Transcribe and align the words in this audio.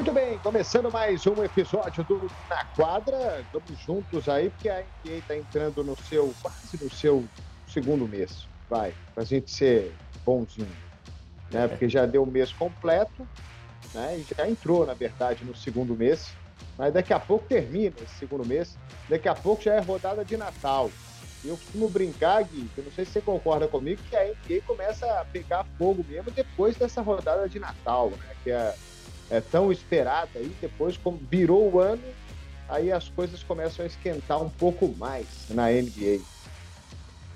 Muito 0.00 0.14
bem, 0.14 0.38
começando 0.38 0.90
mais 0.90 1.26
um 1.26 1.44
episódio 1.44 2.02
do 2.04 2.22
Na 2.48 2.64
Quadra. 2.74 3.44
Vamos 3.52 3.78
juntos 3.80 4.30
aí, 4.30 4.48
porque 4.48 4.70
a 4.70 4.78
NBA 4.78 5.18
está 5.18 5.36
entrando 5.36 5.84
no 5.84 5.94
seu, 5.94 6.34
quase 6.40 6.82
no 6.82 6.90
seu 6.90 7.22
segundo 7.68 8.08
mês. 8.08 8.48
Vai, 8.66 8.94
para 9.12 9.24
a 9.24 9.26
gente 9.26 9.50
ser 9.50 9.92
bonzinho. 10.24 10.66
Né? 11.50 11.68
Porque 11.68 11.86
já 11.86 12.06
deu 12.06 12.22
o 12.22 12.26
mês 12.26 12.50
completo, 12.50 13.28
né? 13.92 14.16
E 14.16 14.34
já 14.34 14.48
entrou, 14.48 14.86
na 14.86 14.94
verdade, 14.94 15.44
no 15.44 15.54
segundo 15.54 15.94
mês. 15.94 16.32
Mas 16.78 16.94
daqui 16.94 17.12
a 17.12 17.20
pouco 17.20 17.44
termina 17.44 17.94
esse 18.02 18.20
segundo 18.20 18.48
mês. 18.48 18.78
Daqui 19.06 19.28
a 19.28 19.34
pouco 19.34 19.62
já 19.62 19.74
é 19.74 19.80
rodada 19.80 20.24
de 20.24 20.34
Natal. 20.34 20.90
E 21.44 21.48
eu 21.48 21.58
costumo 21.58 21.90
brincar, 21.90 22.42
Gui, 22.44 22.70
eu 22.74 22.84
não 22.84 22.92
sei 22.92 23.04
se 23.04 23.12
você 23.12 23.20
concorda 23.20 23.68
comigo, 23.68 24.00
que 24.08 24.16
a 24.16 24.24
NBA 24.24 24.62
começa 24.66 25.04
a 25.20 25.26
pegar 25.26 25.66
fogo 25.76 26.02
mesmo 26.08 26.30
depois 26.30 26.74
dessa 26.74 27.02
rodada 27.02 27.46
de 27.46 27.58
Natal, 27.58 28.08
né? 28.08 28.34
Que 28.42 28.50
é 28.50 28.74
é, 29.30 29.40
tão 29.40 29.70
esperada 29.70 30.30
aí, 30.34 30.52
depois 30.60 30.96
como 30.96 31.18
virou 31.30 31.72
o 31.72 31.78
ano, 31.78 32.02
aí 32.68 32.90
as 32.90 33.08
coisas 33.08 33.42
começam 33.42 33.84
a 33.84 33.86
esquentar 33.86 34.42
um 34.42 34.50
pouco 34.50 34.88
mais 34.98 35.26
na 35.50 35.70
NBA. 35.70 36.20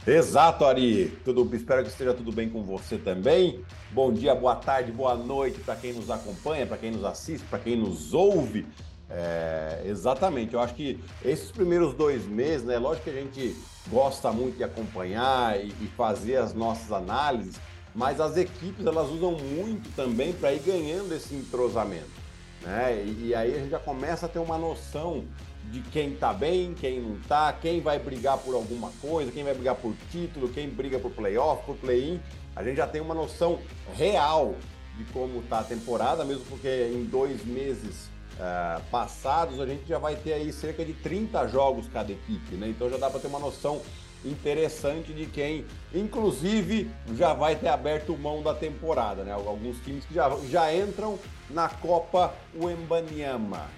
Exato, 0.06 0.66
Ari. 0.66 1.16
Tudo, 1.24 1.48
espero 1.56 1.82
que 1.82 1.88
esteja 1.88 2.12
tudo 2.12 2.30
bem 2.30 2.50
com 2.50 2.62
você 2.62 2.98
também. 2.98 3.64
Bom 3.90 4.12
dia, 4.12 4.34
boa 4.34 4.54
tarde, 4.54 4.92
boa 4.92 5.14
noite 5.14 5.60
para 5.60 5.76
quem 5.76 5.94
nos 5.94 6.10
acompanha, 6.10 6.66
para 6.66 6.76
quem 6.76 6.90
nos 6.90 7.04
assiste, 7.04 7.44
para 7.46 7.58
quem 7.58 7.76
nos 7.76 8.12
ouve. 8.12 8.66
É, 9.08 9.82
exatamente, 9.86 10.54
eu 10.54 10.60
acho 10.60 10.74
que 10.74 10.98
esses 11.24 11.50
primeiros 11.50 11.94
dois 11.94 12.26
meses, 12.26 12.66
né? 12.66 12.78
Lógico 12.78 13.04
que 13.04 13.10
a 13.10 13.22
gente 13.22 13.56
gosta 13.88 14.30
muito 14.32 14.56
de 14.56 14.64
acompanhar 14.64 15.58
e, 15.58 15.68
e 15.68 15.90
fazer 15.96 16.36
as 16.36 16.52
nossas 16.52 16.90
análises, 16.92 17.56
mas 17.94 18.20
as 18.20 18.36
equipes 18.36 18.84
elas 18.84 19.08
usam 19.10 19.32
muito 19.32 19.94
também 19.94 20.32
para 20.32 20.52
ir 20.52 20.60
ganhando 20.60 21.14
esse 21.14 21.34
entrosamento. 21.34 22.10
Né? 22.62 23.04
E, 23.04 23.28
e, 23.28 23.34
aí 23.34 23.54
a 23.54 23.58
gente 23.58 23.70
já 23.70 23.78
começa 23.78 24.26
a 24.26 24.28
ter 24.28 24.38
uma 24.38 24.58
noção 24.58 25.24
de 25.70 25.80
quem 25.80 26.14
está 26.14 26.32
bem, 26.32 26.74
quem 26.74 27.00
não 27.00 27.16
está, 27.16 27.52
quem 27.52 27.80
vai 27.80 27.98
brigar 27.98 28.38
por 28.38 28.54
alguma 28.54 28.90
coisa, 29.00 29.30
quem 29.30 29.44
vai 29.44 29.54
brigar 29.54 29.74
por 29.76 29.94
título, 30.10 30.48
quem 30.48 30.68
briga 30.68 30.98
por 30.98 31.10
playoff, 31.10 31.64
por 31.64 31.76
play-in. 31.76 32.20
A 32.56 32.62
gente 32.62 32.76
já 32.76 32.86
tem 32.86 33.00
uma 33.00 33.14
noção 33.14 33.60
real 33.94 34.54
de 34.96 35.04
como 35.06 35.40
está 35.40 35.60
a 35.60 35.64
temporada, 35.64 36.24
mesmo 36.24 36.44
porque 36.46 36.90
em 36.92 37.04
dois 37.04 37.44
meses 37.44 38.08
uh, 38.34 38.82
passados 38.90 39.60
a 39.60 39.66
gente 39.66 39.86
já 39.86 39.98
vai 39.98 40.16
ter 40.16 40.34
aí 40.34 40.52
cerca 40.52 40.84
de 40.84 40.92
30 40.92 41.48
jogos 41.48 41.88
cada 41.88 42.12
equipe, 42.12 42.54
né? 42.56 42.68
Então 42.68 42.88
já 42.88 42.96
dá 42.96 43.10
para 43.10 43.20
ter 43.20 43.26
uma 43.26 43.38
noção 43.38 43.80
interessante 44.24 45.12
de 45.12 45.26
quem, 45.26 45.64
inclusive, 45.94 46.90
já 47.16 47.34
vai 47.34 47.56
ter 47.56 47.68
aberto 47.68 48.16
mão 48.16 48.42
da 48.42 48.54
temporada, 48.54 49.22
né? 49.22 49.32
Alguns 49.32 49.78
times 49.80 50.04
que 50.04 50.14
já, 50.14 50.30
já 50.50 50.74
entram 50.74 51.18
na 51.50 51.68
Copa 51.68 52.34
Wembanyama. 52.54 53.68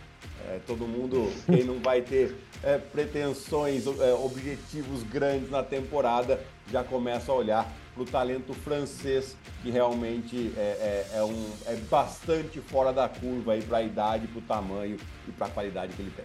É, 0.49 0.61
todo 0.67 0.87
mundo, 0.87 1.33
quem 1.47 1.65
não 1.65 1.81
vai 1.81 2.03
ter 2.03 2.37
é, 2.63 2.79
pretensões, 2.79 3.85
é, 3.87 4.13
objetivos 4.13 5.03
grandes 5.03 5.51
na 5.51 5.63
temporada, 5.63 6.41
já 6.71 6.85
começa 6.85 7.33
a 7.33 7.35
olhar 7.35 7.73
para 7.95 8.03
o 8.03 8.07
talento 8.07 8.53
francês, 8.53 9.35
que 9.63 9.71
realmente 9.71 10.53
é, 10.57 11.07
é, 11.13 11.19
é, 11.19 11.25
um, 11.25 11.51
é 11.67 11.75
bastante 11.91 12.61
fora 12.61 12.93
da 12.93 13.09
curva 13.09 13.57
para 13.67 13.79
a 13.79 13.83
idade, 13.83 14.27
para 14.27 14.39
o 14.39 14.43
tamanho 14.43 14.99
e 15.27 15.33
para 15.33 15.47
a 15.47 15.51
qualidade 15.51 15.95
que 15.95 16.03
ele 16.03 16.13
tem. 16.15 16.25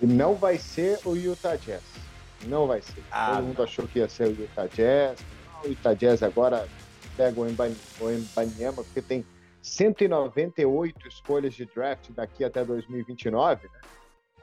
E 0.00 0.06
não 0.06 0.34
vai 0.34 0.56
ser 0.56 1.00
o 1.04 1.14
Utah 1.14 1.56
Jazz. 1.56 1.82
Não 2.44 2.66
vai 2.66 2.80
ser. 2.82 3.02
Ah, 3.10 3.34
Todo 3.36 3.44
mundo 3.44 3.58
não. 3.58 3.64
achou 3.64 3.86
que 3.86 3.98
ia 3.98 4.08
ser 4.08 4.28
o 4.28 4.30
Utah 4.30 4.66
Jazz. 4.66 5.18
O 5.64 5.68
Utah 5.68 5.94
Jazz 5.94 6.22
agora 6.22 6.66
pega 7.16 7.40
o 7.40 7.46
Embanyama, 7.48 8.82
porque 8.82 9.02
tem 9.02 9.24
198 9.62 11.06
escolhas 11.06 11.54
de 11.54 11.66
draft 11.66 12.10
daqui 12.10 12.44
até 12.44 12.64
2029, 12.64 13.68
né? 13.68 13.80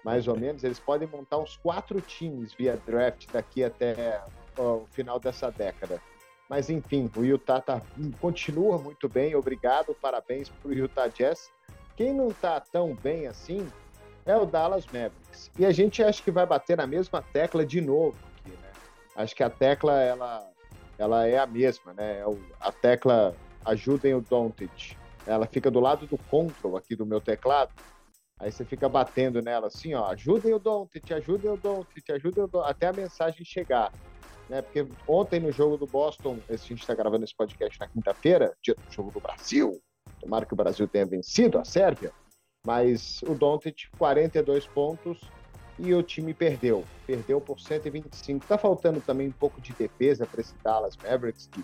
mais 0.03 0.27
ou 0.27 0.37
menos. 0.37 0.63
Eles 0.63 0.79
podem 0.79 1.07
montar 1.07 1.37
uns 1.37 1.57
quatro 1.57 1.99
times 2.01 2.53
via 2.53 2.79
draft 2.85 3.25
daqui 3.31 3.63
até 3.63 4.21
ó, 4.57 4.75
o 4.75 4.87
final 4.91 5.19
dessa 5.19 5.51
década. 5.51 6.01
Mas 6.49 6.69
enfim, 6.69 7.09
o 7.15 7.25
Utah 7.25 7.59
tá, 7.59 7.81
continua 8.21 8.77
muito 8.77 9.09
bem, 9.09 9.35
obrigado, 9.35 9.93
parabéns 10.01 10.47
para 10.49 10.69
o 10.69 10.73
Utah 10.73 11.07
Jazz. 11.07 11.51
Quem 11.95 12.13
não 12.13 12.29
está 12.29 12.59
tão 12.59 12.95
bem 12.95 13.27
assim 13.27 13.67
é 14.31 14.37
o 14.37 14.45
Dallas 14.45 14.85
Mavericks. 14.85 15.51
E 15.57 15.65
a 15.65 15.71
gente 15.71 16.03
acha 16.03 16.21
que 16.21 16.31
vai 16.31 16.45
bater 16.45 16.77
na 16.77 16.87
mesma 16.87 17.21
tecla 17.21 17.65
de 17.65 17.81
novo 17.81 18.15
aqui, 18.39 18.51
né? 18.57 18.71
Acho 19.15 19.35
que 19.35 19.43
a 19.43 19.49
tecla 19.49 20.01
ela, 20.01 20.47
ela 20.97 21.27
é 21.27 21.37
a 21.37 21.47
mesma, 21.47 21.93
né? 21.93 22.19
É 22.19 22.25
a 22.59 22.71
tecla 22.71 23.35
ajudem 23.65 24.13
o 24.13 24.21
Doncic. 24.21 24.95
Ela 25.25 25.45
fica 25.45 25.69
do 25.69 25.79
lado 25.79 26.07
do 26.07 26.17
control 26.17 26.77
aqui 26.77 26.95
do 26.95 27.05
meu 27.05 27.19
teclado. 27.19 27.71
Aí 28.39 28.51
você 28.51 28.63
fica 28.63 28.87
batendo 28.87 29.41
nela 29.41 29.67
assim, 29.67 29.95
ó, 29.95 30.05
ajudem 30.07 30.53
o 30.53 30.59
Doncic, 30.59 31.11
ajudem 31.11 31.51
o 31.51 31.57
Doncic, 31.57 32.09
ajudem 32.11 32.43
o 32.43 32.47
Doncic, 32.47 32.69
até 32.69 32.87
a 32.87 32.93
mensagem 32.93 33.43
chegar. 33.43 33.91
Né? 34.47 34.61
Porque 34.61 34.87
ontem 35.07 35.39
no 35.39 35.51
jogo 35.51 35.75
do 35.75 35.87
Boston, 35.87 36.37
a 36.47 36.55
gente 36.55 36.81
está 36.81 36.93
gravando 36.93 37.25
esse 37.25 37.35
podcast 37.35 37.79
na 37.79 37.87
quinta-feira, 37.87 38.55
dia 38.63 38.75
do 38.75 38.93
jogo 38.93 39.11
do 39.11 39.19
Brasil, 39.19 39.81
tomara 40.21 40.45
que 40.45 40.53
o 40.53 40.57
Brasil 40.57 40.87
tenha 40.87 41.05
vencido 41.05 41.57
a 41.57 41.65
Sérvia, 41.65 42.13
mas 42.67 43.21
o 43.21 43.33
Doncic, 43.33 43.87
42 43.97 44.67
pontos 44.67 45.21
e 45.79 45.93
o 45.93 46.03
time 46.03 46.33
perdeu. 46.33 46.83
Perdeu 47.05 47.39
por 47.39 47.61
125. 47.61 48.45
Tá 48.45 48.57
faltando 48.57 48.99
também 48.99 49.29
um 49.29 49.31
pouco 49.31 49.61
de 49.61 49.71
defesa 49.71 50.25
para 50.25 50.41
esse 50.41 50.53
Dallas 50.61 50.97
Mavericks. 50.97 51.47
Que... 51.47 51.63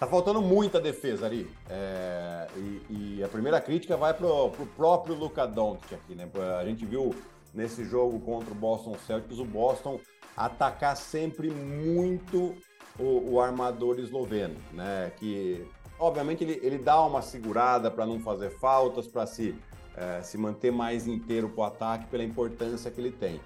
Tá 0.00 0.06
faltando 0.06 0.40
muita 0.40 0.80
defesa 0.80 1.26
ali. 1.26 1.46
É... 1.68 2.46
E, 2.56 3.18
e, 3.18 3.22
a 3.22 3.28
primeira 3.28 3.60
crítica 3.60 3.98
vai 3.98 4.14
pro, 4.14 4.48
pro 4.48 4.64
próprio 4.64 5.14
Luca 5.14 5.46
Doncic 5.46 5.92
aqui, 5.92 6.14
né? 6.14 6.26
A 6.58 6.64
gente 6.64 6.86
viu 6.86 7.14
nesse 7.52 7.84
jogo 7.84 8.18
contra 8.20 8.52
o 8.52 8.56
Boston 8.56 8.96
Celtics 9.06 9.38
o 9.38 9.44
Boston 9.44 10.00
atacar 10.34 10.96
sempre 10.96 11.50
muito 11.50 12.56
o, 12.98 13.32
o 13.32 13.40
armador 13.42 13.98
esloveno, 13.98 14.56
né? 14.72 15.12
Que 15.18 15.68
Obviamente 15.98 16.44
ele, 16.44 16.60
ele 16.62 16.78
dá 16.78 17.00
uma 17.02 17.22
segurada 17.22 17.90
para 17.90 18.06
não 18.06 18.20
fazer 18.20 18.50
faltas, 18.50 19.06
para 19.06 19.26
se, 19.26 19.54
é, 19.96 20.22
se 20.22 20.36
manter 20.36 20.70
mais 20.70 21.06
inteiro 21.06 21.48
para 21.48 21.60
o 21.60 21.64
ataque 21.64 22.06
pela 22.06 22.22
importância 22.22 22.90
que 22.90 23.00
ele 23.00 23.10
tem. 23.10 23.40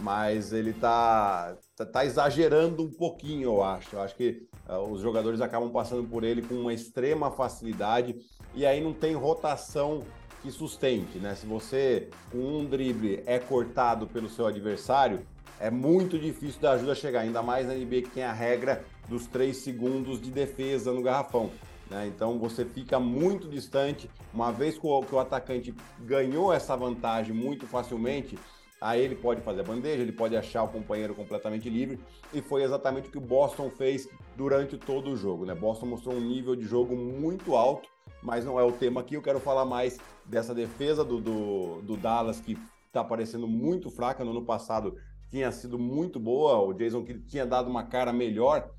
Mas 0.00 0.52
ele 0.52 0.70
está 0.70 1.56
tá, 1.74 1.86
tá, 1.86 2.04
exagerando 2.04 2.84
um 2.84 2.90
pouquinho, 2.90 3.44
eu 3.44 3.62
acho. 3.62 3.96
Eu 3.96 4.02
acho 4.02 4.14
que 4.14 4.46
uh, 4.68 4.78
os 4.90 5.00
jogadores 5.00 5.40
acabam 5.40 5.70
passando 5.70 6.06
por 6.06 6.22
ele 6.22 6.42
com 6.42 6.54
uma 6.54 6.72
extrema 6.72 7.30
facilidade 7.30 8.14
e 8.54 8.66
aí 8.66 8.80
não 8.82 8.92
tem 8.92 9.14
rotação 9.14 10.02
que 10.42 10.50
sustente, 10.50 11.18
né? 11.18 11.34
Se 11.34 11.46
você, 11.46 12.10
com 12.30 12.38
um 12.38 12.64
drible, 12.66 13.22
é 13.26 13.38
cortado 13.38 14.06
pelo 14.06 14.28
seu 14.28 14.46
adversário, 14.46 15.26
é 15.58 15.70
muito 15.70 16.18
difícil 16.18 16.60
da 16.60 16.72
ajuda 16.72 16.94
chegar, 16.94 17.20
ainda 17.20 17.42
mais 17.42 17.66
na 17.66 17.74
NBA 17.74 18.02
que 18.02 18.10
tem 18.10 18.22
a 18.22 18.32
regra 18.32 18.84
dos 19.08 19.26
três 19.26 19.58
segundos 19.58 20.20
de 20.20 20.30
defesa 20.30 20.92
no 20.92 21.02
garrafão. 21.02 21.50
Né? 21.90 22.06
Então 22.06 22.38
você 22.38 22.64
fica 22.64 22.98
muito 22.98 23.48
distante. 23.48 24.10
Uma 24.32 24.50
vez 24.50 24.78
que 24.78 24.86
o, 24.86 25.02
que 25.02 25.14
o 25.14 25.18
atacante 25.18 25.74
ganhou 26.00 26.52
essa 26.52 26.76
vantagem 26.76 27.34
muito 27.34 27.66
facilmente, 27.66 28.38
aí 28.80 29.00
ele 29.00 29.14
pode 29.14 29.40
fazer 29.40 29.60
a 29.60 29.64
bandeja, 29.64 30.02
ele 30.02 30.12
pode 30.12 30.36
achar 30.36 30.64
o 30.64 30.68
companheiro 30.68 31.14
completamente 31.14 31.68
livre, 31.70 31.98
e 32.32 32.42
foi 32.42 32.62
exatamente 32.62 33.08
o 33.08 33.10
que 33.10 33.18
o 33.18 33.22
Boston 33.22 33.70
fez 33.70 34.08
durante 34.36 34.76
todo 34.76 35.10
o 35.10 35.16
jogo. 35.16 35.46
Né? 35.46 35.54
Boston 35.54 35.86
mostrou 35.86 36.14
um 36.14 36.20
nível 36.20 36.54
de 36.54 36.64
jogo 36.64 36.96
muito 36.96 37.56
alto, 37.56 37.88
mas 38.22 38.44
não 38.44 38.58
é 38.58 38.64
o 38.64 38.72
tema 38.72 39.00
aqui. 39.00 39.14
Eu 39.14 39.22
quero 39.22 39.40
falar 39.40 39.64
mais 39.64 39.98
dessa 40.24 40.54
defesa 40.54 41.04
do, 41.04 41.20
do, 41.20 41.82
do 41.82 41.96
Dallas, 41.96 42.40
que 42.40 42.58
está 42.86 43.04
parecendo 43.04 43.46
muito 43.46 43.90
fraca. 43.90 44.24
No 44.24 44.32
ano 44.32 44.44
passado 44.44 44.96
tinha 45.30 45.50
sido 45.50 45.78
muito 45.78 46.18
boa, 46.18 46.58
o 46.60 46.72
Jason 46.72 47.04
que 47.04 47.14
tinha 47.14 47.46
dado 47.46 47.68
uma 47.68 47.84
cara 47.84 48.12
melhor 48.12 48.70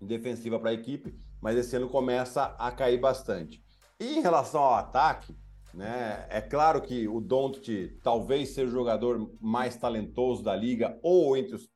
defensiva 0.00 0.58
para 0.58 0.70
a 0.70 0.74
equipe 0.74 1.14
mas 1.40 1.56
esse 1.56 1.76
ano 1.76 1.88
começa 1.88 2.56
a 2.58 2.70
cair 2.70 2.98
bastante. 2.98 3.62
E 4.00 4.18
em 4.18 4.20
relação 4.20 4.60
ao 4.62 4.74
ataque, 4.74 5.34
né, 5.72 6.26
é 6.30 6.40
claro 6.40 6.80
que 6.80 7.06
o 7.06 7.20
Doncic 7.20 8.00
talvez 8.02 8.50
seja 8.50 8.68
o 8.68 8.74
jogador 8.74 9.30
mais 9.40 9.76
talentoso 9.76 10.42
da 10.42 10.54
liga, 10.56 10.98
ou 11.02 11.36
entre 11.36 11.54
os 11.54 11.68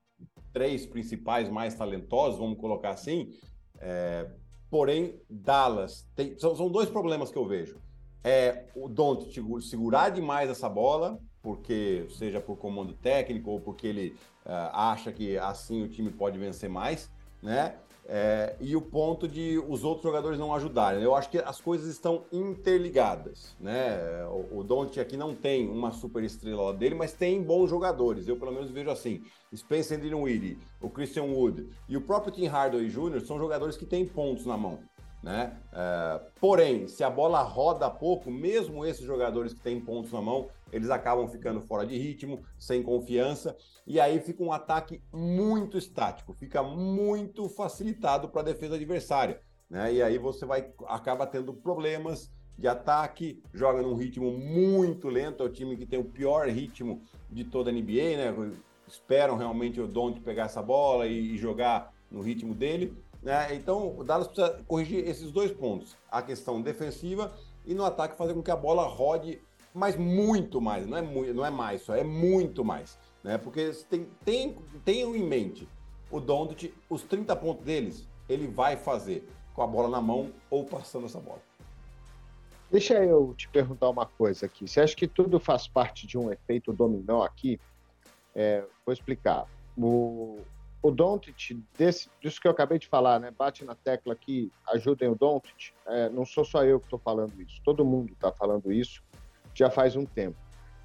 três 0.52 0.87
principais 0.87 1.49
mais 1.49 1.75
talentosos, 1.75 2.38
vamos 2.38 2.58
colocar 2.58 2.90
assim. 2.90 3.31
É, 3.78 4.28
porém, 4.69 5.20
Dallas 5.28 6.08
tem, 6.14 6.38
são, 6.38 6.56
são 6.56 6.69
dois 6.69 6.88
problemas 6.88 7.31
que 7.31 7.38
eu 7.38 7.46
vejo. 7.46 7.81
É 8.22 8.67
o 8.75 8.88
Doncic 8.88 9.40
segurar 9.62 10.11
demais 10.11 10.50
essa 10.50 10.69
bola, 10.69 11.19
porque 11.40 12.06
seja 12.11 12.40
por 12.40 12.56
comando 12.56 12.93
técnico 12.93 13.50
ou 13.50 13.61
porque 13.61 13.87
ele 13.87 14.17
uh, 14.44 14.69
acha 14.72 15.11
que 15.11 15.38
assim 15.38 15.82
o 15.82 15.88
time 15.88 16.11
pode 16.11 16.38
vencer 16.38 16.69
mais, 16.69 17.11
né? 17.43 17.78
É, 18.12 18.56
e 18.58 18.74
o 18.74 18.80
ponto 18.80 19.28
de 19.28 19.56
os 19.68 19.84
outros 19.84 20.02
jogadores 20.02 20.36
não 20.36 20.52
ajudarem. 20.52 21.00
Eu 21.00 21.14
acho 21.14 21.30
que 21.30 21.38
as 21.38 21.60
coisas 21.60 21.88
estão 21.88 22.24
interligadas, 22.32 23.54
né? 23.60 24.24
O, 24.26 24.58
o 24.58 24.64
Don't 24.64 24.98
aqui 24.98 25.16
não 25.16 25.32
tem 25.32 25.70
uma 25.70 25.92
super 25.92 26.24
estrela 26.24 26.74
dele, 26.74 26.96
mas 26.96 27.12
tem 27.12 27.40
bons 27.40 27.70
jogadores. 27.70 28.26
Eu 28.26 28.36
pelo 28.36 28.50
menos 28.50 28.68
vejo 28.68 28.90
assim. 28.90 29.22
Spencer 29.54 30.00
Dinwiddie, 30.00 30.58
o 30.80 30.90
Christian 30.90 31.22
Wood 31.22 31.68
e 31.88 31.96
o 31.96 32.00
próprio 32.00 32.32
Tim 32.32 32.46
Hardaway 32.46 32.88
Jr. 32.88 33.20
são 33.20 33.38
jogadores 33.38 33.76
que 33.76 33.86
têm 33.86 34.04
pontos 34.04 34.44
na 34.44 34.56
mão. 34.56 34.80
Né? 35.22 35.56
É, 35.72 36.20
porém, 36.40 36.88
se 36.88 37.04
a 37.04 37.10
bola 37.10 37.42
roda 37.42 37.88
pouco, 37.88 38.28
mesmo 38.28 38.84
esses 38.84 39.04
jogadores 39.04 39.54
que 39.54 39.60
têm 39.60 39.80
pontos 39.80 40.10
na 40.10 40.20
mão, 40.20 40.48
eles 40.72 40.90
acabam 40.90 41.28
ficando 41.28 41.61
fora 41.61 41.87
de 41.87 41.96
ritmo, 41.96 42.43
sem 42.58 42.82
confiança, 42.82 43.56
e 43.87 44.00
aí 44.00 44.20
fica 44.20 44.43
um 44.43 44.52
ataque 44.52 45.02
muito 45.12 45.76
estático, 45.76 46.32
fica 46.32 46.62
muito 46.62 47.49
facilitado 47.49 48.28
para 48.28 48.43
a 48.43 48.44
defesa 48.44 48.75
adversária. 48.76 49.40
Né? 49.69 49.94
E 49.94 50.02
aí 50.02 50.19
você 50.19 50.44
vai 50.44 50.72
acaba 50.88 51.26
tendo 51.26 51.55
problemas 51.55 52.31
de 52.61 52.69
ataque, 52.69 53.43
joga 53.55 53.81
num 53.81 53.94
ritmo 53.94 54.31
muito 54.31 55.08
lento, 55.08 55.43
é 55.43 55.46
o 55.46 55.49
time 55.49 55.76
que 55.76 55.87
tem 55.87 55.99
o 55.99 56.05
pior 56.05 56.46
ritmo 56.46 57.02
de 57.31 57.43
toda 57.43 57.70
a 57.70 57.72
NBA, 57.72 58.17
né? 58.17 58.52
Esperam 58.87 59.37
realmente 59.37 59.81
o 59.81 59.87
Don't 59.87 60.20
pegar 60.20 60.44
essa 60.44 60.61
bola 60.61 61.06
e, 61.06 61.38
jogar 61.38 61.94
no 62.11 62.20
ritmo 62.20 62.55
dele. 62.55 62.94
Né? 63.22 63.55
Então, 63.55 63.96
o 63.96 64.05
Dallas 64.05 64.26
precisa 64.26 64.62
corrigir 64.67 65.08
esses 65.08 65.31
dois 65.31 65.52
pontos: 65.52 65.96
a 66.11 66.20
questão 66.20 66.61
defensiva 66.61 67.32
e 67.64 67.72
no 67.72 67.84
ataque 67.84 68.17
fazer 68.17 68.34
com 68.34 68.43
que 68.43 68.50
a 68.50 68.56
bola 68.56 68.82
rode, 68.82 69.40
mas 69.75 69.96
muito 69.96 70.61
mais, 70.61 70.87
não 70.87 70.96
é, 70.96 71.02
não 71.02 71.46
é 71.46 71.50
mais 71.50 71.82
só, 71.82 71.94
é 71.94 72.05
muito 72.05 72.64
mais. 72.64 72.99
Né? 73.22 73.38
Porque 73.38 73.70
tem, 73.88 74.08
tem, 74.25 74.56
tenham 74.84 75.14
em 75.14 75.22
mente, 75.22 75.69
o 76.11 76.19
Doncic, 76.19 76.75
os 76.88 77.02
30 77.02 77.37
pontos 77.37 77.64
deles, 77.64 78.06
ele 78.28 78.46
vai 78.46 78.76
fazer 78.76 79.28
com 79.55 79.62
a 79.62 79.67
bola 79.67 79.88
na 79.88 80.00
mão 80.00 80.32
ou 80.50 80.64
passando 80.64 81.06
essa 81.06 81.20
bola. 81.20 81.43
Deixa 82.70 82.94
eu 82.94 83.34
te 83.37 83.49
perguntar 83.49 83.88
uma 83.90 84.06
coisa 84.06 84.46
aqui. 84.46 84.67
Você 84.67 84.81
acha 84.81 84.94
que 84.94 85.08
tudo 85.08 85.40
faz 85.40 85.67
parte 85.67 86.06
de 86.06 86.17
um 86.17 86.31
efeito 86.31 86.72
dominó 86.72 87.22
aqui? 87.22 87.61
É, 88.34 88.64
vou 88.87 88.93
explicar. 88.93 89.46
O, 89.76 90.38
o 90.81 90.94
desse, 91.76 92.08
disso 92.20 92.40
que 92.40 92.46
eu 92.46 92.52
acabei 92.52 92.78
de 92.78 92.87
falar, 92.87 93.19
né? 93.19 93.32
Bate 93.37 93.64
na 93.64 93.75
tecla 93.75 94.12
aqui, 94.12 94.52
ajudem 94.69 95.08
o 95.08 95.17
Doncic. 95.17 95.72
É, 95.87 96.08
não 96.11 96.25
sou 96.25 96.44
só 96.44 96.64
eu 96.64 96.78
que 96.78 96.87
estou 96.87 96.99
falando 96.99 97.40
isso. 97.43 97.61
Todo 97.64 97.84
mundo 97.84 98.12
está 98.12 98.31
falando 98.31 98.72
isso 98.72 99.02
já 99.55 99.70
faz 99.70 99.97
um 99.97 100.05
tempo. 100.05 100.37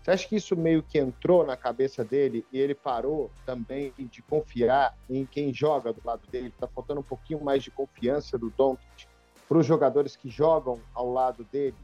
Você 0.06 0.12
acha 0.12 0.28
que 0.28 0.36
isso 0.36 0.56
meio 0.56 0.84
que 0.84 1.00
entrou 1.00 1.44
na 1.44 1.58
cabeça 1.58 2.04
dele 2.04 2.46
e 2.52 2.60
ele 2.60 2.76
parou 2.76 3.32
também 3.44 3.92
de 3.98 4.22
confiar 4.22 4.96
em 5.10 5.26
quem 5.26 5.52
joga 5.52 5.92
do 5.92 6.02
lado 6.06 6.28
dele? 6.28 6.50
Está 6.50 6.68
faltando 6.68 7.00
um 7.00 7.04
pouquinho 7.04 7.44
mais 7.44 7.64
de 7.64 7.72
confiança 7.72 8.38
do 8.38 8.52
Doncic 8.52 9.08
para 9.48 9.58
os 9.58 9.66
jogadores 9.66 10.16
que 10.16 10.30
jogam 10.30 10.80
ao 10.94 11.12
lado 11.12 11.44
dele. 11.46 11.76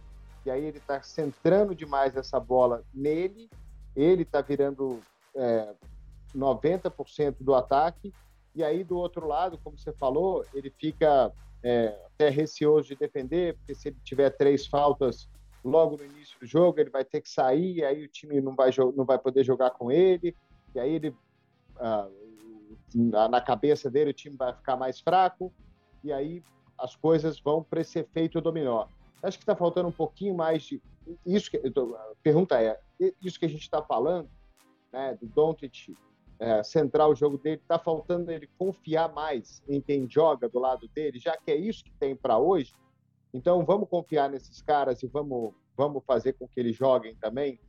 E 0.45 0.51
aí 0.51 0.63
ele 0.63 0.77
está 0.77 1.01
centrando 1.01 1.73
demais 1.73 2.15
essa 2.15 2.39
bola 2.39 2.83
nele, 2.93 3.49
ele 3.95 4.21
está 4.21 4.39
virando 4.41 5.01
é, 5.35 5.73
90% 6.35 7.37
do 7.39 7.55
ataque, 7.55 8.13
e 8.53 8.63
aí 8.63 8.83
do 8.83 8.97
outro 8.97 9.27
lado, 9.27 9.57
como 9.63 9.77
você 9.77 9.93
falou, 9.93 10.45
ele 10.53 10.69
fica 10.69 11.31
é, 11.63 11.97
até 12.05 12.29
receoso 12.29 12.89
de 12.89 12.95
defender, 12.95 13.57
porque 13.57 13.73
se 13.73 13.89
ele 13.89 13.97
tiver 14.03 14.29
três 14.31 14.67
faltas 14.67 15.29
logo 15.63 15.97
no 15.97 16.05
início 16.05 16.39
do 16.39 16.45
jogo, 16.45 16.79
ele 16.79 16.89
vai 16.89 17.05
ter 17.05 17.21
que 17.21 17.29
sair, 17.29 17.83
aí 17.83 18.03
o 18.03 18.07
time 18.07 18.41
não 18.41 18.55
vai, 18.55 18.71
não 18.95 19.05
vai 19.05 19.17
poder 19.17 19.43
jogar 19.43 19.71
com 19.71 19.91
ele, 19.91 20.35
e 20.73 20.79
aí 20.79 20.93
ele, 20.95 21.15
ah, 21.77 22.09
na 22.93 23.41
cabeça 23.41 23.89
dele, 23.89 24.11
o 24.11 24.13
time 24.13 24.35
vai 24.35 24.53
ficar 24.53 24.75
mais 24.75 24.99
fraco, 24.99 25.53
e 26.03 26.11
aí 26.11 26.43
as 26.77 26.95
coisas 26.95 27.39
vão 27.39 27.63
para 27.63 27.81
esse 27.81 27.99
efeito 27.99 28.41
dominó. 28.41 28.87
Acho 29.21 29.37
que 29.37 29.43
está 29.43 29.55
faltando 29.55 29.87
um 29.87 29.93
pouquinho 29.93 30.35
mais 30.35 30.63
de. 30.63 30.81
Isso 31.25 31.51
que, 31.51 31.57
a 31.57 32.13
pergunta 32.23 32.59
é: 32.61 32.79
isso 33.21 33.39
que 33.39 33.45
a 33.45 33.49
gente 33.49 33.61
está 33.61 33.81
falando, 33.83 34.29
né, 34.91 35.15
do 35.21 35.27
Doncic 35.27 35.95
é, 36.39 36.63
centrar 36.63 37.07
o 37.07 37.15
jogo 37.15 37.37
dele, 37.37 37.61
está 37.61 37.77
faltando 37.77 38.31
ele 38.31 38.49
confiar 38.57 39.13
mais 39.13 39.61
em 39.69 39.79
quem 39.79 40.09
joga 40.09 40.49
do 40.49 40.57
lado 40.57 40.87
dele, 40.87 41.19
já 41.19 41.37
que 41.37 41.51
é 41.51 41.55
isso 41.55 41.83
que 41.83 41.93
tem 41.99 42.15
para 42.15 42.39
hoje. 42.39 42.73
Então 43.33 43.63
vamos 43.65 43.87
confiar 43.89 44.29
nesses 44.29 44.61
caras 44.61 45.01
e 45.03 45.07
vamos, 45.07 45.53
vamos 45.75 46.03
fazer 46.05 46.33
com 46.33 46.47
que 46.47 46.59
eles 46.59 46.75
joguem 46.75 47.15
também. 47.15 47.59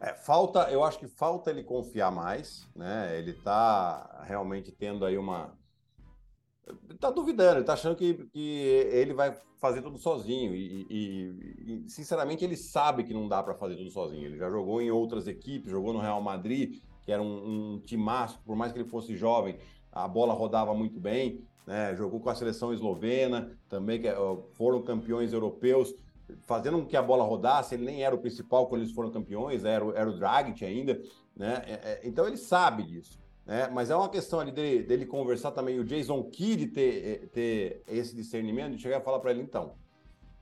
É, 0.00 0.12
falta, 0.12 0.70
eu 0.70 0.84
acho 0.84 0.98
que 0.98 1.06
falta 1.06 1.50
ele 1.50 1.64
confiar 1.64 2.10
mais, 2.12 2.68
né? 2.74 3.16
Ele 3.18 3.30
está 3.30 4.22
realmente 4.26 4.70
tendo 4.70 5.04
aí 5.04 5.16
uma 5.16 5.56
tá 6.98 7.10
duvidando, 7.10 7.58
ele 7.58 7.64
tá 7.64 7.74
achando 7.74 7.96
que, 7.96 8.14
que 8.32 8.60
ele 8.90 9.14
vai 9.14 9.36
fazer 9.58 9.82
tudo 9.82 9.98
sozinho. 9.98 10.54
E, 10.54 10.86
e, 10.90 11.84
e 11.84 11.90
sinceramente, 11.90 12.44
ele 12.44 12.56
sabe 12.56 13.04
que 13.04 13.14
não 13.14 13.28
dá 13.28 13.42
para 13.42 13.54
fazer 13.54 13.76
tudo 13.76 13.90
sozinho. 13.90 14.26
Ele 14.26 14.36
já 14.36 14.50
jogou 14.50 14.82
em 14.82 14.90
outras 14.90 15.26
equipes, 15.26 15.70
jogou 15.70 15.92
no 15.92 16.00
Real 16.00 16.20
Madrid, 16.20 16.80
que 17.02 17.12
era 17.12 17.22
um, 17.22 17.74
um 17.74 17.80
timaço, 17.80 18.40
por 18.44 18.56
mais 18.56 18.72
que 18.72 18.78
ele 18.78 18.88
fosse 18.88 19.16
jovem, 19.16 19.58
a 19.92 20.06
bola 20.08 20.34
rodava 20.34 20.74
muito 20.74 21.00
bem. 21.00 21.44
Né? 21.66 21.94
Jogou 21.96 22.20
com 22.20 22.30
a 22.30 22.34
seleção 22.34 22.72
eslovena, 22.72 23.58
também 23.68 24.00
que 24.00 24.08
foram 24.52 24.82
campeões 24.82 25.32
europeus, 25.32 25.94
fazendo 26.44 26.78
com 26.78 26.86
que 26.86 26.96
a 26.96 27.02
bola 27.02 27.24
rodasse. 27.24 27.74
Ele 27.74 27.84
nem 27.84 28.04
era 28.04 28.14
o 28.14 28.18
principal 28.18 28.66
quando 28.68 28.82
eles 28.82 28.94
foram 28.94 29.10
campeões, 29.10 29.64
era, 29.64 29.84
era 29.94 30.08
o 30.08 30.16
Dragic 30.16 30.64
ainda. 30.64 31.00
Né? 31.36 31.62
É, 31.66 31.72
é, 31.72 32.00
então 32.04 32.26
ele 32.26 32.36
sabe 32.36 32.82
disso 32.82 33.18
né? 33.46 33.68
Mas 33.72 33.90
é 33.90 33.96
uma 33.96 34.08
questão 34.08 34.40
ali 34.40 34.50
dele, 34.50 34.82
dele 34.82 35.06
conversar 35.06 35.52
também, 35.52 35.78
o 35.78 35.84
Jason 35.84 36.22
Kidd 36.24 36.66
ter, 36.66 37.06
eh, 37.06 37.26
ter 37.28 37.82
esse 37.86 38.14
discernimento 38.14 38.74
de 38.74 38.82
chegar 38.82 39.00
e 39.00 39.04
falar 39.04 39.20
para 39.20 39.30
ele, 39.30 39.40
então, 39.40 39.74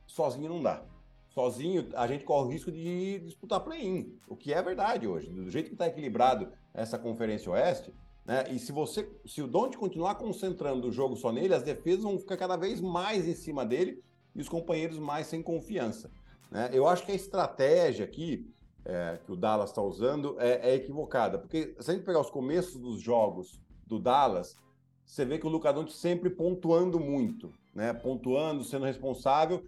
sozinho 0.07 0.49
não 0.49 0.63
dá. 0.63 0.83
Sozinho 1.29 1.89
a 1.95 2.07
gente 2.07 2.25
corre 2.25 2.47
o 2.47 2.51
risco 2.51 2.73
de 2.73 3.19
disputar 3.21 3.61
play-in, 3.61 4.17
o 4.27 4.35
que 4.35 4.55
é 4.55 4.63
verdade 4.63 5.07
hoje. 5.07 5.29
Do 5.29 5.51
jeito 5.51 5.67
que 5.67 5.75
está 5.75 5.87
equilibrado 5.87 6.51
essa 6.73 6.99
Conferência 6.99 7.53
Oeste, 7.53 7.93
né? 8.25 8.45
E 8.51 8.59
se 8.59 8.73
você, 8.73 9.09
se 9.27 9.43
o 9.43 9.47
Don't 9.47 9.77
continuar 9.77 10.15
concentrando 10.15 10.89
o 10.89 10.93
jogo 10.93 11.17
só 11.17 11.31
nele, 11.31 11.55
as 11.55 11.63
defesas 11.63 12.05
vão 12.05 12.19
ficar 12.19 12.37
cada 12.37 12.57
vez 12.57 12.81
mais 12.81 13.29
em 13.29 13.35
cima 13.35 13.65
dele 13.65 14.03
e 14.35 14.41
os 14.41 14.49
companheiros 14.49 14.99
mais 14.99 15.27
sem 15.27 15.43
confiança. 15.43 16.11
Né? 16.51 16.71
Eu 16.73 16.87
acho 16.87 17.05
que 17.05 17.13
a 17.13 17.15
estratégia 17.15 18.05
aqui 18.05 18.51
é, 18.85 19.19
que 19.25 19.33
o 19.33 19.37
Dallas 19.37 19.71
está 19.71 19.83
usando 19.83 20.37
é, 20.39 20.71
é, 20.71 20.75
equivocada. 20.75 21.39
Porque 21.39 21.75
se 21.81 21.91
a 21.91 21.95
gente 21.95 22.05
pegar 22.05 22.21
os 22.21 22.31
começos 22.31 22.81
dos 22.81 23.01
jogos 23.01 23.61
do 23.87 23.99
Dallas, 23.99 24.57
você 25.05 25.25
vê 25.25 25.39
que 25.39 25.47
o 25.47 25.51
Luka 25.51 25.73
Doncic 25.73 25.97
sempre 25.97 26.31
pontuando 26.31 26.99
muito, 26.99 27.53
né? 27.75 27.93
Pontuando, 27.93 28.65
sendo 28.65 28.85
responsável. 28.85 29.65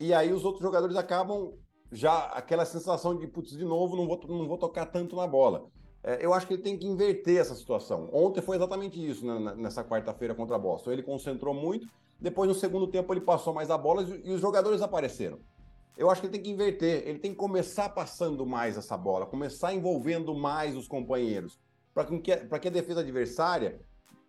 E 0.00 0.12
aí 0.12 0.32
os 0.32 0.44
outros 0.44 0.62
jogadores 0.62 0.96
acabam 0.96 1.52
já 1.90 2.24
aquela 2.28 2.64
sensação 2.64 3.16
de, 3.16 3.26
putz, 3.26 3.50
de 3.50 3.64
novo, 3.64 3.96
não 3.96 4.06
vou, 4.06 4.20
não 4.28 4.48
vou 4.48 4.58
tocar 4.58 4.86
tanto 4.86 5.14
na 5.14 5.26
bola. 5.26 5.66
É, 6.04 6.24
eu 6.24 6.34
acho 6.34 6.46
que 6.46 6.54
ele 6.54 6.62
tem 6.62 6.76
que 6.76 6.86
inverter 6.86 7.38
essa 7.38 7.54
situação. 7.54 8.08
Ontem 8.12 8.40
foi 8.40 8.56
exatamente 8.56 9.04
isso, 9.04 9.24
né, 9.24 9.54
nessa 9.56 9.84
quarta-feira 9.84 10.34
contra 10.34 10.56
a 10.56 10.58
Boston. 10.58 10.90
Ele 10.90 11.02
concentrou 11.02 11.54
muito, 11.54 11.86
depois 12.20 12.48
no 12.48 12.54
segundo 12.54 12.86
tempo 12.88 13.12
ele 13.12 13.20
passou 13.20 13.54
mais 13.54 13.70
a 13.70 13.78
bola 13.78 14.02
e 14.24 14.32
os 14.32 14.40
jogadores 14.40 14.82
apareceram. 14.82 15.38
Eu 15.96 16.10
acho 16.10 16.20
que 16.20 16.26
ele 16.26 16.32
tem 16.32 16.42
que 16.42 16.50
inverter, 16.50 17.06
ele 17.06 17.18
tem 17.18 17.30
que 17.32 17.36
começar 17.36 17.88
passando 17.90 18.44
mais 18.46 18.76
essa 18.76 18.96
bola, 18.96 19.26
começar 19.26 19.74
envolvendo 19.74 20.34
mais 20.34 20.74
os 20.74 20.88
companheiros, 20.88 21.60
para 21.92 22.04
que, 22.06 22.18
que 22.18 22.68
a 22.68 22.70
defesa 22.70 23.00
adversária 23.00 23.80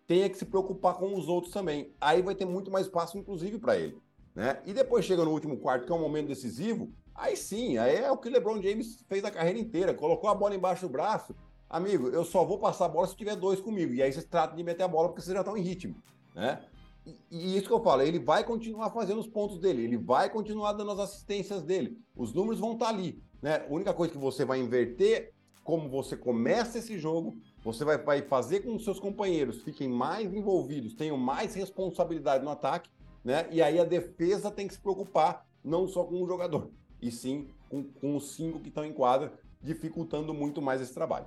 tenha 0.06 0.28
que 0.28 0.36
se 0.36 0.44
preocupar 0.44 0.94
com 0.94 1.14
os 1.16 1.26
outros 1.26 1.52
também. 1.52 1.94
Aí 2.00 2.20
vai 2.20 2.34
ter 2.34 2.44
muito 2.44 2.70
mais 2.70 2.86
espaço, 2.86 3.16
inclusive, 3.16 3.58
para 3.58 3.78
ele. 3.78 3.98
Né? 4.34 4.60
E 4.66 4.74
depois 4.74 5.04
chega 5.04 5.24
no 5.24 5.30
último 5.30 5.56
quarto, 5.56 5.86
que 5.86 5.92
é 5.92 5.94
um 5.94 6.00
momento 6.00 6.28
decisivo, 6.28 6.92
aí 7.14 7.36
sim, 7.36 7.78
aí 7.78 7.96
é 7.96 8.10
o 8.10 8.18
que 8.18 8.28
LeBron 8.28 8.60
James 8.60 9.02
fez 9.08 9.24
a 9.24 9.30
carreira 9.30 9.58
inteira, 9.58 9.94
colocou 9.94 10.28
a 10.28 10.34
bola 10.34 10.54
embaixo 10.54 10.86
do 10.86 10.92
braço. 10.92 11.34
Amigo, 11.74 12.06
eu 12.06 12.24
só 12.24 12.44
vou 12.44 12.56
passar 12.56 12.84
a 12.84 12.88
bola 12.88 13.04
se 13.08 13.16
tiver 13.16 13.34
dois 13.34 13.60
comigo. 13.60 13.92
E 13.92 14.00
aí 14.00 14.12
vocês 14.12 14.24
tratam 14.24 14.56
de 14.56 14.62
meter 14.62 14.84
a 14.84 14.88
bola 14.88 15.08
porque 15.08 15.20
vocês 15.20 15.34
já 15.34 15.40
estão 15.40 15.56
em 15.56 15.60
ritmo. 15.60 15.96
Né? 16.32 16.62
E, 17.04 17.56
isso 17.56 17.66
que 17.66 17.72
eu 17.72 17.82
falo, 17.82 18.02
ele 18.02 18.20
vai 18.20 18.44
continuar 18.44 18.90
fazendo 18.90 19.18
os 19.18 19.26
pontos 19.26 19.58
dele, 19.58 19.82
ele 19.82 19.96
vai 19.96 20.30
continuar 20.30 20.74
dando 20.74 20.92
as 20.92 21.00
assistências 21.00 21.64
dele. 21.64 21.98
Os 22.14 22.32
números 22.32 22.60
vão 22.60 22.74
estar 22.74 22.84
tá 22.84 22.92
ali. 22.92 23.20
Né? 23.42 23.66
A 23.68 23.74
única 23.74 23.92
coisa 23.92 24.12
que 24.12 24.18
você 24.20 24.44
vai 24.44 24.60
inverter, 24.60 25.32
como 25.64 25.88
você 25.88 26.16
começa 26.16 26.78
esse 26.78 26.96
jogo, 26.96 27.36
você 27.64 27.84
vai, 27.84 27.98
vai 27.98 28.22
fazer 28.22 28.60
com 28.60 28.76
que 28.76 28.84
seus 28.84 29.00
companheiros 29.00 29.62
fiquem 29.62 29.88
mais 29.88 30.32
envolvidos, 30.32 30.94
tenham 30.94 31.16
mais 31.16 31.56
responsabilidade 31.56 32.44
no 32.44 32.50
ataque, 32.50 32.88
né? 33.24 33.48
E 33.50 33.60
aí 33.60 33.80
a 33.80 33.84
defesa 33.84 34.48
tem 34.48 34.68
que 34.68 34.74
se 34.74 34.80
preocupar 34.80 35.44
não 35.64 35.88
só 35.88 36.04
com 36.04 36.22
o 36.22 36.26
jogador, 36.26 36.70
e 37.02 37.10
sim 37.10 37.48
com, 37.68 37.82
com 37.82 38.14
os 38.14 38.36
cinco 38.36 38.60
que 38.60 38.68
estão 38.68 38.84
em 38.84 38.92
quadra, 38.92 39.32
dificultando 39.60 40.32
muito 40.32 40.62
mais 40.62 40.80
esse 40.80 40.94
trabalho. 40.94 41.26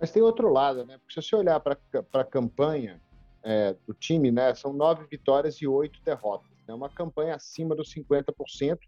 Mas 0.00 0.10
tem 0.10 0.22
outro 0.22 0.48
lado, 0.52 0.84
né? 0.84 0.98
Porque 0.98 1.20
se 1.20 1.28
você 1.28 1.36
olhar 1.36 1.60
para 1.60 1.78
a 2.14 2.24
campanha 2.24 3.00
é, 3.42 3.74
do 3.86 3.94
time, 3.94 4.30
né, 4.30 4.54
são 4.54 4.72
nove 4.72 5.06
vitórias 5.06 5.56
e 5.56 5.66
oito 5.66 6.00
derrotas. 6.02 6.50
É 6.66 6.70
né, 6.70 6.74
uma 6.74 6.88
campanha 6.88 7.34
acima 7.34 7.74
dos 7.74 7.92
50%. 7.92 8.78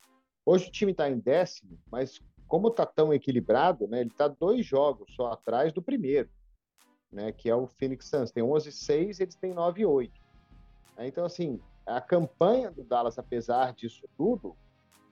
Hoje 0.46 0.68
o 0.68 0.72
time 0.72 0.92
está 0.92 1.08
em 1.08 1.18
décimo, 1.18 1.78
mas 1.90 2.20
como 2.46 2.68
está 2.68 2.86
tão 2.86 3.12
equilibrado, 3.12 3.88
né, 3.88 4.00
ele 4.00 4.10
está 4.10 4.28
dois 4.28 4.64
jogos 4.64 5.12
só 5.14 5.32
atrás 5.32 5.72
do 5.72 5.82
primeiro, 5.82 6.28
né, 7.10 7.32
que 7.32 7.48
é 7.48 7.54
o 7.54 7.66
Phoenix 7.66 8.08
Suns. 8.08 8.30
Tem 8.30 8.44
11-6, 8.44 9.20
eles 9.20 9.34
têm 9.34 9.54
9-8. 9.54 10.10
É, 10.96 11.06
então, 11.06 11.24
assim, 11.24 11.60
a 11.86 12.00
campanha 12.00 12.70
do 12.70 12.84
Dallas, 12.84 13.18
apesar 13.18 13.72
disso 13.72 14.08
tudo, 14.16 14.56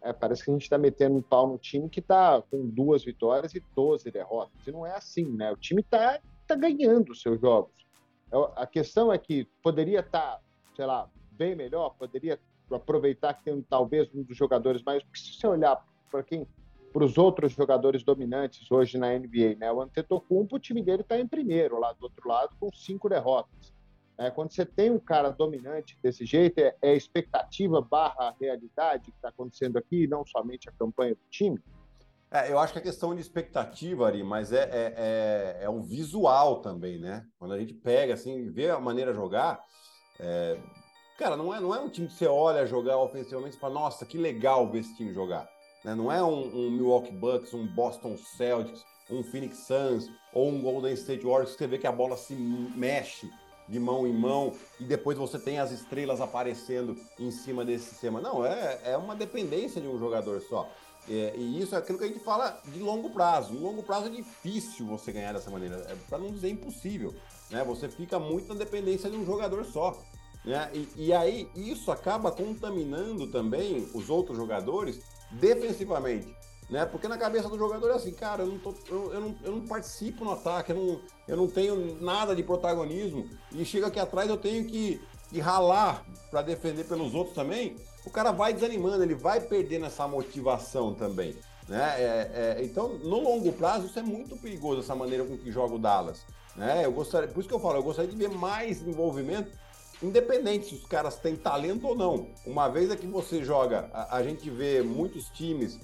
é, 0.02 0.12
parece 0.12 0.44
que 0.44 0.50
a 0.50 0.54
gente 0.54 0.62
está 0.62 0.76
metendo 0.76 1.16
um 1.16 1.22
pau 1.22 1.46
no 1.46 1.58
time 1.58 1.88
que 1.88 2.00
está 2.00 2.42
com 2.50 2.66
duas 2.66 3.04
vitórias 3.04 3.54
e 3.54 3.62
12 3.74 4.10
derrotas. 4.10 4.66
E 4.66 4.72
não 4.72 4.84
é 4.84 4.94
assim, 4.96 5.24
né? 5.24 5.52
O 5.52 5.56
time 5.56 5.80
está 5.80 6.18
tá 6.46 6.54
ganhando 6.56 7.12
os 7.12 7.22
seus 7.22 7.40
jogos. 7.40 7.72
A 8.56 8.66
questão 8.66 9.12
é 9.12 9.18
que 9.18 9.44
poderia 9.62 10.00
estar, 10.00 10.36
tá, 10.36 10.40
sei 10.74 10.86
lá, 10.86 11.08
bem 11.30 11.54
melhor, 11.54 11.94
poderia 11.98 12.40
aproveitar 12.70 13.34
que 13.34 13.44
tem 13.44 13.60
talvez 13.62 14.12
um 14.14 14.22
dos 14.22 14.36
jogadores 14.36 14.82
mais. 14.82 15.02
Porque 15.02 15.18
se 15.20 15.34
você 15.34 15.46
olhar 15.46 15.84
para 16.10 16.22
quem 16.22 16.46
para 16.92 17.04
os 17.04 17.16
outros 17.16 17.52
jogadores 17.52 18.02
dominantes 18.02 18.70
hoje 18.70 18.98
na 18.98 19.18
NBA, 19.18 19.56
né? 19.58 19.72
O 19.72 19.80
Antetokounmpo, 19.80 20.56
o 20.56 20.58
time 20.58 20.82
dele 20.82 21.00
está 21.00 21.18
em 21.18 21.26
primeiro 21.26 21.78
lá 21.80 21.92
do 21.94 22.02
outro 22.02 22.28
lado 22.28 22.54
com 22.60 22.70
cinco 22.70 23.08
derrotas. 23.08 23.72
É, 24.18 24.30
quando 24.30 24.52
você 24.52 24.64
tem 24.64 24.90
um 24.90 24.98
cara 24.98 25.30
dominante 25.30 25.98
desse 26.02 26.24
jeito, 26.24 26.58
é, 26.58 26.76
é 26.82 26.94
expectativa 26.94 27.80
barra 27.80 28.34
realidade 28.40 29.10
que 29.10 29.16
está 29.16 29.28
acontecendo 29.28 29.78
aqui, 29.78 30.06
não 30.06 30.24
somente 30.24 30.68
a 30.68 30.72
campanha 30.72 31.14
do 31.14 31.20
time. 31.30 31.58
É, 32.30 32.50
eu 32.50 32.58
acho 32.58 32.72
que 32.72 32.78
a 32.78 32.82
questão 32.82 33.14
de 33.14 33.20
expectativa, 33.20 34.06
Ari, 34.06 34.22
mas 34.22 34.52
é, 34.52 34.62
é, 34.62 34.94
é, 34.96 35.64
é 35.64 35.70
um 35.70 35.82
visual 35.82 36.60
também, 36.60 36.98
né? 36.98 37.26
Quando 37.38 37.52
a 37.52 37.58
gente 37.58 37.74
pega, 37.74 38.14
assim, 38.14 38.50
vê 38.50 38.70
a 38.70 38.80
maneira 38.80 39.12
de 39.12 39.18
jogar, 39.18 39.62
é... 40.18 40.58
cara, 41.18 41.36
não 41.36 41.54
é, 41.54 41.60
não 41.60 41.74
é 41.74 41.80
um 41.80 41.90
time 41.90 42.06
que 42.06 42.14
você 42.14 42.26
olha 42.26 42.66
jogar 42.66 42.96
ofensivamente 42.98 43.56
e 43.56 43.60
fala, 43.60 43.74
nossa, 43.74 44.06
que 44.06 44.16
legal 44.16 44.70
ver 44.70 44.80
esse 44.80 44.96
time 44.96 45.12
jogar. 45.12 45.46
Né? 45.84 45.94
Não 45.94 46.10
é 46.10 46.22
um, 46.22 46.44
um, 46.56 46.70
Milwaukee 46.70 47.12
Bucks, 47.12 47.52
um 47.52 47.66
Boston 47.66 48.16
Celtics, 48.16 48.82
um 49.10 49.22
Phoenix 49.22 49.58
Suns 49.66 50.10
ou 50.32 50.48
um 50.48 50.62
Golden 50.62 50.94
State 50.94 51.26
Warriors 51.26 51.52
que 51.52 51.58
você 51.58 51.66
vê 51.66 51.76
que 51.76 51.86
a 51.86 51.92
bola 51.92 52.16
se 52.16 52.34
mexe 52.34 53.30
de 53.68 53.78
mão 53.78 54.06
em 54.06 54.12
mão 54.12 54.52
e 54.78 54.84
depois 54.84 55.16
você 55.16 55.38
tem 55.38 55.58
as 55.58 55.70
estrelas 55.70 56.20
aparecendo 56.20 56.96
em 57.18 57.30
cima 57.30 57.64
desse 57.64 57.90
sistema. 57.90 58.20
Não, 58.20 58.44
é, 58.44 58.80
é 58.84 58.96
uma 58.96 59.14
dependência 59.14 59.80
de 59.80 59.88
um 59.88 59.98
jogador 59.98 60.40
só. 60.42 60.68
É, 61.08 61.34
e 61.36 61.60
isso 61.60 61.74
é 61.74 61.78
aquilo 61.78 61.98
que 61.98 62.04
a 62.04 62.08
gente 62.08 62.20
fala 62.20 62.60
de 62.64 62.78
longo 62.78 63.10
prazo. 63.10 63.54
Em 63.54 63.58
longo 63.58 63.82
prazo 63.82 64.06
é 64.06 64.10
difícil 64.10 64.86
você 64.86 65.12
ganhar 65.12 65.32
dessa 65.32 65.50
maneira, 65.50 65.76
é, 65.88 65.96
para 66.08 66.18
não 66.18 66.30
dizer 66.30 66.50
impossível. 66.50 67.14
Né? 67.50 67.64
Você 67.64 67.88
fica 67.88 68.18
muito 68.18 68.48
na 68.48 68.54
dependência 68.54 69.10
de 69.10 69.16
um 69.16 69.24
jogador 69.24 69.64
só. 69.64 70.00
Né? 70.44 70.70
E, 70.72 70.88
e 70.96 71.12
aí 71.12 71.48
isso 71.54 71.90
acaba 71.90 72.30
contaminando 72.30 73.26
também 73.28 73.88
os 73.94 74.10
outros 74.10 74.36
jogadores 74.36 75.00
defensivamente. 75.32 76.34
Né? 76.72 76.86
Porque 76.86 77.06
na 77.06 77.18
cabeça 77.18 77.50
do 77.50 77.58
jogador 77.58 77.90
é 77.90 77.96
assim, 77.96 78.12
cara, 78.12 78.44
eu 78.44 78.46
não, 78.46 78.58
tô, 78.58 78.74
eu, 78.88 79.12
eu, 79.12 79.20
não, 79.20 79.36
eu 79.44 79.52
não 79.52 79.66
participo 79.66 80.24
no 80.24 80.32
ataque, 80.32 80.72
eu 80.72 80.76
não, 80.76 81.00
eu 81.28 81.36
não 81.36 81.46
tenho 81.46 82.00
nada 82.00 82.34
de 82.34 82.42
protagonismo, 82.42 83.28
e 83.52 83.62
chega 83.62 83.88
aqui 83.88 84.00
atrás 84.00 84.30
eu 84.30 84.38
tenho 84.38 84.64
que, 84.64 84.98
que 85.28 85.38
ralar 85.38 86.02
para 86.30 86.40
defender 86.40 86.84
pelos 86.84 87.14
outros 87.14 87.34
também, 87.34 87.76
o 88.06 88.10
cara 88.10 88.32
vai 88.32 88.54
desanimando, 88.54 89.02
ele 89.04 89.14
vai 89.14 89.38
perdendo 89.38 89.84
essa 89.84 90.08
motivação 90.08 90.94
também. 90.94 91.36
Né? 91.68 91.94
É, 91.98 92.30
é, 92.58 92.64
então, 92.64 92.96
no 93.00 93.20
longo 93.20 93.52
prazo, 93.52 93.84
isso 93.84 93.98
é 93.98 94.02
muito 94.02 94.34
perigoso, 94.38 94.80
essa 94.80 94.94
maneira 94.94 95.26
com 95.26 95.36
que 95.36 95.52
joga 95.52 95.74
o 95.74 95.78
Dallas. 95.78 96.24
Né? 96.56 96.86
Eu 96.86 96.92
gostaria, 96.92 97.28
por 97.28 97.40
isso 97.40 97.50
que 97.50 97.54
eu 97.54 97.60
falo, 97.60 97.76
eu 97.76 97.82
gostaria 97.82 98.10
de 98.10 98.16
ver 98.16 98.30
mais 98.30 98.80
envolvimento 98.80 99.60
independente 100.02 100.68
se 100.68 100.74
os 100.74 100.86
caras 100.86 101.16
têm 101.16 101.36
talento 101.36 101.86
ou 101.86 101.94
não. 101.94 102.28
Uma 102.46 102.68
vez 102.68 102.90
é 102.90 102.96
que 102.96 103.06
você 103.06 103.44
joga, 103.44 103.90
a, 103.92 104.16
a 104.16 104.22
gente 104.22 104.48
vê 104.48 104.82
muitos 104.82 105.28
times. 105.28 105.78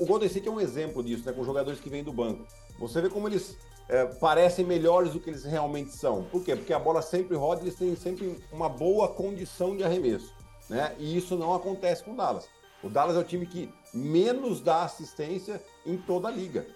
O 0.00 0.06
Golden 0.06 0.26
State 0.26 0.48
é 0.48 0.50
um 0.50 0.60
exemplo 0.60 1.02
disso, 1.02 1.24
né? 1.26 1.32
Com 1.32 1.44
jogadores 1.44 1.80
que 1.80 1.88
vêm 1.88 2.02
do 2.02 2.12
banco. 2.12 2.44
Você 2.78 3.00
vê 3.00 3.08
como 3.08 3.28
eles 3.28 3.56
é, 3.88 4.04
parecem 4.04 4.64
melhores 4.64 5.12
do 5.12 5.20
que 5.20 5.30
eles 5.30 5.44
realmente 5.44 5.92
são. 5.92 6.24
Por 6.24 6.42
quê? 6.42 6.56
Porque 6.56 6.72
a 6.72 6.78
bola 6.78 7.00
sempre 7.02 7.36
roda, 7.36 7.62
eles 7.62 7.76
têm 7.76 7.94
sempre 7.96 8.38
uma 8.52 8.68
boa 8.68 9.08
condição 9.08 9.76
de 9.76 9.84
arremesso. 9.84 10.32
Né? 10.68 10.94
E 10.98 11.16
isso 11.16 11.36
não 11.36 11.54
acontece 11.54 12.02
com 12.02 12.12
o 12.12 12.16
Dallas. 12.16 12.48
O 12.82 12.88
Dallas 12.88 13.16
é 13.16 13.20
o 13.20 13.24
time 13.24 13.46
que 13.46 13.72
menos 13.94 14.60
dá 14.60 14.82
assistência 14.82 15.62
em 15.84 15.96
toda 15.96 16.28
a 16.28 16.30
liga. 16.30 16.66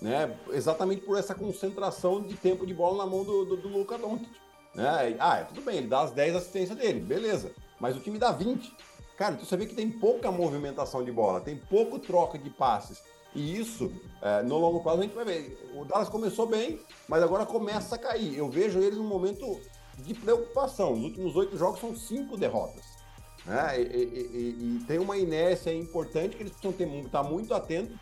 Né? 0.00 0.36
Exatamente 0.50 1.02
por 1.02 1.18
essa 1.18 1.34
concentração 1.34 2.22
de 2.22 2.34
tempo 2.34 2.66
de 2.66 2.74
bola 2.74 3.04
na 3.04 3.10
mão 3.10 3.24
do, 3.24 3.44
do, 3.44 3.56
do 3.56 3.68
Luca 3.68 3.98
Doncic. 3.98 4.28
Né? 4.74 5.16
Ah, 5.20 5.44
tudo 5.44 5.60
bem, 5.60 5.78
ele 5.78 5.86
dá 5.86 6.02
as 6.02 6.10
10 6.10 6.36
assistências 6.36 6.76
dele, 6.76 7.00
beleza. 7.00 7.52
Mas 7.78 7.96
o 7.96 8.00
time 8.00 8.18
dá 8.18 8.32
20. 8.32 8.74
Cara, 9.16 9.36
você 9.36 9.56
vê 9.56 9.66
que 9.66 9.74
tem 9.74 9.90
pouca 9.90 10.30
movimentação 10.30 11.04
de 11.04 11.12
bola, 11.12 11.40
tem 11.40 11.56
pouco 11.56 11.98
troca 11.98 12.36
de 12.36 12.50
passes. 12.50 13.02
E 13.34 13.58
isso, 13.58 13.92
é, 14.22 14.42
no 14.42 14.58
longo 14.58 14.80
prazo, 14.80 15.00
a 15.00 15.02
gente 15.02 15.14
vai 15.14 15.24
ver. 15.24 15.70
O 15.74 15.84
Dallas 15.84 16.08
começou 16.08 16.46
bem, 16.46 16.80
mas 17.08 17.22
agora 17.22 17.46
começa 17.46 17.94
a 17.94 17.98
cair. 17.98 18.36
Eu 18.36 18.48
vejo 18.48 18.80
eles 18.80 18.96
num 18.98 19.06
momento 19.06 19.60
de 19.98 20.14
preocupação. 20.14 20.92
Os 20.92 21.02
últimos 21.02 21.36
oito 21.36 21.56
jogos 21.56 21.80
são 21.80 21.96
cinco 21.96 22.36
derrotas. 22.36 22.84
Né? 23.44 23.80
E, 23.80 23.82
e, 23.82 23.86
e, 23.86 24.76
e, 24.82 24.84
tem 24.86 24.98
uma 24.98 25.16
inércia 25.16 25.72
importante 25.72 26.36
que 26.36 26.42
eles 26.42 26.52
precisam 26.52 26.72
ter, 26.72 26.88
estar 27.04 27.22
muito 27.22 27.52
atentos 27.54 27.96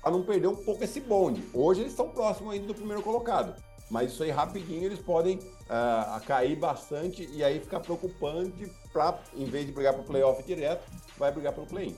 para 0.00 0.10
não 0.10 0.22
perder 0.22 0.48
um 0.48 0.56
pouco 0.56 0.84
esse 0.84 1.00
bonde. 1.00 1.42
Hoje 1.54 1.80
eles 1.80 1.92
estão 1.92 2.08
próximos 2.08 2.52
ainda 2.52 2.66
do 2.66 2.74
primeiro 2.74 3.02
colocado 3.02 3.54
mas 3.90 4.12
isso 4.12 4.22
aí 4.22 4.30
rapidinho 4.30 4.84
eles 4.84 4.98
podem 4.98 5.36
uh, 5.38 6.20
cair 6.26 6.56
bastante 6.56 7.28
e 7.32 7.44
aí 7.44 7.60
ficar 7.60 7.80
preocupante 7.80 8.70
para, 8.92 9.18
em 9.34 9.44
vez 9.44 9.66
de 9.66 9.72
brigar 9.72 9.92
para 9.92 10.02
o 10.02 10.06
playoff 10.06 10.42
direto, 10.42 10.84
vai 11.18 11.30
brigar 11.30 11.52
pelo 11.52 11.66
play-in. 11.66 11.96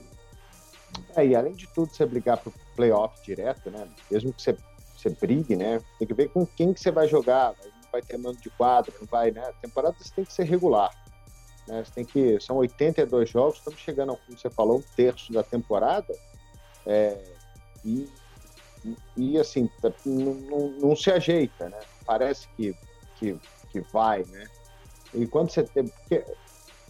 É, 1.15 1.25
e 1.25 1.35
além 1.35 1.53
de 1.53 1.67
tudo, 1.67 1.93
você 1.93 2.05
brigar 2.05 2.37
para 2.37 2.49
o 2.49 2.53
playoff 2.75 3.21
direto, 3.23 3.69
né? 3.69 3.87
Mesmo 4.09 4.33
que 4.33 4.41
você, 4.41 4.57
você 4.95 5.09
brigue, 5.09 5.55
né? 5.55 5.81
Tem 5.99 6.07
que 6.07 6.13
ver 6.13 6.29
com 6.29 6.45
quem 6.45 6.73
que 6.73 6.79
você 6.79 6.91
vai 6.91 7.07
jogar, 7.07 7.53
não 7.63 7.91
vai 7.91 8.01
ter 8.01 8.17
mando 8.17 8.39
de 8.39 8.49
quadra, 8.51 8.93
não 8.99 9.07
vai, 9.07 9.31
né? 9.31 9.41
A 9.41 9.53
temporada 9.53 9.95
você 9.99 10.13
tem 10.13 10.25
que 10.25 10.33
ser 10.33 10.43
regular. 10.43 10.91
Né? 11.67 11.83
Você 11.83 11.91
tem 11.91 12.05
que. 12.05 12.39
São 12.39 12.57
82 12.57 13.29
jogos, 13.29 13.57
estamos 13.57 13.79
chegando, 13.79 14.17
como 14.25 14.37
você 14.37 14.49
falou, 14.49 14.77
um 14.77 14.83
terço 14.95 15.31
da 15.33 15.43
temporada. 15.43 16.13
É, 16.85 17.17
e 17.83 18.07
e 19.15 19.39
assim, 19.39 19.69
tá, 19.81 19.91
não, 20.05 20.33
não, 20.33 20.69
não, 20.71 20.95
se 20.95 21.11
ajeita, 21.11 21.69
né? 21.69 21.79
Parece 22.05 22.47
que, 22.49 22.75
que, 23.17 23.39
que 23.71 23.79
vai, 23.91 24.23
né? 24.25 24.45
E 25.13 25.25
quando 25.25 25.49
você 25.49 25.63
tem. 25.63 25.87
Porque, 25.87 26.25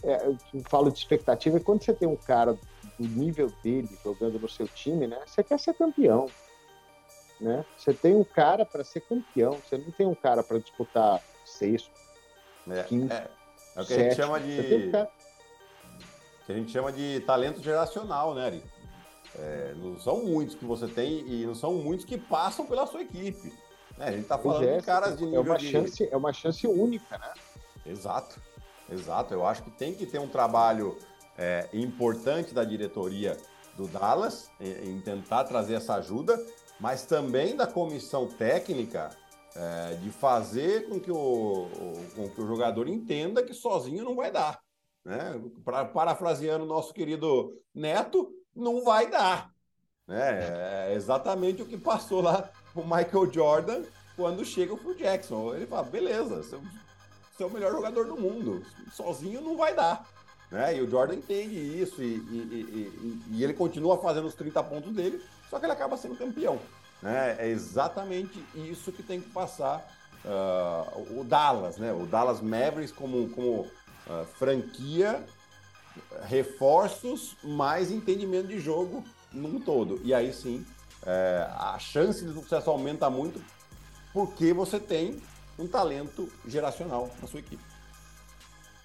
é, 0.02 0.26
eu 0.26 0.36
falo 0.68 0.90
de 0.90 0.98
expectativa, 0.98 1.56
e 1.56 1.60
quando 1.60 1.82
você 1.82 1.94
tem 1.94 2.08
um 2.08 2.16
cara 2.16 2.52
do 2.98 3.08
nível 3.08 3.52
dele 3.62 3.88
jogando 4.04 4.38
no 4.38 4.48
seu 4.48 4.68
time, 4.68 5.06
né? 5.06 5.20
Você 5.26 5.42
quer 5.42 5.58
ser 5.58 5.74
campeão. 5.74 6.26
Né? 7.40 7.64
Você 7.76 7.92
tem 7.92 8.16
um 8.16 8.24
cara 8.24 8.64
para 8.64 8.82
ser 8.82 9.00
campeão, 9.00 9.52
você 9.52 9.76
não 9.76 9.90
tem 9.90 10.06
um 10.06 10.14
cara 10.14 10.42
para 10.42 10.58
disputar 10.58 11.22
sexto, 11.44 11.90
é, 12.68 12.82
quinto. 12.84 13.12
É, 13.12 13.28
é 13.76 13.82
o 13.82 13.86
que 13.86 13.92
a 13.92 13.98
gente 13.98 14.14
chama 14.14 14.40
de. 14.40 14.60
Um 14.60 14.90
que 16.46 16.52
a 16.52 16.54
gente 16.54 16.70
chama 16.70 16.92
de 16.92 17.20
talento 17.26 17.60
geracional, 17.60 18.34
né, 18.34 18.46
Ari? 18.46 18.64
É, 19.38 19.74
não 19.76 19.98
são 19.98 20.24
muitos 20.24 20.54
que 20.54 20.64
você 20.64 20.86
tem 20.86 21.26
e 21.28 21.46
não 21.46 21.54
são 21.54 21.74
muitos 21.74 22.06
que 22.06 22.16
passam 22.16 22.66
pela 22.66 22.86
sua 22.86 23.02
equipe. 23.02 23.52
Né? 23.98 24.06
A 24.06 24.10
gente 24.10 24.22
está 24.22 24.38
falando 24.38 24.64
é, 24.64 24.78
de 24.78 24.84
caras 24.84 25.18
de 25.18 25.24
é 25.24 25.26
nível 25.26 25.42
é 25.42 25.44
uma 25.44 25.58
de... 25.58 25.70
chance 25.70 26.08
É 26.10 26.16
uma 26.16 26.32
chance 26.32 26.66
única, 26.66 27.18
né? 27.18 27.32
Exato, 27.84 28.40
exato. 28.90 29.34
Eu 29.34 29.46
acho 29.46 29.62
que 29.62 29.70
tem 29.70 29.94
que 29.94 30.06
ter 30.06 30.18
um 30.18 30.28
trabalho 30.28 30.96
é, 31.36 31.68
importante 31.72 32.54
da 32.54 32.64
diretoria 32.64 33.36
do 33.76 33.86
Dallas 33.86 34.50
em, 34.58 34.90
em, 34.90 35.00
tentar 35.00 35.44
trazer 35.44 35.74
essa 35.74 35.94
ajuda, 35.96 36.42
mas 36.80 37.04
também 37.04 37.54
da 37.54 37.66
comissão 37.66 38.26
técnica 38.26 39.10
é, 39.54 39.94
de 39.96 40.10
fazer 40.10 40.88
com 40.88 40.98
que, 40.98 41.10
o, 41.10 41.16
o, 41.16 41.92
com 42.14 42.28
que 42.30 42.40
o 42.40 42.46
jogador 42.46 42.88
entenda 42.88 43.42
que 43.42 43.52
sozinho 43.52 44.04
não 44.04 44.16
vai 44.16 44.30
dar. 44.30 44.60
Né? 45.04 45.40
Pra, 45.64 45.84
parafraseando 45.84 46.64
o 46.64 46.68
nosso 46.68 46.92
querido 46.92 47.52
Neto, 47.74 48.30
não 48.56 48.82
vai 48.82 49.08
dar. 49.08 49.50
Né? 50.06 50.88
É 50.88 50.94
exatamente 50.94 51.62
o 51.62 51.66
que 51.66 51.76
passou 51.76 52.22
lá 52.22 52.50
o 52.74 52.82
Michael 52.82 53.32
Jordan 53.32 53.82
quando 54.16 54.44
chega 54.44 54.72
o 54.72 54.76
Phil 54.76 54.94
Jackson. 54.94 55.54
Ele 55.54 55.66
fala, 55.66 55.82
beleza, 55.82 56.42
você 56.42 57.42
é 57.42 57.46
o 57.46 57.50
melhor 57.50 57.72
jogador 57.72 58.06
do 58.06 58.16
mundo, 58.16 58.64
sozinho 58.92 59.40
não 59.40 59.56
vai 59.56 59.74
dar. 59.74 60.06
Né? 60.50 60.76
E 60.76 60.80
o 60.80 60.88
Jordan 60.88 61.14
entende 61.14 61.54
isso 61.54 62.02
e, 62.02 62.14
e, 62.14 62.90
e, 63.02 63.22
e, 63.32 63.44
ele 63.44 63.52
continua 63.52 63.98
fazendo 63.98 64.26
os 64.26 64.34
30 64.34 64.62
pontos 64.62 64.92
dele, 64.92 65.20
só 65.50 65.58
que 65.58 65.66
ele 65.66 65.72
acaba 65.72 65.96
sendo 65.96 66.16
campeão. 66.16 66.58
Né? 67.02 67.36
É 67.38 67.48
exatamente 67.48 68.42
isso 68.54 68.92
que 68.92 69.02
tem 69.02 69.20
que 69.20 69.28
passar 69.30 69.84
uh, 70.24 71.20
o 71.20 71.24
Dallas, 71.24 71.78
né? 71.78 71.92
o 71.92 72.06
Dallas 72.06 72.40
Mavericks 72.40 72.92
como, 72.92 73.28
como 73.30 73.62
uh, 73.62 74.24
franquia 74.34 75.24
reforços 76.24 77.36
mais 77.42 77.90
entendimento 77.90 78.48
de 78.48 78.58
jogo 78.58 79.04
num 79.32 79.60
todo. 79.60 80.00
E 80.02 80.14
aí 80.14 80.32
sim, 80.32 80.64
é, 81.04 81.46
a 81.50 81.78
chance 81.78 82.24
de 82.24 82.32
sucesso 82.32 82.70
aumenta 82.70 83.08
muito 83.10 83.42
porque 84.12 84.52
você 84.52 84.80
tem 84.80 85.20
um 85.58 85.66
talento 85.66 86.28
geracional 86.46 87.10
na 87.20 87.28
sua 87.28 87.40
equipe. 87.40 87.62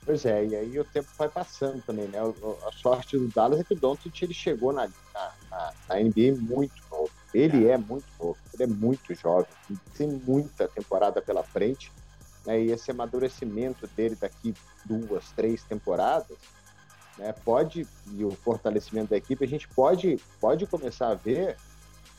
Pois 0.03 0.25
é, 0.25 0.45
e 0.45 0.55
aí 0.55 0.79
o 0.79 0.83
tempo 0.83 1.07
vai 1.17 1.29
passando 1.29 1.81
também, 1.83 2.07
né? 2.07 2.17
A 2.67 2.71
sorte 2.71 3.17
do 3.17 3.27
Dallas 3.27 3.59
é 3.59 3.63
que 3.63 3.73
o 3.73 3.79
Doncic 3.79 4.23
ele 4.23 4.33
chegou 4.33 4.73
na, 4.73 4.89
na, 5.13 5.73
na 5.87 5.95
NBA 5.99 6.39
muito 6.39 6.73
novo. 6.89 7.11
Ele 7.33 7.67
é. 7.67 7.73
é 7.73 7.77
muito 7.77 8.05
novo, 8.19 8.37
ele 8.53 8.63
é 8.63 8.67
muito 8.67 9.13
jovem, 9.13 9.47
tem 9.95 10.07
muita 10.07 10.67
temporada 10.67 11.21
pela 11.21 11.43
frente, 11.43 11.91
né? 12.45 12.61
E 12.61 12.71
esse 12.71 12.89
amadurecimento 12.89 13.87
dele 13.95 14.15
daqui 14.15 14.55
duas, 14.85 15.31
três 15.33 15.63
temporadas, 15.63 16.37
né, 17.17 17.33
pode, 17.43 17.87
e 18.13 18.23
o 18.23 18.31
fortalecimento 18.31 19.09
da 19.09 19.17
equipe, 19.17 19.43
a 19.43 19.47
gente 19.47 19.67
pode, 19.67 20.19
pode 20.39 20.65
começar 20.65 21.09
a 21.09 21.15
ver 21.15 21.57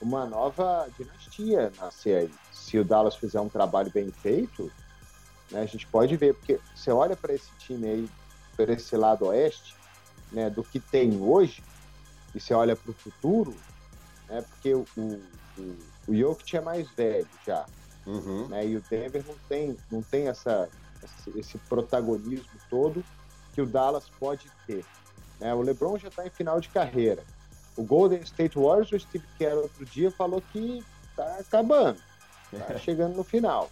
uma 0.01 0.27
nova 0.27 0.89
dinastia 0.99 1.73
nascer 1.81 2.17
aí. 2.19 2.31
Se 2.53 2.79
o 2.79 2.85
Dallas 2.85 3.17
fizer 3.17 3.41
um 3.41 3.49
trabalho 3.49 3.91
bem 3.93 4.11
feito, 4.11 4.71
né, 5.51 5.63
a 5.63 5.67
gente 5.67 5.87
pode 5.87 6.17
ver, 6.17 6.35
porque 6.35 6.61
você 6.75 6.91
olha 6.91 7.17
para 7.17 7.35
esse 7.35 7.51
time 7.59 7.87
aí, 7.87 8.11
por 8.57 8.69
esse 8.69 8.97
lado 8.97 9.27
oeste, 9.27 9.75
né, 10.31 10.51
do 10.51 10.63
que 10.63 10.81
tem 10.81 11.21
hoje, 11.21 11.63
e 12.35 12.41
você 12.41 12.55
olha 12.55 12.75
para 12.75 12.91
o 12.91 12.95
futuro, 12.95 13.55
né, 14.29 14.43
porque 14.43 14.75
o, 14.75 14.85
o, 14.97 15.21
o 16.09 16.15
Jokic 16.15 16.57
é 16.57 16.61
mais 16.61 16.89
velho 16.91 17.29
já, 17.47 17.65
uhum. 18.07 18.49
né, 18.49 18.67
e 18.67 18.77
o 18.77 18.85
Denver 18.91 19.25
não 19.27 19.37
tem, 19.49 19.77
não 19.91 20.03
tem 20.03 20.29
essa, 20.29 20.69
esse 21.37 21.59
protagonismo 21.59 22.51
todo 22.69 23.05
que 23.53 23.61
o 23.61 23.67
Dallas 23.67 24.09
pode 24.19 24.51
ter. 24.67 24.85
Né? 25.41 25.55
O 25.55 25.61
LeBron 25.61 25.99
já 25.99 26.09
está 26.09 26.27
em 26.27 26.31
final 26.31 26.61
de 26.61 26.69
carreira. 26.69 27.23
O 27.77 27.83
Golden 27.83 28.21
State 28.21 28.59
Warriors, 28.59 28.93
o 28.93 28.99
Steve 28.99 29.25
Kerr 29.39 29.57
outro 29.57 29.85
dia 29.85 30.11
falou 30.11 30.43
que 30.53 30.85
está 31.11 31.37
acabando, 31.39 31.99
está 32.53 32.79
chegando 32.79 33.17
no 33.17 33.25
final. 33.25 33.71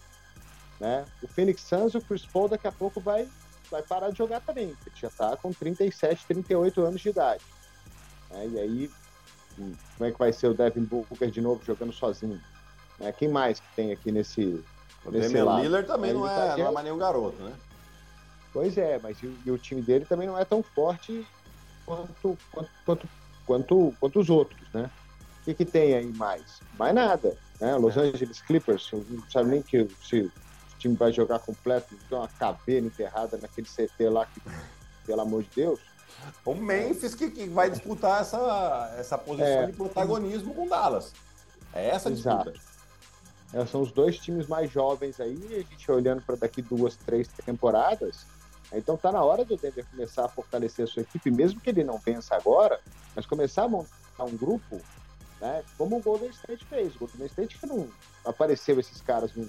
Né? 0.79 1.05
O 1.23 1.29
Phoenix 1.29 1.63
Suns, 1.63 1.95
o 1.95 2.01
Chris 2.01 2.25
Paul 2.25 2.49
daqui 2.49 2.67
a 2.67 2.73
pouco 2.73 3.01
vai, 3.01 3.29
vai 3.71 3.83
parar 3.83 4.11
de 4.11 4.19
jogar 4.19 4.41
também, 4.41 4.75
porque 4.83 4.99
já 4.99 5.09
está 5.09 5.37
com 5.37 5.53
37, 5.53 6.27
38 6.27 6.81
anos 6.83 7.01
de 7.01 7.09
idade. 7.11 7.45
Né? 8.31 8.49
E 8.49 8.59
aí, 8.59 8.91
hum, 9.59 9.75
como 9.97 10.09
é 10.09 10.13
que 10.13 10.19
vai 10.19 10.33
ser 10.33 10.49
o 10.49 10.55
Devin 10.55 10.85
Booker 10.85 11.31
de 11.31 11.41
novo 11.41 11.63
jogando 11.65 11.93
sozinho? 11.93 12.41
Né? 12.99 13.13
Quem 13.13 13.29
mais 13.29 13.61
que 13.61 13.67
tem 13.77 13.93
aqui 13.93 14.11
nesse, 14.11 14.65
o 15.05 15.11
nesse 15.11 15.29
Damian 15.29 15.45
lado? 15.45 15.63
Miller 15.63 15.87
também 15.87 16.15
não, 16.15 16.27
é, 16.27 16.57
não 16.57 16.69
é 16.69 16.71
mais 16.73 16.85
nenhum 16.85 16.99
garoto, 16.99 17.43
né? 17.43 17.53
Pois 18.53 18.77
é, 18.77 18.99
mas 19.03 19.23
e, 19.23 19.33
e, 19.47 19.51
o 19.51 19.59
time 19.59 19.81
dele 19.81 20.05
também 20.05 20.27
não 20.27 20.39
é 20.39 20.45
tão 20.45 20.63
forte 20.63 21.27
quanto, 21.87 22.39
quanto, 22.53 22.71
quanto, 22.85 23.09
quanto, 23.47 23.95
quanto 24.01 24.21
os 24.21 24.29
outros, 24.29 24.61
né? 24.73 24.91
O 25.41 25.45
que, 25.45 25.55
que 25.55 25.65
tem 25.65 25.95
aí 25.95 26.07
mais? 26.07 26.61
Mais 26.79 26.95
nada. 26.95 27.37
Né? 27.61 27.75
Los 27.77 27.97
é. 27.97 28.01
Angeles 28.01 28.43
Clippers, 28.43 28.91
não 28.93 29.31
sabe 29.31 29.51
nem 29.51 29.63
que 29.63 29.89
se 30.03 30.21
o 30.23 30.33
time 30.79 30.97
vai 30.97 31.13
jogar 31.13 31.39
completo, 31.39 31.95
tem 32.09 32.19
uma 32.19 32.29
caveira 32.29 32.87
enterrada 32.87 33.39
naquele 33.39 33.67
CT 33.67 34.09
lá, 34.09 34.27
que, 34.27 34.41
pelo 35.07 35.21
amor 35.21 35.43
de 35.43 35.51
Deus. 35.55 35.81
O 36.45 36.55
Memphis 36.55 37.15
que, 37.15 37.31
que 37.31 37.49
vai 37.49 37.71
disputar 37.71 38.21
essa, 38.21 38.95
essa 38.99 39.17
posição 39.17 39.47
é, 39.47 39.67
de 39.67 39.73
protagonismo 39.73 40.55
com 40.55 40.67
Dallas. 40.67 41.13
É 41.73 41.89
essa 41.89 42.09
a 42.09 42.13
disputa. 42.13 42.53
É, 43.53 43.67
são 43.67 43.81
os 43.81 43.91
dois 43.91 44.19
times 44.19 44.47
mais 44.47 44.71
jovens 44.71 45.21
aí, 45.21 45.39
a 45.51 45.71
gente 45.71 45.91
olhando 45.91 46.23
para 46.23 46.37
daqui 46.37 46.63
duas, 46.63 46.97
três 46.97 47.29
temporadas, 47.45 48.27
então 48.79 48.97
tá 48.97 49.11
na 49.11 49.23
hora 49.23 49.45
do 49.45 49.57
Denver 49.57 49.85
começar 49.91 50.25
a 50.25 50.29
fortalecer 50.29 50.85
a 50.85 50.89
sua 50.89 51.03
equipe, 51.03 51.31
mesmo 51.31 51.61
que 51.61 51.71
ele 51.71 51.83
não 51.83 51.99
vença 51.99 52.37
agora, 52.37 52.81
mas 53.15 53.27
começar 53.27 53.65
a 53.65 53.69
montar 53.69 54.25
um 54.25 54.37
grupo, 54.37 54.81
né? 55.41 55.65
Como 55.77 55.97
o 55.97 56.01
Golden 56.01 56.31
State 56.31 56.65
fez. 56.67 56.95
O 56.97 57.01
Golden 57.01 57.27
State 57.27 57.59
que 57.59 57.67
não 57.67 57.89
apareceu 58.25 58.79
esses 58.79 59.01
caras 59.01 59.35
num, 59.35 59.49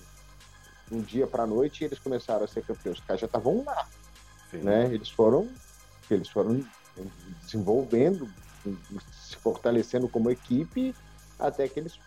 num 0.90 1.01
dia 1.01 1.28
para 1.28 1.46
noite 1.46 1.82
e 1.82 1.86
eles 1.86 2.00
começaram 2.00 2.44
a 2.44 2.48
ser 2.48 2.63
campeões. 2.66 2.98
Os 2.98 3.06
caras 3.06 3.22
já 3.22 3.28
estavam 3.28 3.63
lá, 3.63 3.88
Sim. 4.50 4.58
né? 4.58 4.86
Eles 4.92 5.10
foram, 5.10 5.48
eles 6.10 6.30
foram 6.30 6.66
desenvolvendo, 7.42 8.28
se 9.12 9.36
fortalecendo 9.36 10.10
como 10.10 10.32
equipe 10.32 10.96
até 11.40 11.68
que 11.68 11.80
eles 11.80 12.00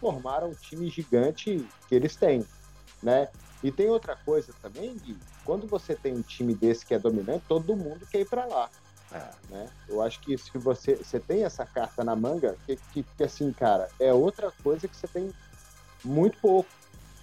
formaram 0.00 0.50
o 0.50 0.54
time 0.54 0.88
gigante 0.88 1.66
que 1.88 1.94
eles 1.94 2.14
têm, 2.16 2.44
né? 3.02 3.28
E 3.62 3.72
tem 3.72 3.88
outra 3.88 4.14
coisa 4.14 4.52
também, 4.62 4.96
Gui, 4.96 5.18
quando 5.48 5.66
você 5.66 5.94
tem 5.94 6.12
um 6.12 6.20
time 6.20 6.54
desse 6.54 6.84
que 6.84 6.92
é 6.92 6.98
dominante, 6.98 7.42
todo 7.48 7.74
mundo 7.74 8.06
quer 8.12 8.20
ir 8.20 8.28
para 8.28 8.44
lá. 8.44 8.68
É. 9.10 9.30
Né? 9.48 9.66
Eu 9.88 10.02
acho 10.02 10.20
que 10.20 10.36
se 10.36 10.58
você, 10.58 10.96
você 10.96 11.18
tem 11.18 11.42
essa 11.42 11.64
carta 11.64 12.04
na 12.04 12.14
manga, 12.14 12.54
que, 12.66 12.76
que, 12.92 13.02
que, 13.02 13.24
assim, 13.24 13.50
cara, 13.50 13.88
é 13.98 14.12
outra 14.12 14.52
coisa 14.62 14.86
que 14.86 14.94
você 14.94 15.08
tem 15.08 15.32
muito 16.04 16.36
pouco. 16.38 16.68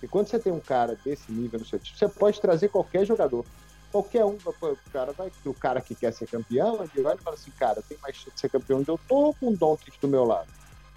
E 0.01 0.07
quando 0.07 0.27
você 0.27 0.39
tem 0.39 0.51
um 0.51 0.59
cara 0.59 0.97
desse 1.05 1.31
nível 1.31 1.59
no 1.59 1.65
seu 1.67 1.77
time, 1.77 1.99
você 1.99 2.09
pode 2.09 2.41
trazer 2.41 2.69
qualquer 2.69 3.05
jogador. 3.05 3.45
Qualquer 3.91 4.25
um, 4.25 4.39
o 4.43 4.77
cara 4.91 5.11
vai, 5.11 5.31
o 5.45 5.53
cara 5.53 5.79
que 5.79 5.93
quer 5.93 6.11
ser 6.11 6.27
campeão, 6.27 6.83
ele 6.95 7.03
vai 7.03 7.13
e 7.13 7.19
fala 7.19 7.35
assim, 7.35 7.51
cara, 7.51 7.83
tem 7.87 7.95
mais 8.01 8.15
chance 8.15 8.31
de 8.31 8.39
ser 8.39 8.49
campeão, 8.49 8.83
eu 8.87 8.99
tô 9.07 9.35
com 9.39 9.49
o 9.49 9.55
Doncic 9.55 10.01
do 10.01 10.07
meu 10.07 10.25
lado. 10.25 10.49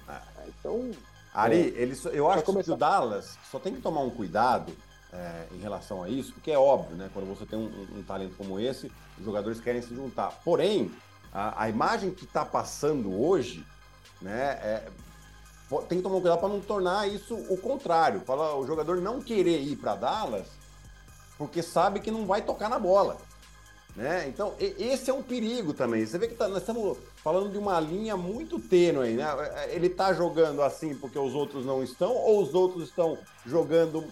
É. 0.09 0.19
Então, 0.49 0.93
Ari, 1.35 1.57
é, 1.57 1.83
ele, 1.83 1.95
eu 2.11 2.31
acho 2.31 2.43
que 2.43 2.71
o 2.71 2.77
Dallas 2.77 3.39
só 3.51 3.59
tem 3.59 3.75
que 3.75 3.83
tomar 3.83 4.01
um 4.01 4.09
cuidado 4.09 4.73
é, 5.13 5.47
em 5.53 5.59
relação 5.59 6.03
a 6.03 6.09
isso, 6.09 6.33
porque 6.33 6.51
é 6.51 6.59
óbvio, 6.59 6.97
né? 6.97 7.11
Quando 7.13 7.27
você 7.27 7.47
tem 7.47 7.59
um, 7.59 7.99
um, 7.99 8.03
talento 8.03 8.37
como 8.37 8.61
esse, 8.61 8.93
os 9.19 9.25
jogadores 9.25 9.61
querem 9.61 9.83
se 9.83 9.95
juntar. 9.95 10.41
Porém, 10.45 10.91
a, 11.33 11.65
a 11.65 11.69
imagem 11.69 12.11
que 12.11 12.25
está 12.25 12.45
passando 12.45 13.13
hoje, 13.21 13.65
né? 14.21 14.51
É, 14.63 14.89
tem 15.89 15.99
que 15.99 16.03
tomar 16.03 16.21
cuidado 16.21 16.41
para 16.41 16.49
não 16.49 16.61
tornar 16.61 17.09
isso 17.09 17.35
o 17.35 17.57
contrário. 17.59 18.21
Fala, 18.21 18.57
o 18.57 18.67
jogador 18.67 19.01
não 19.01 19.21
querer 19.21 19.61
ir 19.61 19.77
para 19.77 19.95
Dallas 19.95 20.47
porque 21.37 21.63
sabe 21.63 22.01
que 22.01 22.11
não 22.11 22.27
vai 22.27 22.43
tocar 22.43 22.69
na 22.69 22.79
bola. 22.79 23.17
Né? 23.99 24.29
Então, 24.29 24.55
esse 24.61 25.11
é 25.11 25.13
um 25.13 25.25
perigo 25.25 25.75
também. 25.75 26.07
Você 26.07 26.17
vê 26.19 26.29
que 26.29 26.37
tá, 26.37 26.47
nós 26.47 26.59
estamos 26.59 26.97
falando 27.17 27.51
de 27.51 27.59
uma 27.59 27.81
linha 27.81 28.17
muito 28.17 28.61
tênue. 28.61 29.15
Né? 29.15 29.27
Ele 29.71 29.89
está 29.89 30.13
jogando 30.13 30.63
assim 30.63 30.95
porque 30.95 31.19
os 31.19 31.35
outros 31.35 31.67
não 31.67 31.83
estão, 31.83 32.15
ou 32.15 32.41
os 32.41 32.55
outros 32.55 32.85
estão 32.85 33.19
jogando 33.45 34.05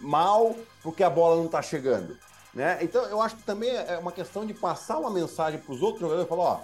mal 0.00 0.54
porque 0.84 1.02
a 1.02 1.10
bola 1.10 1.34
não 1.34 1.46
está 1.46 1.60
chegando. 1.60 2.16
Né? 2.54 2.78
Então, 2.80 3.04
eu 3.06 3.20
acho 3.20 3.34
que 3.34 3.42
também 3.42 3.70
é 3.70 3.98
uma 3.98 4.12
questão 4.12 4.46
de 4.46 4.54
passar 4.54 5.00
uma 5.00 5.10
mensagem 5.10 5.58
para 5.58 5.74
os 5.74 5.82
outros 5.82 6.00
jogadores 6.00 6.24
e 6.24 6.28
falar: 6.28 6.44
ó, 6.44 6.60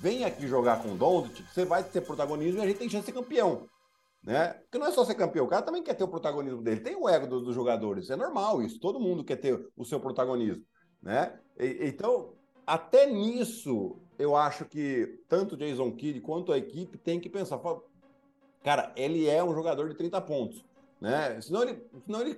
vem 0.00 0.24
aqui 0.24 0.46
jogar 0.46 0.80
com 0.80 0.92
o 0.92 0.96
Doncic, 0.96 1.44
você 1.52 1.64
vai 1.64 1.82
ter 1.82 2.02
protagonismo 2.02 2.60
e 2.60 2.62
a 2.62 2.66
gente 2.68 2.78
tem 2.78 2.88
chance 2.88 3.06
de 3.06 3.12
ser 3.12 3.20
campeão. 3.20 3.66
Né? 4.22 4.50
Porque 4.50 4.78
não 4.78 4.86
é 4.86 4.92
só 4.92 5.04
ser 5.04 5.16
campeão, 5.16 5.46
o 5.46 5.48
cara 5.48 5.62
também 5.62 5.82
quer 5.82 5.94
ter 5.94 6.04
o 6.04 6.08
protagonismo 6.08 6.62
dele. 6.62 6.80
Tem 6.80 6.94
o 6.94 7.08
ego 7.08 7.26
dos, 7.26 7.42
dos 7.42 7.56
jogadores, 7.56 8.08
é 8.08 8.14
normal 8.14 8.62
isso, 8.62 8.78
todo 8.78 9.00
mundo 9.00 9.24
quer 9.24 9.36
ter 9.36 9.68
o 9.76 9.84
seu 9.84 9.98
protagonismo. 9.98 10.62
Né? 11.02 11.32
Então, 11.58 12.30
até 12.66 13.06
nisso, 13.06 13.96
eu 14.18 14.36
acho 14.36 14.64
que 14.64 15.20
tanto 15.28 15.56
Jason 15.56 15.90
Kidd 15.92 16.20
quanto 16.20 16.52
a 16.52 16.58
equipe 16.58 16.96
tem 16.96 17.18
que 17.18 17.28
pensar. 17.28 17.60
Cara, 18.62 18.92
ele 18.96 19.28
é 19.28 19.42
um 19.42 19.54
jogador 19.54 19.88
de 19.88 19.94
30 19.94 20.20
pontos. 20.20 20.64
Né? 21.00 21.40
Senão 21.40 21.62
ele, 21.62 21.82
senão 22.04 22.20
ele 22.20 22.36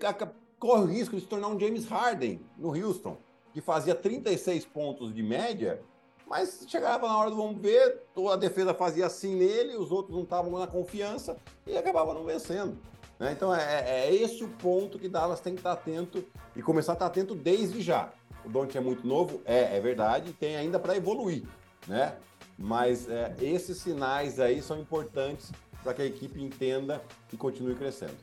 corre 0.58 0.82
o 0.82 0.86
risco 0.86 1.16
de 1.16 1.22
se 1.22 1.28
tornar 1.28 1.48
um 1.48 1.58
James 1.58 1.86
Harden 1.86 2.40
no 2.56 2.68
Houston, 2.68 3.16
que 3.52 3.60
fazia 3.60 3.94
36 3.94 4.66
pontos 4.66 5.14
de 5.14 5.22
média, 5.22 5.82
mas 6.26 6.64
chegava 6.68 7.08
na 7.08 7.18
hora 7.18 7.30
do 7.30 7.36
vamos 7.36 7.60
ver, 7.60 8.02
a 8.30 8.36
defesa 8.36 8.72
fazia 8.72 9.06
assim 9.06 9.34
nele, 9.34 9.76
os 9.76 9.90
outros 9.90 10.14
não 10.14 10.22
estavam 10.22 10.58
na 10.58 10.66
confiança 10.66 11.36
e 11.66 11.76
acabava 11.76 12.14
não 12.14 12.24
vencendo. 12.24 12.78
Né? 13.18 13.32
Então 13.32 13.54
é, 13.54 13.62
é, 13.62 14.06
é 14.06 14.14
esse 14.14 14.44
o 14.44 14.48
ponto 14.48 14.98
que 14.98 15.08
Dallas 15.08 15.40
tem 15.40 15.54
que 15.54 15.60
estar 15.60 15.72
atento 15.72 16.24
e 16.54 16.62
começar 16.62 16.92
a 16.92 16.94
estar 16.94 17.06
atento 17.06 17.34
desde 17.34 17.80
já 17.80 18.12
o 18.44 18.48
Doncic 18.48 18.76
é 18.76 18.80
muito 18.80 19.06
novo, 19.06 19.40
é, 19.44 19.76
é 19.76 19.80
verdade, 19.80 20.32
tem 20.32 20.56
ainda 20.56 20.78
para 20.78 20.96
evoluir, 20.96 21.44
né? 21.86 22.16
Mas 22.58 23.08
é, 23.08 23.34
esses 23.40 23.78
sinais 23.78 24.38
aí 24.38 24.60
são 24.60 24.78
importantes 24.78 25.52
para 25.82 25.94
que 25.94 26.02
a 26.02 26.04
equipe 26.04 26.42
entenda 26.42 27.02
e 27.32 27.36
continue 27.36 27.74
crescendo. 27.74 28.16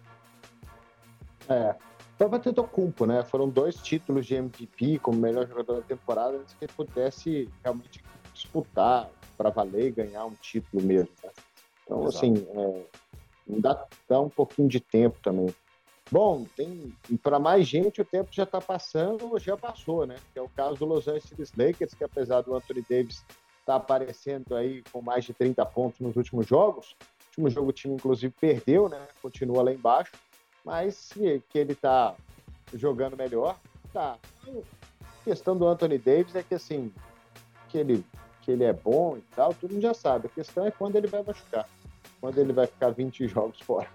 É. 1.50 1.76
Tava 2.18 2.40
tendo 2.40 2.64
culpo, 2.64 3.06
né? 3.06 3.24
Foram 3.24 3.48
dois 3.48 3.76
títulos 3.76 4.26
de 4.26 4.36
MVP 4.36 5.00
como 5.00 5.20
melhor 5.20 5.48
jogador 5.48 5.76
da 5.76 5.82
temporada, 5.82 6.40
se 6.48 6.56
ele 6.60 6.72
pudesse 6.76 7.50
realmente 7.64 8.04
disputar 8.34 9.10
para 9.38 9.52
valer 9.52 9.88
e 9.88 9.92
ganhar 9.92 10.26
um 10.26 10.34
título 10.34 10.84
mesmo. 10.84 11.12
Né? 11.24 11.30
Então, 11.84 12.08
Exato. 12.08 12.18
assim, 12.18 12.48
é, 12.50 12.86
dá, 13.60 13.86
dá 14.10 14.20
um 14.20 14.30
pouquinho 14.30 14.68
de 14.68 14.80
tempo 14.80 15.18
também. 15.22 15.54
Bom, 16.10 16.46
tem 16.56 16.96
para 17.22 17.38
mais 17.38 17.68
gente 17.68 18.02
o 18.02 18.06
tempo 18.06 18.30
já 18.32 18.44
está 18.44 18.62
passando, 18.62 19.38
já 19.40 19.58
passou, 19.58 20.06
né? 20.06 20.16
Que 20.32 20.40
é 20.40 20.42
o 20.42 20.48
caso 20.48 20.76
do 20.76 20.86
Los 20.86 21.08
Angeles 21.08 21.52
Lakers, 21.58 21.94
que 21.94 22.04
apesar 22.04 22.42
do 22.42 22.56
Anthony 22.56 22.86
Davis 22.90 23.18
estar 23.18 23.34
tá 23.66 23.76
aparecendo 23.76 24.56
aí 24.56 24.84
com 24.92 25.02
mais 25.02 25.26
de 25.26 25.34
30 25.34 25.66
pontos 25.66 26.00
nos 26.00 26.16
últimos 26.16 26.48
jogos, 26.48 26.96
o 27.38 27.42
último 27.42 27.50
jogo 27.50 27.70
o 27.70 27.74
time 27.74 27.94
inclusive 27.96 28.34
perdeu, 28.40 28.88
né? 28.88 29.06
Continua 29.22 29.64
lá 29.64 29.74
embaixo, 29.74 30.14
mas 30.64 31.12
que 31.50 31.58
ele 31.58 31.74
está 31.74 32.16
jogando 32.74 33.18
melhor, 33.18 33.60
tá. 33.92 34.18
A 34.48 35.24
questão 35.26 35.58
do 35.58 35.68
Anthony 35.68 35.98
Davis 35.98 36.36
é 36.36 36.44
que 36.44 36.56
assim, 36.56 36.94
que 37.68 37.78
ele 37.78 38.06
que 38.44 38.52
ele 38.52 38.64
é 38.64 38.72
bom 38.72 39.18
e 39.18 39.22
tal, 39.36 39.54
todo 39.54 39.72
mundo 39.72 39.82
já 39.82 39.94
sabe. 39.94 40.28
A 40.28 40.30
questão 40.30 40.66
é 40.66 40.72
quando 40.72 40.96
ele 40.96 41.08
vai 41.08 41.22
machucar, 41.22 41.68
quando 42.22 42.38
ele 42.38 42.54
vai 42.54 42.66
ficar 42.66 42.92
20 42.92 43.28
jogos 43.28 43.60
fora 43.60 43.90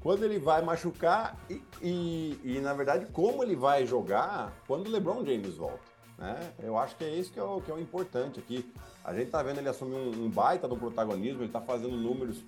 quando 0.00 0.24
ele 0.24 0.38
vai 0.38 0.62
machucar 0.62 1.36
e, 1.50 1.62
e, 1.82 2.40
e, 2.44 2.60
na 2.60 2.74
verdade, 2.74 3.06
como 3.06 3.42
ele 3.42 3.56
vai 3.56 3.86
jogar 3.86 4.52
quando 4.66 4.86
o 4.86 4.90
LeBron 4.90 5.24
James 5.24 5.56
volta. 5.56 5.96
Né? 6.18 6.52
Eu 6.62 6.78
acho 6.78 6.96
que 6.96 7.04
é 7.04 7.10
isso 7.10 7.32
que 7.32 7.38
é 7.38 7.42
o, 7.42 7.60
que 7.60 7.70
é 7.70 7.74
o 7.74 7.80
importante 7.80 8.40
aqui. 8.40 8.70
A 9.04 9.14
gente 9.14 9.30
tá 9.30 9.42
vendo 9.42 9.58
ele 9.58 9.68
assumir 9.68 9.96
um, 9.96 10.24
um 10.24 10.30
baita 10.30 10.66
do 10.66 10.76
protagonismo, 10.76 11.42
ele 11.42 11.52
tá 11.52 11.60
fazendo 11.60 11.96
números 11.96 12.42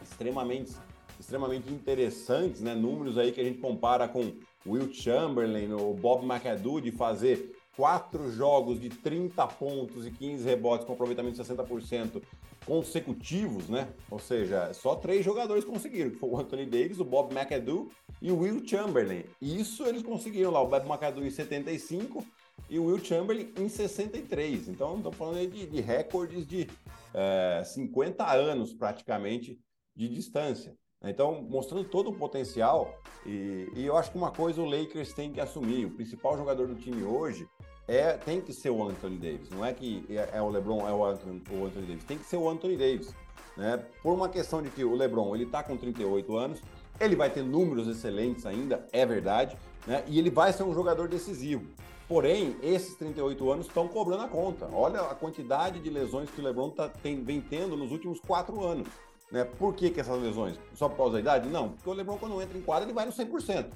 extremamente, 0.00 0.72
extremamente 1.18 1.72
interessantes, 1.72 2.60
né? 2.60 2.74
Números 2.74 3.18
aí 3.18 3.32
que 3.32 3.40
a 3.40 3.44
gente 3.44 3.58
compara 3.58 4.08
com 4.08 4.32
Will 4.66 4.92
Chamberlain, 4.92 5.72
o 5.72 5.92
Bob 5.94 6.24
McAdoo, 6.24 6.80
de 6.80 6.92
fazer 6.92 7.56
quatro 7.76 8.30
jogos 8.30 8.80
de 8.80 8.88
30 8.88 9.46
pontos 9.48 10.06
e 10.06 10.10
15 10.10 10.44
rebotes 10.44 10.86
com 10.86 10.92
aproveitamento 10.92 11.42
de 11.42 11.42
60% 11.42 12.22
consecutivos, 12.66 13.68
né? 13.68 13.88
Ou 14.10 14.18
seja, 14.18 14.72
só 14.72 14.94
três 14.94 15.24
jogadores 15.24 15.64
conseguiram, 15.64 16.10
que 16.10 16.16
foi 16.16 16.28
o 16.28 16.38
Anthony 16.38 16.66
Davis, 16.66 17.00
o 17.00 17.04
Bob 17.04 17.34
McAdoo 17.34 17.90
e 18.20 18.30
o 18.30 18.38
Will 18.38 18.66
Chamberlain. 18.66 19.24
Isso 19.40 19.84
eles 19.84 20.02
conseguiram 20.02 20.50
lá, 20.50 20.60
o 20.60 20.68
Bob 20.68 20.86
McAdoo 20.86 21.24
em 21.24 21.30
75 21.30 22.24
e 22.68 22.78
o 22.78 22.84
Will 22.84 23.04
Chamberlain 23.04 23.52
em 23.58 23.68
63. 23.68 24.68
Então, 24.68 24.96
estamos 24.96 25.16
falando 25.16 25.50
de, 25.50 25.66
de 25.66 25.80
recordes 25.80 26.46
de 26.46 26.68
é, 27.12 27.62
50 27.64 28.24
anos 28.32 28.72
praticamente 28.72 29.58
de 29.94 30.08
distância. 30.08 30.74
Então, 31.04 31.42
mostrando 31.42 31.88
todo 31.88 32.10
o 32.10 32.14
potencial, 32.14 32.96
e, 33.26 33.68
e, 33.74 33.84
eu 33.84 33.96
acho 33.96 34.12
que 34.12 34.16
uma 34.16 34.30
coisa 34.30 34.62
o 34.62 34.64
Lakers 34.64 35.12
tem 35.12 35.32
que 35.32 35.40
assumir: 35.40 35.84
o 35.84 35.90
principal 35.90 36.36
jogador 36.36 36.68
do 36.68 36.76
time 36.76 37.02
hoje 37.02 37.48
é, 37.92 38.16
tem 38.16 38.40
que 38.40 38.54
ser 38.54 38.70
o 38.70 38.82
Anthony 38.82 39.16
Davis. 39.16 39.50
Não 39.50 39.62
é 39.62 39.72
que 39.74 40.04
é, 40.08 40.38
é 40.38 40.42
o 40.42 40.48
LeBron, 40.48 40.88
é 40.88 40.92
o 40.92 41.04
Anthony, 41.04 41.42
o 41.50 41.66
Anthony 41.66 41.86
Davis. 41.86 42.04
Tem 42.04 42.16
que 42.16 42.24
ser 42.24 42.38
o 42.38 42.48
Anthony 42.48 42.74
Davis. 42.74 43.14
Né? 43.54 43.84
Por 44.02 44.14
uma 44.14 44.30
questão 44.30 44.62
de 44.62 44.70
que 44.70 44.82
o 44.82 44.94
LeBron 44.96 45.34
ele 45.34 45.44
está 45.44 45.62
com 45.62 45.76
38 45.76 46.34
anos, 46.34 46.62
ele 46.98 47.14
vai 47.14 47.28
ter 47.28 47.42
números 47.42 47.86
excelentes 47.86 48.46
ainda, 48.46 48.86
é 48.92 49.04
verdade, 49.04 49.58
né? 49.86 50.02
e 50.06 50.18
ele 50.18 50.30
vai 50.30 50.54
ser 50.54 50.62
um 50.62 50.72
jogador 50.72 51.06
decisivo. 51.06 51.66
Porém, 52.08 52.56
esses 52.62 52.94
38 52.96 53.50
anos 53.50 53.66
estão 53.66 53.86
cobrando 53.86 54.22
a 54.22 54.28
conta. 54.28 54.68
Olha 54.72 55.02
a 55.02 55.14
quantidade 55.14 55.78
de 55.78 55.90
lesões 55.90 56.30
que 56.30 56.40
o 56.40 56.44
LeBron 56.44 56.70
tá, 56.70 56.88
tem, 56.88 57.22
vem 57.22 57.42
tendo 57.42 57.76
nos 57.76 57.92
últimos 57.92 58.18
quatro 58.20 58.64
anos. 58.64 58.88
Né? 59.30 59.44
Por 59.44 59.74
que, 59.74 59.90
que 59.90 60.00
essas 60.00 60.20
lesões? 60.20 60.58
Só 60.74 60.88
por 60.88 60.96
causa 60.96 61.12
da 61.14 61.20
idade? 61.20 61.48
Não, 61.50 61.70
porque 61.70 61.90
o 61.90 61.92
LeBron, 61.92 62.16
quando 62.16 62.40
entra 62.40 62.56
em 62.56 62.62
quadra, 62.62 62.86
ele 62.86 62.94
vai 62.94 63.04
no 63.04 63.12
100%. 63.12 63.66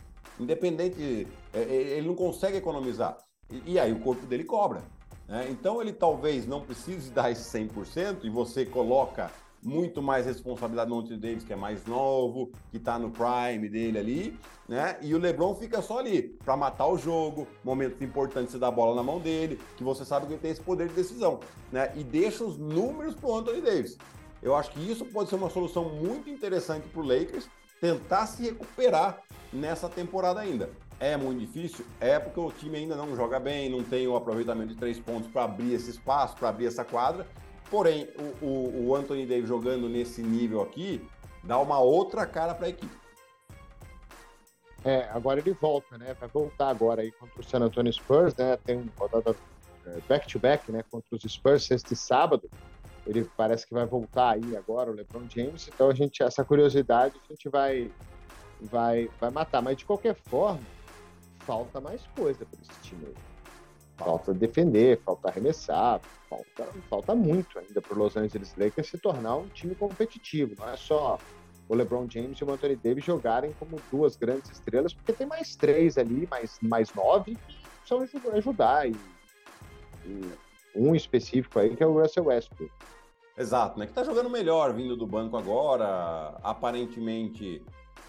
Independente, 0.41 1.27
é, 1.53 1.61
é, 1.61 1.75
ele 1.99 2.07
não 2.07 2.15
consegue 2.15 2.57
economizar. 2.57 3.19
E, 3.51 3.73
e 3.73 3.79
aí 3.79 3.93
o 3.93 4.01
corpo 4.01 4.27
dele 4.27 4.45
cobra. 4.45 4.83
Né? 5.29 5.49
Então, 5.51 5.81
ele 5.81 5.93
talvez 5.93 6.47
não 6.47 6.61
precise 6.61 7.11
dar 7.11 7.31
esse 7.31 7.45
100% 7.59 8.25
e 8.25 8.31
você 8.31 8.65
coloca 8.65 9.31
muito 9.63 10.01
mais 10.01 10.25
responsabilidade 10.27 10.91
no 10.91 11.01
Anthony 11.01 11.19
Davis, 11.19 11.45
que 11.45 11.53
é 11.53 11.57
mais 11.57 11.85
novo, 11.87 12.53
que 12.71 12.77
está 12.77 12.99
no 12.99 13.11
prime 13.11 13.69
dele 13.69 13.99
ali, 13.99 14.41
né? 14.69 14.97
E 15.03 15.13
o 15.13 15.19
LeBron 15.19 15.57
fica 15.57 15.83
só 15.83 15.99
ali 15.99 16.23
para 16.23 16.57
matar 16.57 16.87
o 16.87 16.97
jogo, 16.97 17.49
momentos 17.65 18.01
importantes 18.01 18.53
você 18.53 18.59
dá 18.59 18.69
a 18.69 18.71
bola 18.71 18.95
na 18.95 19.03
mão 19.03 19.19
dele, 19.19 19.59
que 19.77 19.83
você 19.83 20.05
sabe 20.05 20.27
que 20.27 20.35
ele 20.35 20.41
tem 20.41 20.53
esse 20.53 20.61
poder 20.61 20.89
de 20.89 20.95
decisão, 20.95 21.41
né? 21.73 21.91
E 21.97 22.05
deixa 22.05 22.45
os 22.45 22.57
números 22.57 23.15
pro 23.17 23.35
Anthony 23.35 23.61
Davis. 23.61 23.99
Eu 24.41 24.55
acho 24.55 24.71
que 24.71 24.79
isso 24.79 25.05
pode 25.05 25.29
ser 25.29 25.35
uma 25.35 25.51
solução 25.51 25.89
muito 25.89 26.31
interessante 26.31 26.87
para 26.89 27.01
o 27.01 27.05
Lakers 27.05 27.49
tentar 27.81 28.27
se 28.27 28.45
recuperar 28.45 29.21
nessa 29.53 29.89
temporada 29.89 30.39
ainda. 30.39 30.71
É 30.99 31.17
muito 31.17 31.41
difícil? 31.41 31.85
É 32.01 32.19
porque 32.19 32.41
o 32.41 32.51
time 32.51 32.79
ainda 32.79 32.97
não 32.97 33.15
joga 33.15 33.39
bem, 33.39 33.69
não 33.69 33.83
tem 33.83 34.07
o 34.09 34.17
aproveitamento 34.17 34.69
de 34.69 34.77
três 34.77 34.99
pontos 34.99 35.31
para 35.31 35.45
abrir 35.45 35.75
esse 35.75 35.91
espaço, 35.91 36.37
para 36.37 36.49
abrir 36.49 36.67
essa 36.67 36.85
quadra. 36.85 37.27
Porém, 37.71 38.09
o, 38.41 38.47
o, 38.47 38.87
o 38.89 38.95
Anthony 38.95 39.27
Davis 39.27 39.49
jogando 39.49 39.89
nesse 39.89 40.23
nível 40.23 40.63
aqui 40.63 41.07
dá 41.43 41.59
uma 41.59 41.79
outra 41.81 42.25
cara 42.27 42.55
para 42.55 42.67
a 42.67 42.71
equipe. 42.71 42.97
É, 44.85 45.09
agora 45.11 45.41
ele 45.41 45.53
volta, 45.53 45.99
né? 45.99 46.15
Vai 46.15 46.29
voltar 46.29 46.69
agora 46.69 47.03
aí 47.03 47.11
contra 47.11 47.41
o 47.41 47.45
San 47.45 47.59
Antonio 47.59 47.93
Spurs, 47.93 48.35
né? 48.37 48.57
Tem 48.65 48.89
rodada 48.97 49.35
é, 49.85 49.99
back-to-back, 50.09 50.71
né? 50.71 50.83
Contra 50.91 51.15
os 51.15 51.23
Spurs, 51.23 51.65
sexta 51.65 51.93
e 51.93 51.97
sábado. 51.97 52.49
Ele 53.07 53.29
parece 53.37 53.67
que 53.67 53.75
vai 53.75 53.85
voltar 53.85 54.35
aí 54.35 54.57
agora, 54.57 54.91
o 54.91 54.95
LeBron 54.95 55.29
James. 55.29 55.69
Então 55.69 55.91
a 55.91 55.95
gente, 55.95 56.23
essa 56.23 56.45
curiosidade 56.45 57.21
a 57.29 57.33
gente 57.33 57.49
vai, 57.49 57.91
vai, 58.61 59.11
vai 59.21 59.31
matar. 59.31 59.61
Mas 59.61 59.77
de 59.77 59.85
qualquer 59.85 60.15
forma, 60.15 60.61
falta 61.47 61.81
mais 61.81 62.03
coisa 62.17 62.45
para 62.45 62.61
esse 62.61 62.81
time. 62.83 63.15
Falta 63.97 64.35
defender, 64.35 65.01
falta 65.01 65.29
arremessar, 65.29 66.01
falta, 66.29 66.69
falta 66.91 67.15
muito 67.15 67.59
ainda 67.59 67.81
para 67.81 67.95
o 67.95 67.99
Los 67.99 68.17
Angeles 68.17 68.55
Lakers 68.59 68.89
se 68.89 68.99
tornar 68.99 69.37
um 69.37 69.49
time 69.49 69.75
competitivo. 69.75 70.55
Não 70.59 70.69
é 70.69 70.77
só 70.77 71.19
o 71.69 71.75
LeBron 71.75 72.07
James 72.11 72.39
e 72.39 72.45
o 72.45 72.53
Anthony 72.53 72.77
Davis 72.77 73.05
jogarem 73.05 73.55
como 73.59 73.81
duas 73.91 74.17
grandes 74.17 74.51
estrelas, 74.51 74.93
porque 74.93 75.13
tem 75.13 75.27
mais 75.27 75.57
três 75.57 75.97
ali, 75.97 76.27
mais, 76.31 76.59
mais 76.61 76.93
nove, 76.93 77.37
que 77.37 77.89
são 77.89 78.07
ajudar. 78.35 78.89
E, 78.89 78.97
e 80.05 80.31
um 80.75 80.95
específico 80.95 81.59
aí 81.59 81.75
que 81.75 81.83
é 81.83 81.87
o 81.87 81.99
Russell 81.99 82.27
Westbrook. 82.27 82.71
Exato, 83.39 83.79
né? 83.79 83.87
Que 83.87 83.93
tá 83.93 84.05
jogando 84.05 84.29
melhor 84.29 84.75
vindo 84.75 84.97
do 84.97 85.07
banco 85.07 85.37
agora, 85.37 86.39
aparentemente 86.43 87.63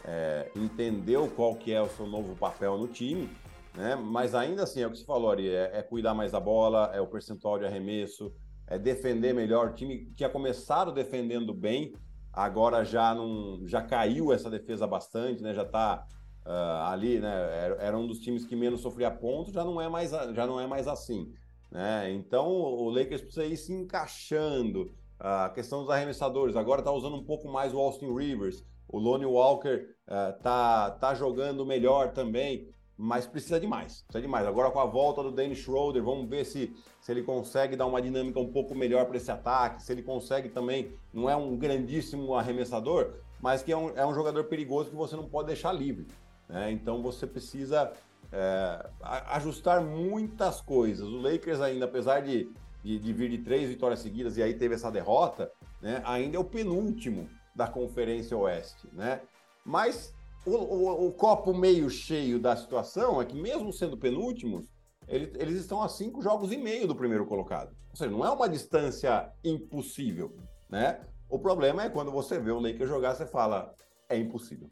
é, 0.06 0.52
entendeu 0.56 1.30
qual 1.36 1.56
que 1.56 1.72
é 1.72 1.82
o 1.82 1.90
seu 1.90 2.08
novo 2.08 2.36
papel 2.36 2.78
no 2.78 2.88
time 2.88 3.30
né? 3.78 3.96
Mas 3.96 4.34
ainda 4.34 4.64
assim, 4.64 4.82
é 4.82 4.88
o 4.88 4.92
que 4.92 4.98
você 4.98 5.06
falou, 5.06 5.30
Ari, 5.30 5.50
é, 5.50 5.72
é 5.78 5.84
cuidar 5.84 6.16
mais 6.16 6.32
da 6.32 6.40
bola, 6.40 6.90
é 6.94 7.00
o 7.00 7.06
percentual 7.06 7.60
de 7.60 7.66
arremesso, 7.66 8.34
é 8.66 8.78
defender 8.78 9.34
melhor. 9.34 9.70
O 9.70 9.74
time 9.76 10.12
tinha 10.16 10.28
começado 10.28 10.92
defendendo 10.92 11.54
bem, 11.54 11.94
agora 12.34 12.84
já 12.84 13.14
não 13.14 13.62
já 13.68 13.82
caiu 13.84 14.34
essa 14.34 14.50
defesa 14.50 14.88
bastante, 14.88 15.44
né? 15.44 15.54
Já 15.54 15.62
está 15.62 16.04
uh, 16.44 16.50
ah, 16.50 16.92
ali, 16.92 17.20
né? 17.20 17.30
Era, 17.66 17.76
era, 17.76 17.98
um 17.98 18.08
dos 18.08 18.20
times 18.20 18.46
que 18.46 18.56
menos 18.56 18.82
sofria 18.82 19.12
pontos, 19.12 19.54
já 19.54 19.64
não 19.64 19.80
é 19.80 19.88
mais 19.88 20.10
já 20.10 20.48
não 20.48 20.60
é 20.60 20.66
mais 20.66 20.88
assim, 20.88 21.32
né? 21.72 22.12
Então 22.12 22.48
o 22.48 22.90
Lakers 22.90 23.22
precisa 23.22 23.46
ir 23.46 23.58
se 23.58 23.72
encaixando. 23.72 24.92
A 25.20 25.50
questão 25.50 25.82
dos 25.82 25.90
arremessadores, 25.90 26.56
agora 26.56 26.82
está 26.82 26.92
usando 26.92 27.16
um 27.16 27.24
pouco 27.24 27.48
mais 27.48 27.74
o 27.74 27.80
Austin 27.80 28.14
Rivers, 28.14 28.64
o 28.90 29.00
Lonnie 29.00 29.26
Walker 29.26 29.88
uh, 30.08 30.42
tá, 30.42 30.92
tá 30.92 31.14
jogando 31.14 31.66
melhor 31.66 32.14
também 32.14 32.70
mas 32.98 33.28
precisa 33.28 33.60
de 33.60 33.68
mais, 33.68 34.02
precisa 34.02 34.22
de 34.22 34.28
mais. 34.28 34.48
Agora 34.48 34.72
com 34.72 34.80
a 34.80 34.86
volta 34.86 35.22
do 35.22 35.32
Dennis 35.32 35.60
Schroeder, 35.60 36.04
vamos 36.04 36.28
ver 36.28 36.44
se, 36.44 36.76
se 37.00 37.12
ele 37.12 37.22
consegue 37.22 37.76
dar 37.76 37.86
uma 37.86 38.02
dinâmica 38.02 38.40
um 38.40 38.52
pouco 38.52 38.74
melhor 38.74 39.06
para 39.06 39.18
esse 39.18 39.30
ataque, 39.30 39.84
se 39.84 39.92
ele 39.92 40.02
consegue 40.02 40.50
também, 40.50 40.92
não 41.14 41.30
é 41.30 41.36
um 41.36 41.56
grandíssimo 41.56 42.34
arremessador, 42.34 43.14
mas 43.40 43.62
que 43.62 43.72
é 43.72 43.78
um, 43.78 43.90
é 43.96 44.04
um 44.06 44.16
jogador 44.16 44.46
perigoso 44.46 44.90
que 44.90 44.96
você 44.96 45.16
não 45.16 45.30
pode 45.30 45.48
deixar 45.48 45.72
livre. 45.72 46.08
Né? 46.50 46.72
Então 46.72 47.04
você 47.04 47.28
precisa 47.28 47.94
é, 48.32 48.90
ajustar 49.28 49.80
muitas 49.80 50.60
coisas. 50.60 51.08
O 51.08 51.22
Lakers 51.22 51.62
ainda, 51.62 51.86
apesar 51.86 52.22
de, 52.22 52.52
de, 52.84 52.98
de, 52.98 53.14
vir 53.14 53.30
de 53.30 53.38
três 53.38 53.70
vitórias 53.70 54.00
seguidas 54.00 54.38
e 54.38 54.42
aí 54.42 54.56
teve 54.56 54.74
essa 54.74 54.90
derrota, 54.90 55.52
né? 55.80 56.02
ainda 56.04 56.38
é 56.38 56.40
o 56.40 56.44
penúltimo 56.44 57.30
da 57.58 57.68
Conferência 57.68 58.38
Oeste, 58.38 58.88
né? 58.94 59.20
Mas 59.66 60.14
o, 60.46 60.52
o, 60.52 61.08
o, 61.08 61.12
copo 61.12 61.56
meio 61.56 61.90
cheio 61.90 62.40
da 62.40 62.56
situação 62.56 63.20
é 63.20 63.26
que, 63.26 63.36
mesmo 63.36 63.74
sendo 63.74 63.98
penúltimos, 63.98 64.72
eles, 65.08 65.32
eles 65.34 65.56
estão 65.62 65.82
a 65.82 65.90
cinco 65.90 66.22
jogos 66.22 66.52
e 66.52 66.58
meio 66.58 66.88
do 66.88 66.96
primeiro 66.96 67.26
colocado. 67.26 67.76
Ou 67.90 67.96
seja, 67.96 68.12
não 68.12 68.24
é 68.24 68.30
uma 68.30 68.48
distância 68.48 69.34
impossível, 69.44 70.38
né? 70.70 71.02
O 71.28 71.40
problema 71.40 71.84
é 71.84 71.90
quando 71.90 72.12
você 72.12 72.40
vê 72.40 72.52
o 72.52 72.60
Lakers 72.60 72.88
jogar, 72.88 73.16
você 73.16 73.26
fala, 73.26 73.74
é 74.08 74.16
impossível. 74.16 74.70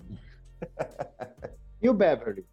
e 1.81 1.89
o 1.89 1.93
Beverly? 1.93 2.45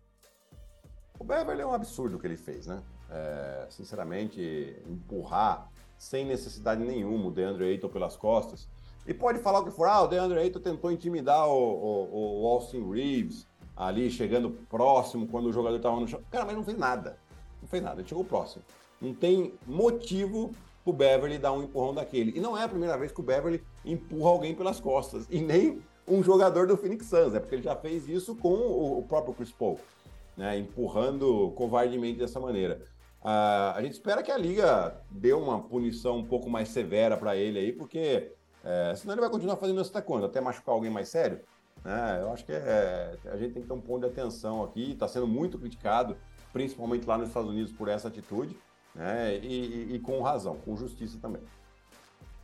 O 1.19 1.25
Beverly 1.25 1.61
é 1.61 1.67
um 1.67 1.75
absurdo 1.75 2.17
o 2.17 2.19
que 2.19 2.27
ele 2.27 2.39
fez, 2.39 2.67
né? 2.67 2.83
É, 3.11 3.67
sinceramente, 3.69 4.83
empurrar 4.87 5.71
sem 5.99 6.25
necessidade 6.25 6.83
nenhuma 6.83 7.29
o 7.29 7.31
DeAndre 7.31 7.67
Ayton 7.67 7.91
pelas 7.91 8.17
costas 8.17 8.67
e 9.07 9.13
pode 9.13 9.39
falar 9.41 9.61
o 9.61 9.65
que 9.65 9.71
for, 9.71 9.89
ah, 9.89 10.03
o 10.03 10.07
DeAndre 10.07 10.39
Ayton 10.39 10.61
tentou 10.61 10.93
intimidar 10.93 11.49
o, 11.49 11.53
o, 11.53 12.43
o 12.43 12.47
Austin 12.47 12.89
Reeves 12.91 13.47
ali, 13.77 14.11
chegando 14.11 14.51
próximo 14.69 15.27
quando 15.27 15.47
o 15.47 15.53
jogador 15.53 15.77
estava 15.77 15.99
no 15.99 16.07
chão. 16.07 16.21
Cara, 16.31 16.45
mas 16.45 16.57
não 16.57 16.65
fez 16.65 16.79
nada. 16.79 17.19
Não 17.61 17.69
fez 17.69 17.83
nada, 17.83 18.01
ele 18.01 18.09
chegou 18.09 18.25
próximo. 18.25 18.63
Não 19.01 19.13
tem 19.13 19.55
motivo 19.67 20.53
o 20.85 20.93
Beverly 20.93 21.39
dar 21.39 21.53
um 21.53 21.63
empurrão 21.63 21.95
daquele. 21.95 22.37
E 22.37 22.41
não 22.41 22.57
é 22.57 22.65
a 22.65 22.69
primeira 22.69 22.97
vez 22.97 23.13
que 23.13 23.21
o 23.21 23.25
Beverly 23.25 23.63
empurra 23.85 24.31
alguém 24.31 24.55
pelas 24.55 24.81
costas. 24.81 25.27
E 25.31 25.41
nem 25.41 25.81
um 26.07 26.23
jogador 26.23 26.67
do 26.67 26.77
Phoenix 26.77 27.07
Suns, 27.07 27.35
é 27.35 27.41
porque 27.41 27.55
ele 27.55 27.63
já 27.63 27.77
fez 27.77 28.09
isso 28.09 28.35
com 28.37 28.55
o, 28.55 28.99
o 28.99 29.03
próprio 29.03 29.35
Chris 29.35 29.53
Paul, 29.53 29.79
né? 30.37 30.59
Empurrando 30.59 31.53
covardemente 31.57 32.19
dessa 32.19 32.41
maneira. 32.41 32.83
Uh, 33.21 33.77
a 33.77 33.79
gente 33.81 33.93
espera 33.93 34.23
que 34.23 34.33
a 34.33 34.37
liga 34.37 35.01
dê 35.09 35.33
uma 35.33 35.61
punição 35.63 36.19
um 36.19 36.25
pouco 36.25 36.51
mais 36.51 36.69
severa 36.69 37.17
para 37.17 37.37
ele 37.37 37.59
aí, 37.59 37.73
porque 37.73 38.33
é, 38.65 38.95
senão 38.95 39.15
ele 39.15 39.21
vai 39.21 39.31
continuar 39.31 39.57
fazendo 39.57 39.81
até 39.81 40.01
quando? 40.01 40.27
Até 40.27 40.41
machucar 40.41 40.75
alguém 40.75 40.91
mais 40.91 41.09
sério? 41.09 41.41
É, 41.85 42.23
eu 42.23 42.33
acho 42.33 42.45
que 42.45 42.53
é, 42.53 43.17
a 43.27 43.37
gente 43.37 43.55
tem 43.55 43.63
que 43.63 43.69
ter 43.69 43.75
um 43.75 43.81
ponto 43.81 44.01
de 44.01 44.07
atenção 44.07 44.63
aqui. 44.63 44.93
Está 44.93 45.09
sendo 45.09 45.27
muito 45.27 45.59
criticado, 45.59 46.17
principalmente 46.53 47.07
lá 47.07 47.19
nos 47.19 47.29
Estados 47.29 47.51
Unidos, 47.51 47.73
por 47.73 47.89
essa 47.89 48.09
atitude, 48.09 48.57
né? 48.95 49.37
E, 49.39 49.47
e, 49.47 49.95
e 49.95 49.99
com 49.99 50.21
razão, 50.23 50.57
com 50.57 50.77
justiça 50.77 51.19
também. 51.21 51.43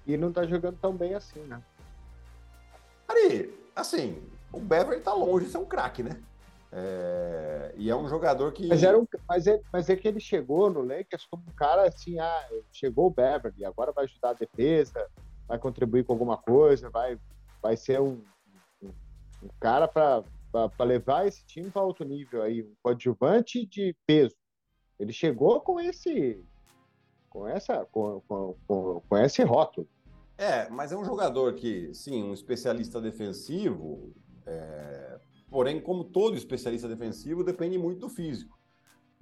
E 0.07 0.17
não 0.17 0.31
está 0.31 0.45
jogando 0.45 0.79
tão 0.79 0.93
bem 0.93 1.15
assim, 1.15 1.41
né? 1.41 1.63
Ari, 3.07 3.55
assim, 3.77 4.23
o 4.53 4.59
Beverly 4.59 4.99
está 4.99 5.13
longe 5.13 5.47
de 5.47 5.53
ser 5.53 5.59
um 5.59 5.65
craque, 5.65 6.03
né? 6.03 6.21
É, 6.71 7.73
e 7.77 7.89
é 7.89 7.97
um 7.97 8.09
jogador 8.09 8.53
que. 8.53 8.67
Mas, 8.67 8.83
era 8.83 8.99
um, 8.99 9.07
mas, 9.27 9.47
é, 9.47 9.61
mas 9.73 9.89
é 9.89 9.97
que 9.97 10.07
ele 10.07 10.21
chegou 10.21 10.69
no 10.69 10.83
Lakers 10.83 11.27
como 11.31 11.43
um 11.43 11.55
cara 11.55 11.87
assim, 11.87 12.19
ah, 12.19 12.49
chegou 12.71 13.07
o 13.07 13.11
Beverly, 13.11 13.65
agora 13.65 13.93
vai 13.93 14.05
ajudar 14.05 14.31
a 14.31 14.35
defesa, 14.35 15.07
vai 15.49 15.59
contribuir 15.59 16.05
com 16.05 16.13
alguma 16.13 16.37
coisa, 16.37 16.91
vai, 16.91 17.19
vai 17.63 17.77
ser 17.77 18.01
um, 18.01 18.23
um, 18.83 18.89
um 19.43 19.49
cara 19.59 19.89
para 19.89 20.25
levar 20.85 21.27
esse 21.27 21.45
time 21.45 21.71
para 21.71 21.83
outro 21.83 22.05
nível 22.05 22.43
aí, 22.43 22.63
um 22.63 22.75
coadjuvante 22.83 23.67
de 23.67 23.97
peso. 24.07 24.37
Ele 24.99 25.13
chegou 25.13 25.61
com 25.61 25.81
esse 25.81 26.45
com 27.31 27.47
essa 27.47 27.85
com, 27.87 28.21
com, 28.29 28.55
com, 28.67 29.01
com 29.09 29.17
esse 29.17 29.43
rótulo. 29.43 29.89
É, 30.37 30.69
mas 30.71 30.93
é 30.93 30.97
um 30.97 31.05
jogador 31.05 31.55
que, 31.55 31.93
sim, 31.93 32.23
um 32.23 32.33
especialista 32.33 33.01
defensivo, 33.01 34.15
é... 34.47 35.19
porém, 35.51 35.81
como 35.81 36.05
todo 36.05 36.37
especialista 36.37 36.87
defensivo, 36.87 37.43
depende 37.43 37.77
muito 37.77 38.01
do 38.01 38.09
físico. 38.09 38.57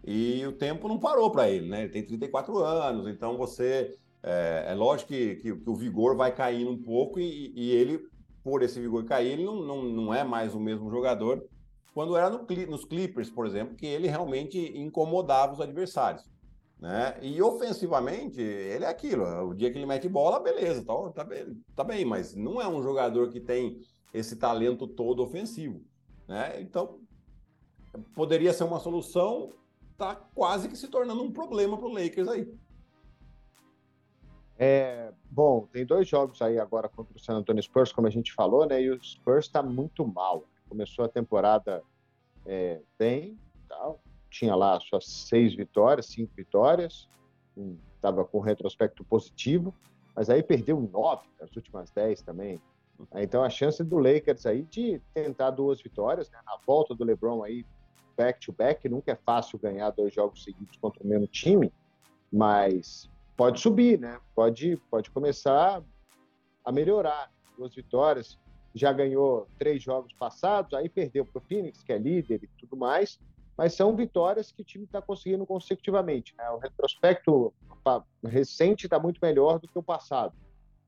e 0.05 0.47
o 0.47 0.53
tempo 0.53 0.89
não 0.89 0.99
parou 0.99 1.31
para 1.31 1.49
ele, 1.49 1.69
né? 1.69 1.85
Ele 1.85 1.93
tem 1.93 2.05
34 2.05 2.59
anos, 2.59 3.09
então 3.09 3.37
você. 3.37 3.99
É, 4.29 4.73
é 4.73 4.75
lógico 4.75 5.09
que, 5.09 5.37
que, 5.37 5.57
que, 5.57 5.71
o 5.71 5.75
vigor 5.75 6.17
vai 6.17 6.35
caindo 6.35 6.69
um 6.69 6.83
pouco 6.83 7.21
e, 7.21 7.53
e, 7.55 7.71
ele, 7.71 8.05
por 8.43 8.61
esse 8.61 8.81
vigor 8.81 9.05
cair, 9.05 9.35
ele 9.35 9.45
não, 9.45 9.63
não, 9.63 9.83
não 9.85 10.15
é 10.15 10.25
mais 10.25 10.53
o 10.53 10.59
mesmo 10.59 10.91
jogador 10.91 11.49
quando 11.95 12.17
era 12.17 12.29
no, 12.29 12.45
nos 12.69 12.85
Clippers, 12.85 13.31
por 13.31 13.47
exemplo, 13.47 13.77
que 13.77 13.87
ele 13.87 14.09
realmente 14.09 14.59
incomodava 14.77 15.53
os 15.53 15.61
adversários. 15.61 16.29
Né? 16.79 17.17
E 17.23 17.41
ofensivamente, 17.41 18.41
ele 18.41 18.85
é 18.85 18.89
aquilo. 18.89 19.25
O 19.49 19.55
dia 19.55 19.71
que 19.71 19.79
ele 19.79 19.87
mete 19.87 20.09
bola, 20.09 20.41
beleza, 20.41 20.85
tá, 20.85 20.93
tá, 21.13 21.25
bem, 21.25 21.63
tá 21.75 21.85
bem, 21.85 22.05
mas 22.05 22.35
não 22.35 22.61
é 22.61 22.69
um 22.69 22.83
jogador 22.83 23.31
que 23.31 23.41
tem 23.41 23.81
esse 24.13 24.37
talento 24.37 24.87
todo 24.87 25.23
ofensivo. 25.23 25.81
Né? 26.29 26.61
Então, 26.61 26.99
poderia 28.15 28.53
ser 28.53 28.65
uma 28.65 28.81
solução, 28.81 29.53
tá 29.97 30.17
quase 30.35 30.69
que 30.69 30.77
se 30.77 30.89
tornando 30.89 31.23
um 31.23 31.33
problema 31.33 31.79
para 31.79 31.87
o 31.87 31.93
Lakers 31.93 32.29
aí. 32.29 32.47
É, 34.59 35.13
bom, 35.31 35.69
tem 35.73 35.85
dois 35.85 36.09
jogos 36.09 36.41
aí 36.41 36.59
agora 36.59 36.89
contra 36.89 37.17
o 37.17 37.21
San 37.21 37.35
Antonio 37.35 37.63
Spurs, 37.63 37.93
como 37.93 38.07
a 38.07 38.11
gente 38.11 38.33
falou, 38.33 38.67
né? 38.67 38.83
E 38.83 38.91
o 38.91 39.03
Spurs 39.03 39.47
está 39.47 39.63
muito 39.63 40.07
mal. 40.07 40.45
Começou 40.69 41.05
a 41.05 41.09
temporada 41.09 41.83
é, 42.45 42.81
bem, 42.99 43.39
tal, 43.69 44.01
tinha 44.31 44.55
lá 44.55 44.79
suas 44.81 45.07
seis 45.07 45.55
vitórias, 45.55 46.07
cinco 46.07 46.33
vitórias, 46.35 47.09
estava 47.95 48.25
com 48.25 48.41
retrospecto 48.41 49.05
positivo, 49.05 49.75
mas 50.15 50.31
aí 50.31 50.43
perdeu 50.43 50.81
nove 50.81 51.27
nas 51.41 51.55
últimas 51.55 51.91
dez 51.91 52.23
também. 52.23 52.61
Então 53.15 53.45
a 53.45 53.51
chance 53.51 53.83
do 53.85 53.99
Lakers 53.99 54.47
aí 54.47 54.63
de 54.63 55.01
tentar 55.13 55.51
duas 55.51 55.83
vitórias, 55.83 56.31
né? 56.31 56.39
na 56.47 56.57
volta 56.67 56.95
do 56.95 57.05
LeBron 57.05 57.43
aí 57.43 57.65
back 58.17 58.41
to 58.41 58.53
back, 58.53 58.89
nunca 58.89 59.13
é 59.13 59.17
fácil 59.17 59.59
ganhar 59.59 59.91
dois 59.91 60.15
jogos 60.15 60.43
seguidos 60.43 60.79
contra 60.79 61.03
o 61.03 61.07
mesmo 61.07 61.27
time, 61.27 61.71
mas 62.33 63.11
pode 63.37 63.61
subir, 63.61 63.99
né? 63.99 64.19
Pode 64.35 64.77
pode 64.91 65.11
começar 65.11 65.83
a 66.65 66.73
melhorar. 66.73 67.31
Duas 67.57 67.75
vitórias, 67.75 68.39
já 68.75 68.93
ganhou 68.93 69.49
três 69.59 69.83
jogos 69.83 70.13
passados, 70.13 70.75
aí 70.75 70.91
perdeu 70.91 71.25
para 71.25 71.39
o 71.39 71.43
Phoenix, 71.43 71.83
que 71.83 71.91
é 71.91 71.97
líder 71.97 72.45
e 72.45 72.49
tudo 72.59 72.77
mais, 72.77 73.19
mas 73.57 73.73
são 73.73 73.97
vitórias 73.97 74.53
que 74.53 74.61
o 74.61 74.65
time 74.65 74.85
está 74.85 75.01
conseguindo 75.01 75.47
consecutivamente. 75.47 76.35
Né? 76.37 76.51
O 76.51 76.59
retrospecto 76.59 77.55
recente 78.23 78.87
está 78.87 78.99
muito 78.99 79.19
melhor 79.23 79.59
do 79.59 79.67
que 79.67 79.79
o 79.79 79.83
passado. 79.83 80.35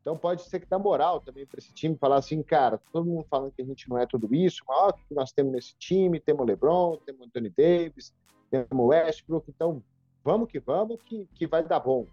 Então 0.02 0.16
pode 0.16 0.42
ser 0.42 0.60
que 0.60 0.66
dá 0.66 0.78
moral 0.78 1.20
também 1.20 1.46
para 1.46 1.58
esse 1.58 1.72
time 1.72 1.96
falar 1.96 2.16
assim, 2.16 2.42
cara, 2.42 2.78
todo 2.92 3.06
mundo 3.06 3.26
falando 3.30 3.52
que 3.52 3.62
a 3.62 3.64
gente 3.64 3.88
não 3.88 3.98
é 3.98 4.06
tudo 4.06 4.34
isso, 4.34 4.62
mas 4.66 4.78
olha 4.78 4.90
o 4.90 5.08
que 5.08 5.14
nós 5.14 5.32
temos 5.32 5.52
nesse 5.52 5.74
time, 5.78 6.20
temos 6.20 6.42
o 6.42 6.44
LeBron, 6.44 6.98
temos 7.06 7.22
o 7.22 7.24
Anthony 7.24 7.50
Davis, 7.50 8.14
temos 8.50 8.68
o 8.70 8.86
Westbrook, 8.86 9.50
então 9.50 9.82
vamos 10.22 10.50
que 10.50 10.60
vamos, 10.60 11.00
que, 11.02 11.26
que 11.34 11.46
vai 11.46 11.62
dar 11.62 11.80
bom. 11.80 12.06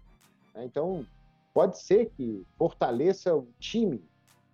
Né? 0.56 0.64
Então 0.64 1.06
pode 1.54 1.78
ser 1.78 2.10
que 2.16 2.44
fortaleça 2.58 3.34
o 3.36 3.46
time, 3.60 4.02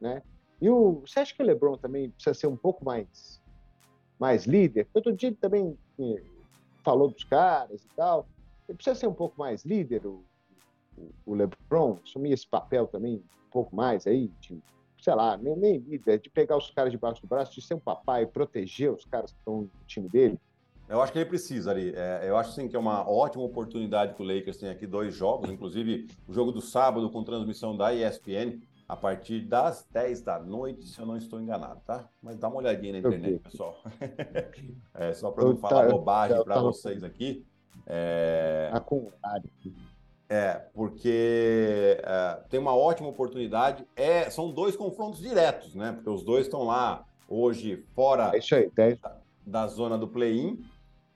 né? 0.01 0.23
E 0.61 0.69
o, 0.69 1.01
você 1.01 1.21
acha 1.21 1.35
que 1.35 1.43
o 1.43 1.47
LeBron 1.47 1.77
também 1.77 2.11
precisa 2.11 2.35
ser 2.35 2.47
um 2.47 2.57
pouco 2.57 2.85
mais 2.85 3.41
mais 4.19 4.45
líder? 4.45 4.87
Outro 4.95 5.13
dia 5.13 5.35
também 5.35 5.77
falou 6.85 7.09
dos 7.09 7.25
caras 7.25 7.83
e 7.83 7.89
tal. 7.97 8.29
Ele 8.69 8.77
precisa 8.77 8.95
ser 8.95 9.07
um 9.09 9.15
pouco 9.15 9.39
mais 9.39 9.65
líder, 9.65 10.07
o, 10.07 10.25
o, 11.27 11.35
LeBron, 11.35 11.99
assumir 12.05 12.33
esse 12.33 12.47
papel 12.47 12.87
também 12.87 13.17
um 13.17 13.51
pouco 13.51 13.75
mais 13.75 14.07
aí, 14.07 14.29
de, 14.41 14.63
sei 15.01 15.15
lá, 15.15 15.37
nem, 15.37 15.57
nem 15.57 15.79
líder, 15.79 16.21
de 16.21 16.31
pegar 16.31 16.57
os 16.57 16.71
caras 16.71 16.93
debaixo 16.93 17.21
do 17.21 17.27
braço, 17.27 17.53
de 17.53 17.61
ser 17.61 17.75
um 17.75 17.81
papai, 17.81 18.25
proteger 18.27 18.93
os 18.93 19.05
caras 19.05 19.33
que 19.33 19.39
estão 19.39 19.63
no 19.63 19.71
time 19.87 20.09
dele. 20.09 20.39
Eu 20.93 21.01
acho 21.01 21.11
que 21.11 21.19
ele 21.19 21.25
precisa 21.25 21.71
ali. 21.71 21.91
É, 21.97 22.29
eu 22.29 22.37
acho 22.37 22.53
sim 22.53 22.69
que 22.69 22.77
é 22.77 22.79
uma 22.79 23.09
ótima 23.09 23.43
oportunidade 23.43 24.13
que 24.13 24.21
o 24.21 24.27
Lakers 24.27 24.59
tem 24.59 24.69
aqui 24.69 24.87
dois 24.87 25.15
jogos, 25.15 25.49
inclusive 25.49 26.07
o 26.29 26.35
jogo 26.35 26.53
do 26.53 26.61
sábado 26.61 27.09
com 27.09 27.25
transmissão 27.25 27.75
da 27.75 27.95
ESPN 27.95 28.61
a 28.87 28.95
partir 28.95 29.41
das 29.41 29.89
10 29.91 30.21
da 30.21 30.39
noite, 30.39 30.85
se 30.87 31.01
eu 31.01 31.07
não 31.07 31.17
estou 31.17 31.41
enganado, 31.41 31.81
tá? 31.87 32.07
Mas 32.23 32.37
dá 32.37 32.47
uma 32.47 32.59
olhadinha 32.59 32.93
na 32.93 32.99
internet, 32.99 33.39
pessoal. 33.39 33.83
é, 34.93 35.15
só 35.15 35.31
para 35.31 35.45
não 35.45 35.57
falar 35.57 35.89
bobagem 35.89 36.45
para 36.45 36.61
vocês 36.61 37.03
aqui. 37.03 37.43
É... 37.87 38.69
É, 40.29 40.53
porque 40.75 41.99
é, 42.03 42.43
tem 42.51 42.61
uma 42.61 42.77
ótima 42.77 43.09
oportunidade. 43.09 43.87
É, 43.97 44.29
são 44.29 44.51
dois 44.51 44.77
confrontos 44.77 45.21
diretos, 45.21 45.75
né? 45.75 45.93
Porque 45.93 46.11
os 46.11 46.23
dois 46.23 46.45
estão 46.45 46.65
lá 46.65 47.03
hoje 47.27 47.83
fora 47.95 48.31
é 48.35 48.57
aí, 48.83 48.97
da, 48.97 49.17
da 49.47 49.67
zona 49.67 49.97
do 49.97 50.07
play-in. 50.07 50.63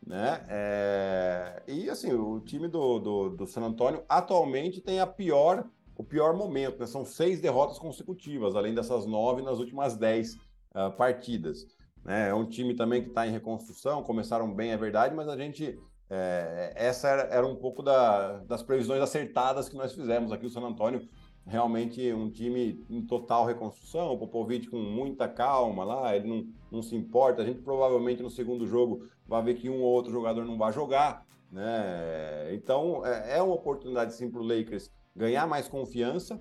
Né? 0.07 0.47
É, 0.49 1.63
e 1.67 1.91
assim, 1.91 2.13
o 2.13 2.39
time 2.41 2.69
do, 2.69 3.01
do, 3.01 3.29
do 3.31 3.47
San 3.47 3.63
Antônio 3.63 4.05
atualmente 4.09 4.81
tem 4.81 5.01
a 5.01 5.07
pior 5.07 5.69
o 5.97 6.05
pior 6.05 6.37
momento, 6.37 6.79
né? 6.79 6.87
São 6.87 7.05
seis 7.05 7.41
derrotas 7.41 7.79
consecutivas, 7.79 8.55
além 8.55 8.75
dessas 8.75 9.07
nove 9.07 9.43
nas 9.43 9.59
últimas 9.59 9.97
dez 9.97 10.35
uh, 10.75 10.93
partidas. 10.97 11.67
Né? 12.05 12.29
É 12.29 12.35
um 12.35 12.47
time 12.47 12.75
também 12.75 13.03
que 13.03 13.09
está 13.09 13.27
em 13.27 13.33
reconstrução, 13.33 14.03
começaram 14.03 14.53
bem, 14.53 14.73
é 14.73 14.77
verdade, 14.77 15.15
mas 15.15 15.29
a 15.29 15.37
gente. 15.37 15.79
É, 16.09 16.73
essa 16.77 17.09
era, 17.09 17.23
era, 17.23 17.47
um 17.47 17.57
pouco 17.57 17.83
da, 17.83 18.39
das 18.45 18.63
previsões 18.63 19.03
acertadas 19.03 19.69
que 19.69 19.77
nós 19.77 19.93
fizemos 19.93 20.31
aqui, 20.31 20.47
o 20.47 20.51
San 20.51 20.61
Antônio. 20.61 21.09
Realmente 21.47 22.13
um 22.13 22.29
time 22.29 22.85
em 22.91 23.03
total 23.03 23.47
reconstrução, 23.47 24.13
o 24.13 24.19
Popovic 24.19 24.69
com 24.69 24.79
muita 24.79 25.29
calma 25.29 25.85
lá, 25.85 26.17
ele 26.17 26.29
não, 26.29 26.47
não 26.71 26.83
se 26.83 26.97
importa. 26.97 27.43
A 27.43 27.45
gente 27.45 27.63
provavelmente 27.63 28.23
no 28.23 28.31
segundo 28.31 28.67
jogo 28.67 29.07
vai 29.27 29.43
ver 29.43 29.55
que 29.55 29.71
um 29.71 29.81
ou 29.81 29.93
outro 29.93 30.11
jogador 30.11 30.45
não 30.45 30.59
vai 30.59 30.73
jogar, 30.73 31.25
né? 31.53 32.53
Então 32.53 33.07
é, 33.07 33.39
é 33.39 33.43
uma 33.43 33.55
oportunidade 33.55 34.15
sim 34.15 34.31
para 34.31 34.41
o 34.41 34.45
Lakers 34.45 34.91
ganhar 35.15 35.47
mais 35.47 35.69
confiança 35.69 36.41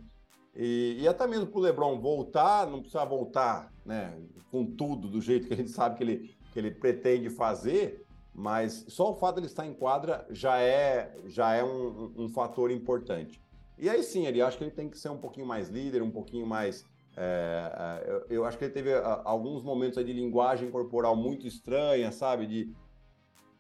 e, 0.56 0.98
e 1.02 1.08
até 1.08 1.28
mesmo 1.28 1.48
para 1.48 1.60
o 1.60 1.62
LeBron 1.62 2.00
voltar, 2.00 2.66
não 2.66 2.80
precisa 2.80 3.04
voltar 3.04 3.74
né, 3.86 4.18
com 4.50 4.66
tudo 4.66 5.10
do 5.10 5.20
jeito 5.20 5.48
que 5.48 5.54
a 5.54 5.58
gente 5.58 5.70
sabe 5.70 5.98
que 5.98 6.04
ele, 6.04 6.36
que 6.54 6.60
ele 6.60 6.72
pretende 6.72 7.30
fazer, 7.30 8.06
mas 8.34 8.86
só 8.88 9.12
o 9.12 9.16
fato 9.16 9.36
de 9.36 9.42
ele 9.42 9.48
estar 9.48 9.66
em 9.66 9.74
quadra 9.74 10.26
já 10.30 10.60
é, 10.60 11.14
já 11.26 11.54
é 11.54 11.64
um, 11.64 12.14
um, 12.18 12.30
fator 12.30 12.72
importante. 12.72 13.42
E 13.78 13.90
aí 13.90 14.02
sim, 14.04 14.26
ele 14.26 14.42
acho 14.42 14.58
que 14.58 14.64
ele 14.64 14.72
tem 14.72 14.90
que 14.90 14.98
ser 14.98 15.10
um 15.10 15.18
pouquinho 15.18 15.46
mais 15.46 15.70
líder, 15.70 16.02
um 16.02 16.12
pouquinho 16.12 16.46
mais. 16.46 16.86
É, 17.18 18.04
é 18.06 18.12
eu, 18.12 18.26
eu, 18.30 18.46
acho 18.46 18.58
que 18.58 18.66
ele 18.66 18.74
teve 18.74 18.94
alguns 19.24 19.64
momentos 19.64 20.04
de 20.04 20.14
linguagem 20.14 20.70
corporal 20.72 21.16
muito 21.16 21.48
estranha, 21.48 22.12
sabe? 22.12 22.48
De, 22.48 22.74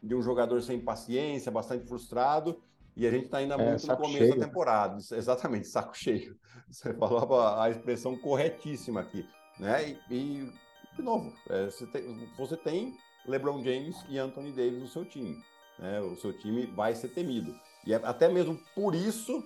de 0.01 0.15
um 0.15 0.21
jogador 0.21 0.62
sem 0.62 0.80
paciência, 0.80 1.51
bastante 1.51 1.86
frustrado. 1.86 2.62
E 2.95 3.06
a 3.06 3.12
gente 3.12 3.25
está 3.25 3.39
ainda 3.39 3.56
é, 3.56 3.69
muito 3.69 3.86
no 3.86 3.97
começo 3.97 4.17
cheio. 4.17 4.39
da 4.39 4.47
temporada. 4.47 4.97
Exatamente, 4.97 5.67
saco 5.67 5.97
cheio. 5.97 6.38
Você 6.69 6.93
falou 6.93 7.41
a, 7.41 7.69
expressão 7.69 8.17
corretíssima 8.17 9.01
aqui. 9.01 9.28
Né? 9.60 9.97
E, 10.10 10.13
e 10.13 10.51
de 10.95 11.01
novo, 11.01 11.34
é, 11.49 11.65
você, 11.65 11.86
tem, 11.88 12.30
você, 12.38 12.58
tem, 12.58 12.97
LeBron 13.28 13.62
James 13.63 13.97
e 14.10 14.17
Anthony 14.17 14.51
Davis 14.51 14.80
no 14.80 14.88
seu 14.88 15.04
time. 15.04 15.38
Né? 15.78 15.99
O 15.99 16.15
seu 16.15 16.32
time 16.32 16.65
vai 16.67 16.95
ser 16.95 17.10
temido. 17.10 17.54
E 17.86 17.93
é 17.93 17.97
até 17.97 18.30
mesmo 18.30 18.58
por 18.73 18.95
isso 18.95 19.43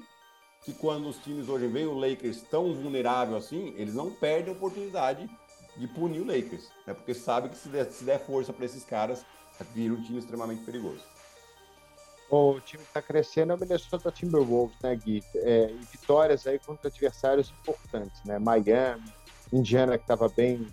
que 0.63 0.73
quando 0.73 1.07
os 1.07 1.17
times 1.17 1.47
hoje 1.49 1.67
veem 1.67 1.87
o 1.87 1.93
Lakers 1.93 2.41
tão 2.41 2.73
vulnerável 2.73 3.37
assim, 3.37 3.73
eles 3.77 3.93
não 3.93 4.11
perdem 4.11 4.53
a 4.53 4.57
oportunidade 4.57 5.29
de 5.77 5.87
punir 5.87 6.21
o 6.21 6.25
Lakers. 6.25 6.69
Né? 6.85 6.93
Porque 6.93 7.13
sabe 7.13 7.49
que 7.49 7.57
se 7.57 7.69
der, 7.69 7.85
se 7.91 8.03
der 8.03 8.19
força 8.19 8.51
para 8.51 8.65
esses 8.65 8.83
caras, 8.83 9.25
vira 9.73 9.93
um 9.93 10.01
time 10.01 10.19
extremamente 10.19 10.63
perigoso 10.63 11.03
o 12.29 12.59
time 12.61 12.83
que 12.83 12.89
está 12.89 13.01
crescendo 13.01 13.51
é 13.51 13.55
o 13.55 13.59
Minnesota 13.59 14.11
Timberwolves, 14.11 14.77
né, 14.81 14.95
Gui? 14.95 15.23
É, 15.35 15.71
e 15.71 15.79
vitórias 15.91 16.45
aí 16.45 16.59
contra 16.59 16.87
adversários 16.87 17.49
importantes, 17.49 18.23
né? 18.23 18.37
Miami, 18.37 19.11
Indiana, 19.51 19.97
que 19.97 20.03
estava 20.03 20.29
bem 20.29 20.67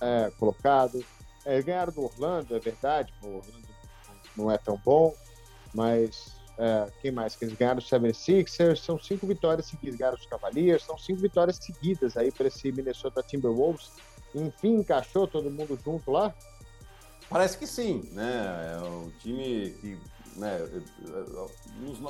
é, 0.00 0.30
colocado. 0.38 1.04
É, 1.44 1.60
ganharam 1.60 1.92
do 1.92 2.04
Orlando, 2.04 2.54
é 2.54 2.60
verdade, 2.60 3.12
o 3.22 3.38
Orlando 3.38 3.68
não 4.36 4.50
é 4.50 4.58
tão 4.58 4.76
bom, 4.84 5.14
mas 5.74 6.37
é, 6.58 6.90
quem 7.00 7.12
mais? 7.12 7.36
Que 7.36 7.44
eles 7.44 7.56
ganharam 7.56 7.78
os 7.78 7.88
76ers, 7.88 8.78
são 8.78 8.98
cinco 8.98 9.26
vitórias 9.26 9.66
seguidas, 9.66 9.96
ganharam 9.96 10.18
os 10.18 10.26
Cavaliers, 10.26 10.82
são 10.82 10.98
cinco 10.98 11.20
vitórias 11.20 11.56
seguidas 11.56 12.16
aí 12.16 12.32
para 12.32 12.48
esse 12.48 12.72
Minnesota 12.72 13.22
Timberwolves. 13.22 13.92
Enfim, 14.34 14.74
encaixou 14.74 15.28
todo 15.28 15.50
mundo 15.50 15.78
junto 15.82 16.10
lá? 16.10 16.34
Parece 17.30 17.56
que 17.56 17.66
sim, 17.66 18.08
né? 18.12 18.76
É 18.76 18.88
o 18.88 19.10
time 19.20 19.70
que 19.80 19.98
né, 20.36 20.58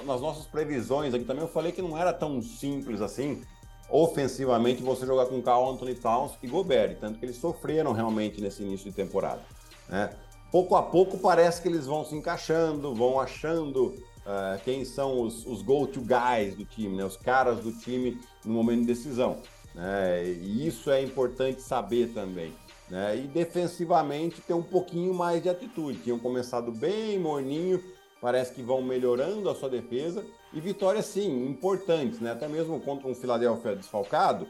nas 0.05 0.21
nossas 0.21 0.47
previsões 0.47 1.15
aqui 1.15 1.25
também 1.25 1.43
eu 1.43 1.49
falei 1.49 1.73
que 1.73 1.83
não 1.83 1.97
era 1.97 2.13
tão 2.13 2.41
simples 2.43 3.01
assim, 3.01 3.43
ofensivamente, 3.91 4.83
você 4.83 5.07
jogar 5.07 5.27
com 5.27 5.43
Carl 5.43 5.71
Anthony 5.71 5.95
Towns 5.95 6.33
e 6.43 6.47
Gobert, 6.47 6.99
tanto 7.01 7.19
que 7.19 7.25
eles 7.25 7.37
sofreram 7.37 7.93
realmente 7.93 8.41
nesse 8.41 8.63
início 8.63 8.91
de 8.91 8.97
temporada. 8.97 9.43
Né? 9.89 10.11
Pouco 10.51 10.75
a 10.77 10.83
pouco 10.83 11.19
parece 11.19 11.61
que 11.61 11.69
eles 11.69 11.87
vão 11.87 12.05
se 12.05 12.15
encaixando, 12.15 12.95
vão 12.95 13.21
achando 13.21 13.95
uh, 14.29 14.63
quem 14.63 14.85
são 14.85 15.23
os, 15.23 15.47
os 15.47 15.63
go-to 15.63 16.01
guys 16.01 16.55
do 16.55 16.65
time, 16.65 16.97
né? 16.97 17.05
os 17.05 17.17
caras 17.17 17.61
do 17.61 17.73
time 17.73 18.21
no 18.45 18.53
momento 18.53 18.81
de 18.81 18.87
decisão. 18.87 19.39
Né? 19.75 20.25
E 20.27 20.67
isso 20.67 20.91
é 20.91 21.03
importante 21.03 21.63
saber 21.63 22.13
também. 22.13 22.53
Né? 22.91 23.17
E 23.17 23.21
defensivamente 23.27 24.41
ter 24.43 24.55
um 24.55 24.63
pouquinho 24.63 25.15
mais 25.15 25.43
de 25.43 25.49
atitude. 25.49 26.01
Tinham 26.01 26.19
começado 26.19 26.71
bem 26.71 27.19
morninho, 27.19 27.83
parece 28.21 28.53
que 28.53 28.63
vão 28.63 28.83
melhorando 28.83 29.49
a 29.49 29.55
sua 29.55 29.69
defesa 29.69 30.25
e 30.53 30.61
vitórias, 30.61 31.07
sim, 31.07 31.47
importantes, 31.47 32.21
né? 32.21 32.33
Até 32.33 32.49
mesmo 32.49 32.81
contra 32.81 33.07
um 33.07 33.15
Philadelphia 33.15 33.77
desfalcado, 33.77 34.49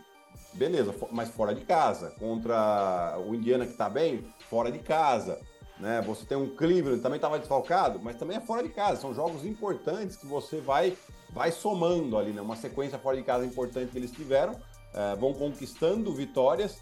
beleza, 0.54 0.94
mas 1.10 1.28
fora 1.28 1.54
de 1.54 1.62
casa. 1.62 2.14
Contra 2.18 3.18
o 3.26 3.34
Indiana 3.34 3.66
que 3.66 3.72
está 3.72 3.90
bem, 3.90 4.24
fora 4.48 4.70
de 4.70 4.78
casa. 4.78 5.40
Né? 5.80 6.02
Você 6.02 6.24
tem 6.24 6.36
um 6.36 6.48
Cleveland, 6.54 7.00
também 7.00 7.16
estava 7.16 7.38
desfalcado, 7.38 8.00
mas 8.02 8.16
também 8.16 8.36
é 8.36 8.40
fora 8.40 8.62
de 8.62 8.68
casa. 8.68 9.00
São 9.00 9.14
jogos 9.14 9.44
importantes 9.44 10.16
que 10.16 10.26
você 10.26 10.60
vai, 10.60 10.96
vai 11.30 11.52
somando 11.52 12.18
ali, 12.18 12.32
né? 12.32 12.40
Uma 12.40 12.56
sequência 12.56 12.98
fora 12.98 13.16
de 13.16 13.22
casa 13.22 13.46
importante 13.46 13.92
que 13.92 13.98
eles 13.98 14.10
tiveram, 14.10 14.58
é, 14.92 15.14
vão 15.16 15.32
conquistando 15.32 16.12
vitórias 16.12 16.78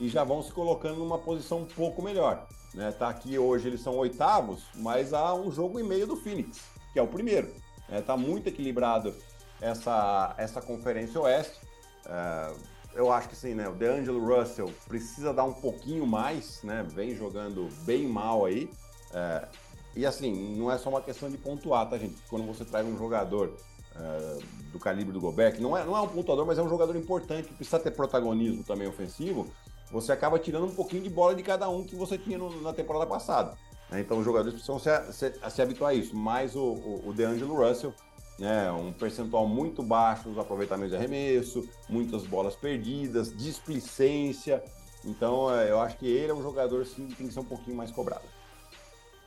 e 0.00 0.08
já 0.08 0.24
vão 0.24 0.42
se 0.42 0.52
colocando 0.52 0.98
numa 0.98 1.18
posição 1.18 1.58
um 1.58 1.66
pouco 1.66 2.02
melhor. 2.02 2.46
Né? 2.74 2.92
Tá 2.92 3.08
aqui 3.08 3.38
hoje 3.38 3.68
eles 3.68 3.80
são 3.80 3.96
oitavos, 3.96 4.64
mas 4.74 5.12
há 5.12 5.34
um 5.34 5.50
jogo 5.50 5.78
e 5.80 5.82
meio 5.82 6.06
do 6.06 6.16
Phoenix, 6.16 6.60
que 6.92 6.98
é 6.98 7.02
o 7.02 7.08
primeiro. 7.08 7.52
É, 7.90 8.00
tá 8.00 8.16
muito 8.16 8.48
equilibrado 8.48 9.14
essa, 9.60 10.34
essa 10.38 10.60
conferência 10.60 11.20
oeste. 11.20 11.58
É, 12.06 12.54
eu 12.98 13.12
acho 13.12 13.28
que 13.28 13.36
sim, 13.36 13.54
né? 13.54 13.68
O 13.68 13.72
DeAngelo 13.72 14.18
Russell 14.18 14.72
precisa 14.88 15.32
dar 15.32 15.44
um 15.44 15.52
pouquinho 15.52 16.04
mais, 16.04 16.60
né? 16.64 16.84
Vem 16.92 17.14
jogando 17.14 17.68
bem 17.84 18.08
mal 18.08 18.44
aí. 18.44 18.68
É, 19.14 19.46
e 19.94 20.04
assim, 20.04 20.56
não 20.56 20.68
é 20.68 20.76
só 20.76 20.90
uma 20.90 21.00
questão 21.00 21.30
de 21.30 21.38
pontuar, 21.38 21.88
tá, 21.88 21.96
gente? 21.96 22.16
Quando 22.28 22.44
você 22.44 22.64
traz 22.64 22.84
um 22.84 22.98
jogador 22.98 23.56
é, 23.94 24.38
do 24.72 24.80
calibre 24.80 25.12
do 25.12 25.20
Gobert, 25.20 25.60
não 25.60 25.76
é, 25.76 25.84
não 25.84 25.96
é 25.96 26.00
um 26.00 26.08
pontuador, 26.08 26.44
mas 26.44 26.58
é 26.58 26.62
um 26.62 26.68
jogador 26.68 26.96
importante, 26.96 27.46
que 27.46 27.54
precisa 27.54 27.78
ter 27.78 27.92
protagonismo 27.92 28.64
também 28.64 28.88
ofensivo, 28.88 29.46
você 29.92 30.10
acaba 30.10 30.36
tirando 30.36 30.66
um 30.66 30.74
pouquinho 30.74 31.04
de 31.04 31.08
bola 31.08 31.36
de 31.36 31.42
cada 31.44 31.68
um 31.68 31.84
que 31.84 31.94
você 31.94 32.18
tinha 32.18 32.36
no, 32.36 32.60
na 32.62 32.72
temporada 32.72 33.06
passada. 33.06 33.56
Né? 33.92 34.00
Então 34.00 34.18
os 34.18 34.24
jogadores 34.24 34.54
precisam 34.54 34.80
se, 34.80 35.12
se, 35.12 35.50
se 35.50 35.62
habituar 35.62 35.92
a 35.92 35.94
isso. 35.94 36.16
Mas 36.16 36.56
o, 36.56 36.64
o, 36.64 37.08
o 37.10 37.12
DeAngelo 37.12 37.54
Russell, 37.54 37.94
né, 38.38 38.70
um 38.70 38.92
percentual 38.92 39.46
muito 39.48 39.82
baixo 39.82 40.28
nos 40.28 40.38
aproveitamentos 40.38 40.90
de 40.90 40.96
arremesso, 40.96 41.68
muitas 41.88 42.24
bolas 42.26 42.54
perdidas, 42.54 43.36
displicência. 43.36 44.62
Então 45.04 45.54
é, 45.54 45.70
eu 45.70 45.80
acho 45.80 45.96
que 45.96 46.06
ele 46.06 46.30
é 46.30 46.34
um 46.34 46.42
jogador 46.42 46.86
sim 46.86 47.08
que 47.08 47.16
tem 47.16 47.26
que 47.26 47.32
ser 47.32 47.40
um 47.40 47.44
pouquinho 47.44 47.76
mais 47.76 47.90
cobrado. 47.90 48.24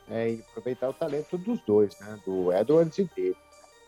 É, 0.08 0.30
e 0.30 0.40
aproveitar 0.50 0.88
o 0.88 0.94
talento 0.94 1.38
dos 1.38 1.60
dois, 1.62 1.98
né? 2.00 2.18
Do 2.24 2.52
Edwards 2.52 2.98
e 2.98 3.04
dele. 3.04 3.36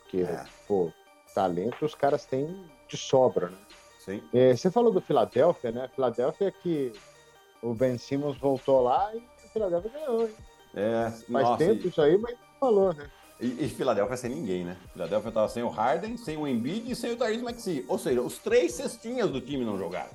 Porque, 0.01 0.21
é. 0.21 0.45
pô, 0.67 0.91
talento 1.33 1.85
os 1.85 1.93
caras 1.93 2.25
têm 2.25 2.63
de 2.87 2.97
sobra, 2.97 3.49
né? 3.49 3.57
Sim. 3.99 4.23
É, 4.33 4.55
você 4.55 4.69
falou 4.69 4.91
do 4.91 5.01
Philadelphia, 5.01 5.71
né? 5.71 5.89
Philadelphia 5.93 6.51
que 6.51 6.93
o 7.61 7.73
Ben 7.73 7.97
Simmons 7.97 8.37
voltou 8.37 8.81
lá 8.81 9.13
e 9.15 9.17
o 9.17 9.49
Philadelphia 9.49 9.91
ganhou, 9.91 10.27
hein? 10.27 10.35
É, 10.75 11.09
Faz 11.09 11.29
nossa, 11.29 11.57
tempo 11.57 11.85
e... 11.85 11.87
isso 11.89 12.01
aí, 12.01 12.17
mas 12.17 12.37
falou, 12.59 12.93
né? 12.93 13.09
E, 13.39 13.65
e 13.65 13.69
Filadélfia 13.69 14.17
sem 14.17 14.29
ninguém, 14.29 14.63
né? 14.63 14.77
Filadélfia 14.93 15.31
tava 15.31 15.49
sem 15.49 15.63
o 15.63 15.69
Harden, 15.69 16.17
sem 16.17 16.37
o 16.37 16.47
Embiid 16.47 16.91
e 16.91 16.95
sem 16.95 17.11
o 17.11 17.17
Tyrese 17.17 17.43
Maxey. 17.43 17.85
Ou 17.87 17.97
seja, 17.97 18.21
os 18.21 18.37
três 18.37 18.73
cestinhas 18.73 19.29
do 19.29 19.41
time 19.41 19.65
não 19.65 19.77
jogaram. 19.77 20.11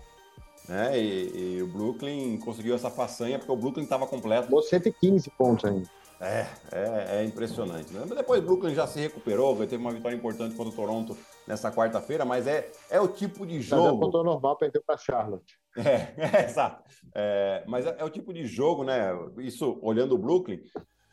Né? 0.69 0.99
E, 0.99 1.57
e 1.57 1.63
o 1.63 1.67
Brooklyn 1.67 2.39
conseguiu 2.39 2.75
essa 2.75 2.91
façanha 2.91 3.39
porque 3.39 3.53
o 3.53 3.57
Brooklyn 3.57 3.85
estava 3.85 4.07
completo. 4.07 4.51
Você 4.51 4.79
tem 4.79 4.93
15 4.93 5.31
pontos 5.31 5.65
ainda. 5.65 5.89
É, 6.21 6.47
é, 6.71 7.07
é, 7.21 7.25
impressionante. 7.25 7.93
Né? 7.95 8.05
Mas 8.07 8.17
depois 8.17 8.43
o 8.43 8.45
Brooklyn 8.45 8.75
já 8.75 8.87
se 8.87 9.01
recuperou, 9.01 9.57
teve 9.57 9.79
uma 9.79 9.91
vitória 9.91 10.15
importante 10.15 10.55
contra 10.55 10.71
o 10.71 10.77
Toronto 10.77 11.17
nessa 11.47 11.73
quarta-feira, 11.73 12.27
mas 12.27 12.47
é, 12.47 12.71
é 12.91 13.01
o 13.01 13.09
tipo 13.09 13.47
de 13.47 13.63
jogo. 13.63 14.07
Mas 14.07 14.15
é 14.15 14.23
normal 14.23 14.57
perder 14.57 14.83
para 14.87 14.97
Charlotte. 14.97 15.59
É, 15.77 16.13
é 16.17 16.45
exato. 16.47 16.83
É, 17.15 17.63
mas 17.65 17.87
é, 17.87 17.95
é, 18.01 18.05
o 18.05 18.11
tipo 18.11 18.35
de 18.35 18.45
jogo, 18.45 18.83
né? 18.83 19.11
Isso 19.39 19.79
olhando 19.81 20.17
o 20.17 20.19
Brooklyn, 20.19 20.61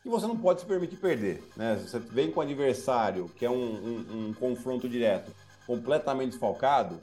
que 0.08 0.20
você 0.20 0.26
não 0.26 0.36
pode 0.36 0.60
se 0.60 0.66
permitir 0.66 0.96
perder. 0.96 1.42
Né? 1.54 1.76
Você 1.76 1.98
vem 1.98 2.30
com 2.30 2.40
o 2.40 2.42
adversário, 2.42 3.28
que 3.36 3.44
é 3.44 3.50
um, 3.50 3.54
um, 3.54 4.28
um 4.28 4.34
confronto 4.34 4.88
direto, 4.88 5.30
completamente 5.66 6.30
desfalcado, 6.30 6.98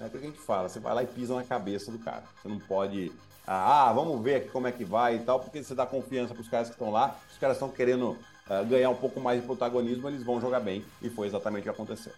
é 0.00 0.06
o 0.06 0.10
que 0.10 0.16
a 0.16 0.20
gente 0.20 0.38
fala, 0.38 0.68
você 0.68 0.80
vai 0.80 0.94
lá 0.94 1.02
e 1.02 1.06
pisa 1.06 1.34
na 1.34 1.44
cabeça 1.44 1.92
do 1.92 1.98
cara. 1.98 2.24
Você 2.42 2.48
não 2.48 2.58
pode 2.58 3.12
ah, 3.46 3.92
vamos 3.92 4.22
ver 4.22 4.36
aqui 4.36 4.48
como 4.48 4.66
é 4.68 4.72
que 4.72 4.84
vai 4.84 5.16
e 5.16 5.18
tal, 5.20 5.40
porque 5.40 5.62
você 5.62 5.74
dá 5.74 5.84
confiança 5.84 6.32
para 6.32 6.40
os 6.40 6.48
caras 6.48 6.68
que 6.68 6.74
estão 6.74 6.90
lá, 6.90 7.18
os 7.30 7.38
caras 7.38 7.56
estão 7.56 7.68
querendo 7.68 8.10
uh, 8.10 8.64
ganhar 8.68 8.90
um 8.90 8.94
pouco 8.94 9.20
mais 9.20 9.40
de 9.40 9.46
protagonismo, 9.46 10.08
eles 10.08 10.22
vão 10.22 10.40
jogar 10.40 10.60
bem, 10.60 10.84
e 11.02 11.10
foi 11.10 11.26
exatamente 11.26 11.62
o 11.62 11.64
que 11.64 11.70
aconteceu. 11.70 12.12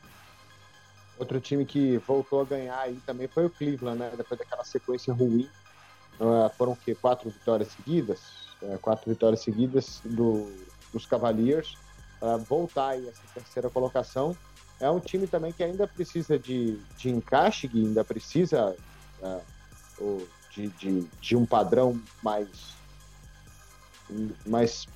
Outro 1.18 1.40
time 1.40 1.64
que 1.64 1.96
voltou 1.98 2.42
a 2.42 2.44
ganhar 2.44 2.78
aí 2.78 3.00
também 3.06 3.28
foi 3.28 3.46
o 3.46 3.50
Cleveland, 3.50 3.98
né? 3.98 4.12
Depois 4.14 4.38
daquela 4.38 4.64
sequência 4.64 5.14
ruim. 5.14 5.48
Uh, 6.20 6.50
foram 6.56 6.72
o 6.72 6.76
quê? 6.76 6.94
Quatro 6.94 7.30
vitórias 7.30 7.68
seguidas? 7.68 8.41
Uh, 8.62 8.78
quatro 8.78 9.10
vitórias 9.10 9.40
seguidas 9.40 10.00
do, 10.04 10.50
dos 10.92 11.06
Cavaliers. 11.06 11.74
Uh, 12.20 12.38
voltar 12.38 12.90
aí 12.90 13.08
essa 13.08 13.22
terceira 13.34 13.68
colocação. 13.68 14.36
É 14.80 14.88
um 14.90 15.00
time 15.00 15.26
também 15.26 15.52
que 15.52 15.62
ainda 15.62 15.86
precisa 15.86 16.38
de, 16.38 16.76
de 16.96 17.10
encaixe, 17.10 17.70
ainda 17.72 18.04
precisa 18.04 18.76
o, 20.00 20.26
de, 20.50 20.68
de, 20.68 21.00
de 21.20 21.36
um 21.36 21.46
padrão 21.46 22.00
mais, 22.22 22.48
mais, 24.46 24.86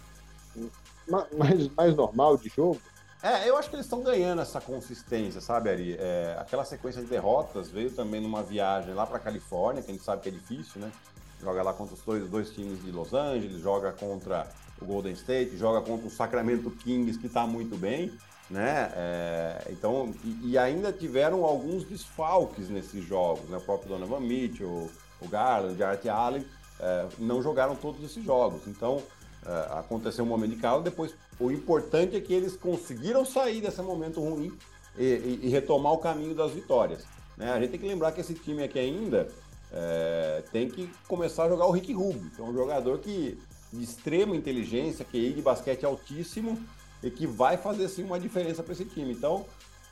mais, 1.09 1.69
mais 1.75 1.95
normal 1.95 2.37
de 2.37 2.49
jogo? 2.49 2.81
É, 3.23 3.49
eu 3.49 3.57
acho 3.57 3.71
que 3.71 3.77
eles 3.77 3.87
estão 3.87 4.03
ganhando 4.03 4.43
essa 4.43 4.61
consistência, 4.61 5.41
sabe, 5.41 5.71
Ari? 5.71 5.97
É, 5.99 6.37
aquela 6.39 6.65
sequência 6.65 7.03
de 7.03 7.09
derrotas 7.09 7.71
veio 7.71 7.91
também 7.91 8.21
numa 8.21 8.43
viagem 8.43 8.95
lá 8.95 9.07
para 9.07 9.19
Califórnia, 9.19 9.83
que 9.83 9.91
a 9.91 9.95
gente 9.95 10.05
sabe 10.05 10.23
que 10.23 10.29
é 10.29 10.33
difícil, 10.33 10.81
né? 10.81 10.93
Joga 11.41 11.63
lá 11.63 11.73
contra 11.73 11.95
os 11.95 12.01
dois, 12.03 12.29
dois 12.29 12.51
times 12.51 12.83
de 12.83 12.91
Los 12.91 13.13
Angeles, 13.13 13.61
joga 13.61 13.93
contra 13.93 14.49
o 14.81 14.85
Golden 14.85 15.13
State, 15.13 15.57
joga 15.57 15.81
contra 15.81 16.07
o 16.07 16.11
Sacramento 16.11 16.71
Kings, 16.71 17.19
que 17.19 17.27
está 17.27 17.47
muito 17.47 17.77
bem, 17.77 18.13
né? 18.51 18.91
É, 18.95 19.69
então, 19.71 20.15
e, 20.25 20.51
e, 20.51 20.59
ainda 20.59 20.93
tiveram 20.93 21.45
alguns 21.45 21.85
desfalques 21.85 22.69
nesses 22.69 23.05
jogos, 23.05 23.49
né? 23.49 23.59
O 23.59 23.61
próprio 23.61 23.91
Donovan 23.91 24.21
Mitchell, 24.21 24.91
o 25.21 25.29
Garland, 25.29 25.81
o 25.81 25.87
Art 25.87 26.07
Allen, 26.07 26.47
é, 26.81 27.07
não 27.19 27.43
jogaram 27.43 27.75
todos 27.75 28.03
esses 28.05 28.25
jogos. 28.25 28.67
Então, 28.67 29.03
é, 29.45 29.79
aconteceu 29.79 30.25
um 30.25 30.29
momento 30.29 30.51
de 30.51 30.57
calma. 30.57 30.83
Depois, 30.83 31.15
o 31.39 31.51
importante 31.51 32.17
é 32.17 32.21
que 32.21 32.33
eles 32.33 32.57
conseguiram 32.57 33.25
sair 33.25 33.61
desse 33.61 33.83
momento 33.83 34.21
ruim 34.21 34.57
e, 34.97 35.05
e, 35.05 35.41
e 35.45 35.49
retomar 35.49 35.93
o 35.93 35.99
caminho 35.99 36.35
das 36.35 36.53
vitórias. 36.53 37.05
Né? 37.37 37.53
A 37.53 37.61
gente 37.61 37.71
tem 37.71 37.81
que 37.81 37.87
lembrar 37.87 38.13
que 38.13 38.21
esse 38.21 38.35
time 38.35 38.63
aqui 38.63 38.79
ainda 38.79 39.29
é, 39.73 40.43
tem 40.53 40.69
que 40.69 40.91
começar 41.09 41.45
a 41.45 41.49
jogar 41.49 41.67
o 41.67 41.71
Rick 41.71 41.93
Rubio, 41.93 42.31
que 42.31 42.41
é 42.41 42.45
um 42.45 42.53
jogador 42.53 42.99
que 42.99 43.39
de 43.73 43.83
extrema 43.83 44.37
inteligência, 44.37 45.05
QI 45.05 45.33
de 45.33 45.43
basquete 45.43 45.85
altíssimo 45.85 46.59
e 47.03 47.11
que 47.11 47.27
vai 47.27 47.57
fazer 47.57 47.89
sim 47.89 48.05
uma 48.05 48.19
diferença 48.19 48.63
para 48.63 48.73
esse 48.73 48.85
time. 48.85 49.13
Então, 49.13 49.45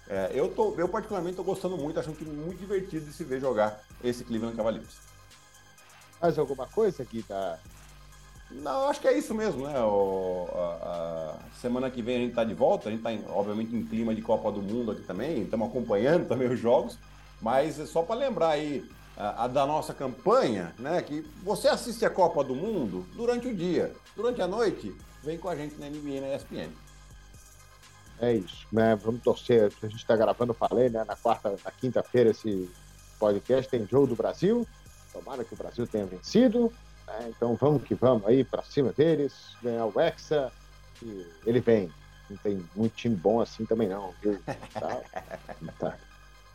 é, 0.08 0.30
eu, 0.34 0.48
tô, 0.48 0.74
eu 0.76 0.88
particularmente 0.88 1.32
estou 1.32 1.44
gostando 1.44 1.76
muito, 1.76 1.98
achando 1.98 2.16
que 2.16 2.24
muito 2.24 2.58
divertido 2.58 3.06
de 3.06 3.12
se 3.12 3.24
ver 3.24 3.40
jogar 3.40 3.82
esse 4.02 4.24
Cleveland 4.24 4.56
Cavaliers. 4.56 4.98
Mais 6.20 6.38
alguma 6.38 6.66
coisa, 6.66 7.04
Gui? 7.04 7.24
Da... 7.28 7.58
Não, 8.50 8.88
acho 8.88 9.00
que 9.00 9.08
é 9.08 9.16
isso 9.16 9.34
mesmo, 9.34 9.66
né? 9.66 9.78
O, 9.80 10.46
a, 10.54 11.36
a 11.36 11.60
semana 11.60 11.90
que 11.90 12.02
vem 12.02 12.16
a 12.16 12.20
gente 12.20 12.30
está 12.30 12.44
de 12.44 12.54
volta, 12.54 12.88
a 12.88 12.92
gente 12.92 13.06
está, 13.06 13.32
obviamente, 13.32 13.74
em 13.74 13.84
clima 13.84 14.14
de 14.14 14.22
Copa 14.22 14.52
do 14.52 14.62
Mundo 14.62 14.92
aqui 14.92 15.02
também, 15.02 15.42
estamos 15.42 15.68
acompanhando 15.68 16.26
também 16.28 16.48
os 16.48 16.60
jogos, 16.60 16.98
mas 17.40 17.80
é 17.80 17.86
só 17.86 18.02
para 18.02 18.16
lembrar 18.16 18.50
aí 18.50 18.88
a, 19.16 19.44
a, 19.44 19.48
da 19.48 19.66
nossa 19.66 19.94
campanha, 19.94 20.74
né? 20.78 21.00
Que 21.02 21.20
você 21.42 21.68
assiste 21.68 22.04
a 22.04 22.10
Copa 22.10 22.42
do 22.42 22.54
Mundo 22.54 23.06
durante 23.14 23.48
o 23.48 23.54
dia, 23.54 23.94
durante 24.16 24.40
a 24.42 24.46
noite, 24.46 24.94
vem 25.22 25.38
com 25.38 25.48
a 25.48 25.56
gente 25.56 25.76
na 25.78 25.88
NBA 25.88 26.20
na 26.20 26.34
ESPN. 26.34 26.70
É 28.20 28.32
isso, 28.32 28.66
né? 28.72 28.94
Vamos 28.96 29.22
torcer. 29.22 29.72
A 29.82 29.86
gente 29.86 29.96
está 29.96 30.16
gravando, 30.16 30.54
falei, 30.54 30.88
né? 30.88 31.04
Na 31.04 31.16
quarta, 31.16 31.56
na 31.64 31.70
quinta-feira 31.70 32.30
esse 32.30 32.70
podcast 33.18 33.70
tem 33.70 33.86
jogo 33.86 34.06
do 34.06 34.16
Brasil. 34.16 34.66
Tomara 35.12 35.44
que 35.44 35.54
o 35.54 35.56
Brasil 35.56 35.86
tenha 35.86 36.06
vencido. 36.06 36.72
Né? 37.06 37.32
Então 37.36 37.54
vamos 37.56 37.82
que 37.82 37.94
vamos 37.94 38.26
aí 38.26 38.44
para 38.44 38.62
cima 38.62 38.92
deles, 38.92 39.56
ganhar 39.62 39.86
o 39.86 40.00
Hexa. 40.00 40.52
E 41.02 41.26
ele 41.44 41.60
vem. 41.60 41.92
Não 42.30 42.36
tem 42.38 42.64
muito 42.74 42.94
time 42.94 43.14
bom 43.14 43.40
assim 43.40 43.66
também 43.66 43.88
não, 43.88 44.14
viu? 44.22 44.38
Tá, 44.72 45.00
tá. 45.78 45.98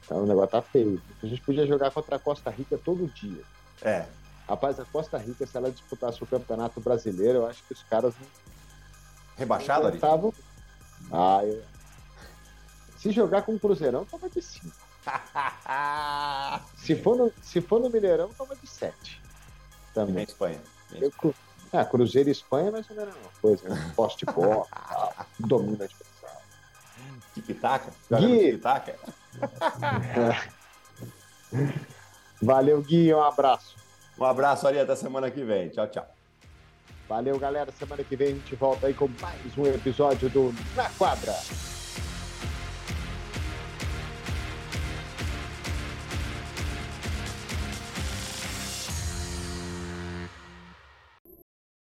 Então 0.10 0.24
o 0.24 0.26
negócio 0.26 0.49
tá 0.49 0.62
feio. 0.62 0.99
A 1.22 1.26
gente 1.28 1.39
podia 1.41 1.68
jogar 1.68 1.91
contra 1.91 2.16
a 2.16 2.20
Costa 2.20 2.49
Rica 2.49 2.80
todo 2.84 3.07
dia. 3.10 3.43
É. 3.84 4.07
Rapaz, 4.47 4.80
a 4.80 4.86
Costa 4.86 5.20
Rica, 5.20 5.45
se 5.45 5.55
ela 5.55 5.70
disputasse 5.70 6.24
o 6.24 6.26
Campeonato 6.26 6.82
Brasileiro, 6.82 7.39
eu 7.39 7.45
acho 7.45 7.64
que 7.66 7.74
os 7.74 7.84
caras. 7.84 8.16
Rebaixado 9.38 9.86
ali? 9.86 9.99
Ah, 11.12 11.41
eu... 11.43 11.64
Se 12.97 13.12
jogar 13.12 13.43
com 13.43 13.53
o 13.53 13.60
Cruzeirão, 13.60 14.03
toma 14.03 14.28
de 14.28 14.41
5. 14.41 14.76
se, 16.76 16.95
for 16.95 17.16
no, 17.16 17.32
se 17.41 17.62
for 17.62 17.80
no 17.80 17.89
Mineirão, 17.89 18.30
toma 18.34 18.55
de 18.55 18.68
7. 18.68 19.22
Também. 19.93 20.24
E 20.24 20.28
Espanha. 20.28 20.60
Eu, 20.93 21.14
ah, 21.72 21.86
Cruzeiro 21.86 22.30
e 22.30 22.32
Espanha, 22.32 22.72
mas 22.72 22.89
não 22.89 23.03
é 23.03 23.05
uma 23.05 23.14
coisa. 23.39 23.70
Né? 23.70 23.93
Poste 23.95 24.26
pó, 24.26 24.66
domina 25.39 25.88
de 25.88 25.95
adversário. 25.95 26.43
Tic-tac? 27.36 27.91
Tic-tac? 28.10 28.95
Valeu, 32.41 32.81
Gui. 32.81 33.13
Um 33.13 33.21
abraço. 33.21 33.75
Um 34.17 34.25
abraço, 34.25 34.67
ali 34.67 34.79
Até 34.79 34.95
semana 34.95 35.31
que 35.31 35.43
vem. 35.43 35.69
Tchau, 35.69 35.87
tchau. 35.87 36.07
Valeu, 37.07 37.39
galera. 37.39 37.71
Semana 37.71 38.03
que 38.03 38.15
vem 38.15 38.27
a 38.27 38.31
gente 38.31 38.55
volta 38.55 38.87
aí 38.87 38.93
com 38.93 39.09
mais 39.19 39.57
um 39.57 39.65
episódio 39.65 40.29
do 40.29 40.53
Na 40.75 40.89
Quadra. 40.91 41.33